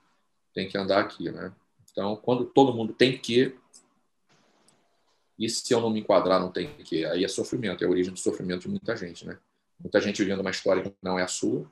tem 0.54 0.66
que 0.66 0.78
andar 0.78 1.00
aqui, 1.00 1.30
né? 1.30 1.52
Então, 1.90 2.16
quando 2.16 2.46
todo 2.46 2.72
mundo 2.72 2.94
tem 2.94 3.18
que, 3.18 3.54
e 5.38 5.48
se 5.50 5.72
eu 5.74 5.80
não 5.80 5.90
me 5.90 6.00
enquadrar, 6.00 6.40
não 6.40 6.50
tem 6.50 6.74
que, 6.78 7.04
aí 7.04 7.22
é 7.22 7.28
sofrimento, 7.28 7.84
é 7.84 7.86
a 7.86 7.90
origem 7.90 8.12
do 8.14 8.18
sofrimento 8.18 8.62
de 8.62 8.68
muita 8.68 8.96
gente, 8.96 9.26
né? 9.26 9.38
Muita 9.78 10.00
gente 10.00 10.22
vivendo 10.22 10.40
uma 10.40 10.50
história 10.50 10.82
que 10.82 10.92
não 11.02 11.18
é 11.18 11.22
a 11.22 11.28
sua, 11.28 11.70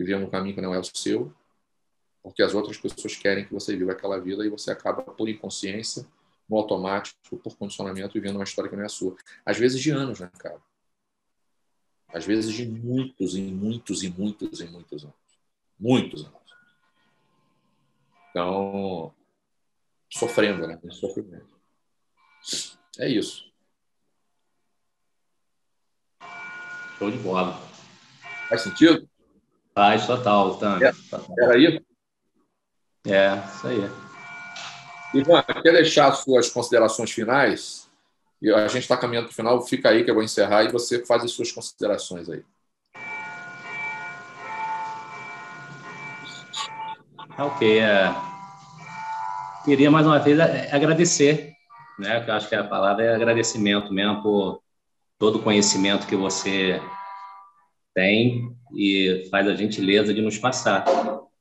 vivendo 0.00 0.24
um 0.24 0.30
caminho 0.30 0.54
que 0.54 0.62
não 0.62 0.74
é 0.74 0.78
o 0.78 0.84
seu, 0.84 1.30
porque 2.22 2.42
as 2.42 2.54
outras 2.54 2.78
pessoas 2.78 3.16
querem 3.16 3.44
que 3.44 3.52
você 3.52 3.76
viva 3.76 3.92
aquela 3.92 4.18
vida 4.18 4.44
e 4.44 4.48
você 4.48 4.70
acaba, 4.70 5.02
por 5.02 5.28
inconsciência, 5.28 6.06
no 6.48 6.56
automático, 6.56 7.36
por 7.38 7.54
condicionamento, 7.56 8.14
vivendo 8.14 8.36
uma 8.36 8.44
história 8.44 8.70
que 8.70 8.76
não 8.76 8.82
é 8.82 8.86
a 8.86 8.90
sua. 8.90 9.14
Às 9.44 9.58
vezes 9.58 9.78
de 9.80 9.90
anos, 9.90 10.20
né, 10.20 10.30
cara? 10.38 10.60
Às 12.08 12.24
vezes 12.24 12.52
de 12.52 12.66
muitos 12.66 13.36
e 13.36 13.42
muitos 13.42 14.02
e 14.02 14.08
muitos 14.08 14.60
e 14.60 14.64
muitos 14.64 15.04
anos. 15.04 15.16
Muitos 15.78 16.24
anos. 16.24 16.40
Então, 18.30 19.14
sofrendo, 20.08 20.66
né? 20.66 20.80
Sofrimento. 20.90 21.60
É 22.98 23.06
isso. 23.06 23.50
Show 26.98 27.10
de 27.10 27.18
bola. 27.18 27.52
Faz 28.48 28.62
sentido? 28.62 29.08
Faz 29.74 30.06
total, 30.06 30.56
tá? 30.56 30.78
É, 30.82 31.44
era 31.44 31.58
isso? 31.58 31.80
É, 33.06 33.42
isso 33.46 33.66
aí. 33.66 33.90
Ivan, 35.14 35.42
quer 35.42 35.72
deixar 35.72 36.12
suas 36.12 36.48
considerações 36.50 37.10
finais? 37.10 37.88
E 38.42 38.50
a 38.50 38.68
gente 38.68 38.82
está 38.82 38.96
caminhando 38.96 39.26
para 39.26 39.32
o 39.32 39.36
final, 39.36 39.62
fica 39.62 39.90
aí 39.90 40.04
que 40.04 40.10
eu 40.10 40.14
vou 40.14 40.22
encerrar 40.22 40.64
e 40.64 40.72
você 40.72 41.04
faz 41.04 41.22
as 41.24 41.32
suas 41.32 41.52
considerações 41.52 42.28
aí. 42.28 42.42
Tá 47.36 47.44
ok. 47.44 47.78
É... 47.78 48.14
Queria 49.64 49.90
mais 49.90 50.06
uma 50.06 50.18
vez 50.18 50.38
agradecer, 50.40 51.52
né? 51.98 52.22
Que 52.22 52.30
eu 52.30 52.34
acho 52.34 52.48
que 52.48 52.54
a 52.54 52.64
palavra 52.64 53.04
é 53.04 53.14
agradecimento 53.14 53.92
mesmo 53.92 54.22
por 54.22 54.62
todo 55.18 55.38
o 55.38 55.42
conhecimento 55.42 56.06
que 56.06 56.16
você 56.16 56.80
tem 57.94 58.56
e 58.74 59.28
faz 59.30 59.46
a 59.46 59.54
gentileza 59.54 60.12
de 60.14 60.22
nos 60.22 60.38
passar. 60.38 60.84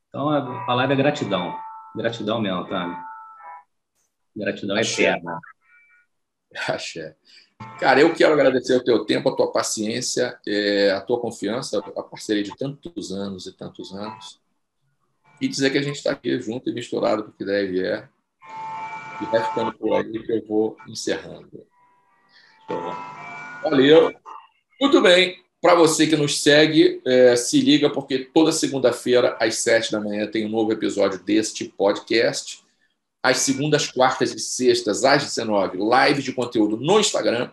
Então, 0.08 0.30
a 0.30 0.66
palavra 0.66 0.94
é 0.94 0.98
gratidão. 0.98 1.56
Gratidão 1.96 2.42
mesmo, 2.42 2.68
tá? 2.68 3.06
Gratidão 4.36 4.78
Axé. 4.78 5.04
eterna. 5.04 5.40
Axé. 6.68 7.16
Cara, 7.80 8.00
eu 8.00 8.14
quero 8.14 8.34
agradecer 8.34 8.76
o 8.76 8.84
teu 8.84 9.06
tempo, 9.06 9.30
a 9.30 9.36
tua 9.36 9.52
paciência, 9.52 10.40
é, 10.48 10.92
a 10.92 11.02
tua 11.02 11.20
confiança, 11.20 11.80
a 11.80 12.04
parceria 12.04 12.44
de 12.44 12.56
tantos 12.56 13.12
anos 13.12 13.46
e 13.46 13.52
tantos 13.52 13.92
anos. 13.92 14.40
E 15.42 15.48
dizer 15.48 15.70
que 15.70 15.78
a 15.78 15.82
gente 15.82 15.98
está 15.98 16.12
aqui 16.12 16.40
junto 16.42 16.70
e 16.70 16.74
misturado 16.74 17.24
porque 17.24 17.46
deve 17.46 17.86
é. 17.86 18.08
E 19.22 19.26
vai 19.26 19.44
ficando 19.44 19.74
por 19.74 19.94
aí 19.96 20.12
que 20.12 20.32
eu 20.32 20.46
vou 20.48 20.78
encerrando. 20.88 21.66
Valeu. 23.64 24.14
Muito 24.80 25.02
bem. 25.02 25.44
Para 25.62 25.76
você 25.76 26.08
que 26.08 26.16
nos 26.16 26.42
segue, 26.42 27.02
é, 27.06 27.36
se 27.36 27.60
liga, 27.60 27.90
porque 27.90 28.20
toda 28.20 28.52
segunda-feira, 28.52 29.36
às 29.42 29.56
sete 29.56 29.92
da 29.92 30.00
manhã, 30.00 30.26
tem 30.26 30.46
um 30.46 30.50
novo 30.50 30.72
episódio 30.72 31.22
deste 31.22 31.66
podcast. 31.66 32.64
Às 33.22 33.40
segundas, 33.40 33.92
quartas 33.92 34.34
e 34.34 34.40
sextas, 34.40 35.04
às 35.04 35.24
19, 35.24 35.78
live 35.78 36.24
de 36.24 36.32
conteúdo 36.32 36.78
no 36.78 36.98
Instagram. 36.98 37.52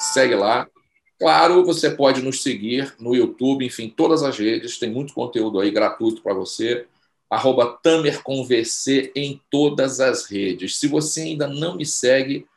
Segue 0.00 0.34
lá. 0.34 0.68
Claro, 1.16 1.64
você 1.64 1.88
pode 1.88 2.20
nos 2.22 2.42
seguir 2.42 2.92
no 2.98 3.14
YouTube, 3.14 3.64
enfim, 3.64 3.88
todas 3.88 4.24
as 4.24 4.36
redes. 4.36 4.76
Tem 4.76 4.90
muito 4.90 5.14
conteúdo 5.14 5.60
aí 5.60 5.70
gratuito 5.70 6.22
para 6.22 6.34
você. 6.34 6.88
Arroba 7.30 7.78
TamerConVC 7.80 9.12
em 9.14 9.40
todas 9.48 10.00
as 10.00 10.26
redes. 10.26 10.76
Se 10.76 10.88
você 10.88 11.20
ainda 11.20 11.46
não 11.46 11.76
me 11.76 11.86
segue, 11.86 12.48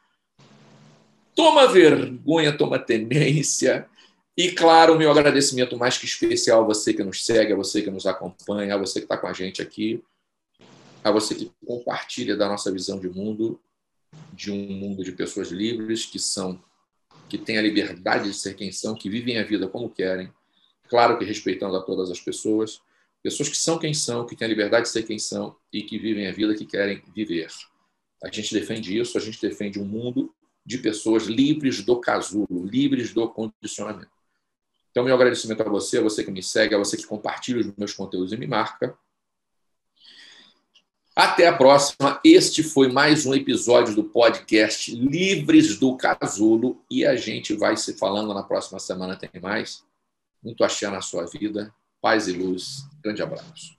toma 1.35 1.67
vergonha, 1.67 2.57
toma 2.57 2.79
tenência 2.79 3.87
e, 4.37 4.51
claro, 4.51 4.95
meu 4.97 5.09
agradecimento 5.09 5.75
mais 5.75 5.97
que 5.97 6.05
especial 6.05 6.61
a 6.61 6.65
você 6.67 6.93
que 6.93 7.03
nos 7.03 7.25
segue, 7.25 7.53
a 7.53 7.55
você 7.55 7.81
que 7.81 7.89
nos 7.89 8.05
acompanha, 8.05 8.75
a 8.75 8.77
você 8.77 8.99
que 8.99 9.05
está 9.05 9.17
com 9.17 9.25
a 9.25 9.33
gente 9.33 9.63
aqui, 9.63 10.03
a 11.03 11.09
você 11.09 11.33
que 11.33 11.51
compartilha 11.65 12.37
da 12.37 12.47
nossa 12.47 12.71
visão 12.71 12.99
de 12.99 13.09
mundo, 13.09 13.59
de 14.31 14.51
um 14.51 14.73
mundo 14.73 15.03
de 15.03 15.11
pessoas 15.11 15.49
livres 15.49 16.05
que 16.05 16.19
são, 16.19 16.63
que 17.27 17.37
têm 17.37 17.57
a 17.57 17.61
liberdade 17.63 18.29
de 18.29 18.35
ser 18.35 18.53
quem 18.53 18.71
são, 18.71 18.93
que 18.93 19.09
vivem 19.09 19.39
a 19.39 19.43
vida 19.43 19.67
como 19.67 19.89
querem, 19.89 20.31
claro 20.87 21.17
que 21.17 21.25
respeitando 21.25 21.75
a 21.75 21.81
todas 21.81 22.11
as 22.11 22.19
pessoas, 22.19 22.79
pessoas 23.23 23.49
que 23.49 23.57
são 23.57 23.79
quem 23.79 23.93
são, 23.93 24.25
que 24.25 24.35
têm 24.35 24.45
a 24.45 24.49
liberdade 24.49 24.85
de 24.85 24.91
ser 24.91 25.01
quem 25.01 25.17
são 25.17 25.55
e 25.73 25.81
que 25.81 25.97
vivem 25.97 26.27
a 26.27 26.31
vida 26.31 26.53
que 26.53 26.65
querem 26.65 27.01
viver. 27.13 27.47
A 28.23 28.29
gente 28.29 28.53
defende 28.53 28.97
isso, 28.97 29.17
a 29.17 29.21
gente 29.21 29.41
defende 29.41 29.79
um 29.79 29.85
mundo 29.85 30.31
de 30.63 30.77
pessoas 30.77 31.23
livres 31.23 31.83
do 31.83 31.99
casulo, 31.99 32.65
livres 32.65 33.13
do 33.13 33.27
condicionamento. 33.29 34.16
Então, 34.91 35.03
meu 35.03 35.15
agradecimento 35.15 35.61
a 35.61 35.69
você, 35.69 35.99
a 35.99 36.01
você 36.01 36.23
que 36.23 36.31
me 36.31 36.41
segue, 36.41 36.75
a 36.75 36.77
você 36.77 36.97
que 36.97 37.05
compartilha 37.05 37.59
os 37.59 37.75
meus 37.75 37.93
conteúdos 37.93 38.33
e 38.33 38.37
me 38.37 38.47
marca. 38.47 38.97
Até 41.15 41.47
a 41.47 41.57
próxima. 41.57 42.19
Este 42.23 42.61
foi 42.61 42.91
mais 42.91 43.25
um 43.25 43.33
episódio 43.33 43.95
do 43.95 44.03
podcast 44.03 44.95
Livres 44.95 45.79
do 45.79 45.97
Casulo 45.97 46.83
e 46.91 47.05
a 47.05 47.15
gente 47.15 47.55
vai 47.55 47.75
se 47.75 47.97
falando 47.97 48.33
na 48.33 48.43
próxima 48.43 48.79
semana. 48.79 49.15
Tem 49.15 49.41
mais. 49.41 49.83
Muito 50.43 50.63
axé 50.63 50.87
na 50.89 51.01
sua 51.01 51.25
vida. 51.25 51.73
Paz 51.99 52.27
e 52.27 52.33
luz. 52.33 52.87
Grande 53.03 53.23
abraço. 53.23 53.76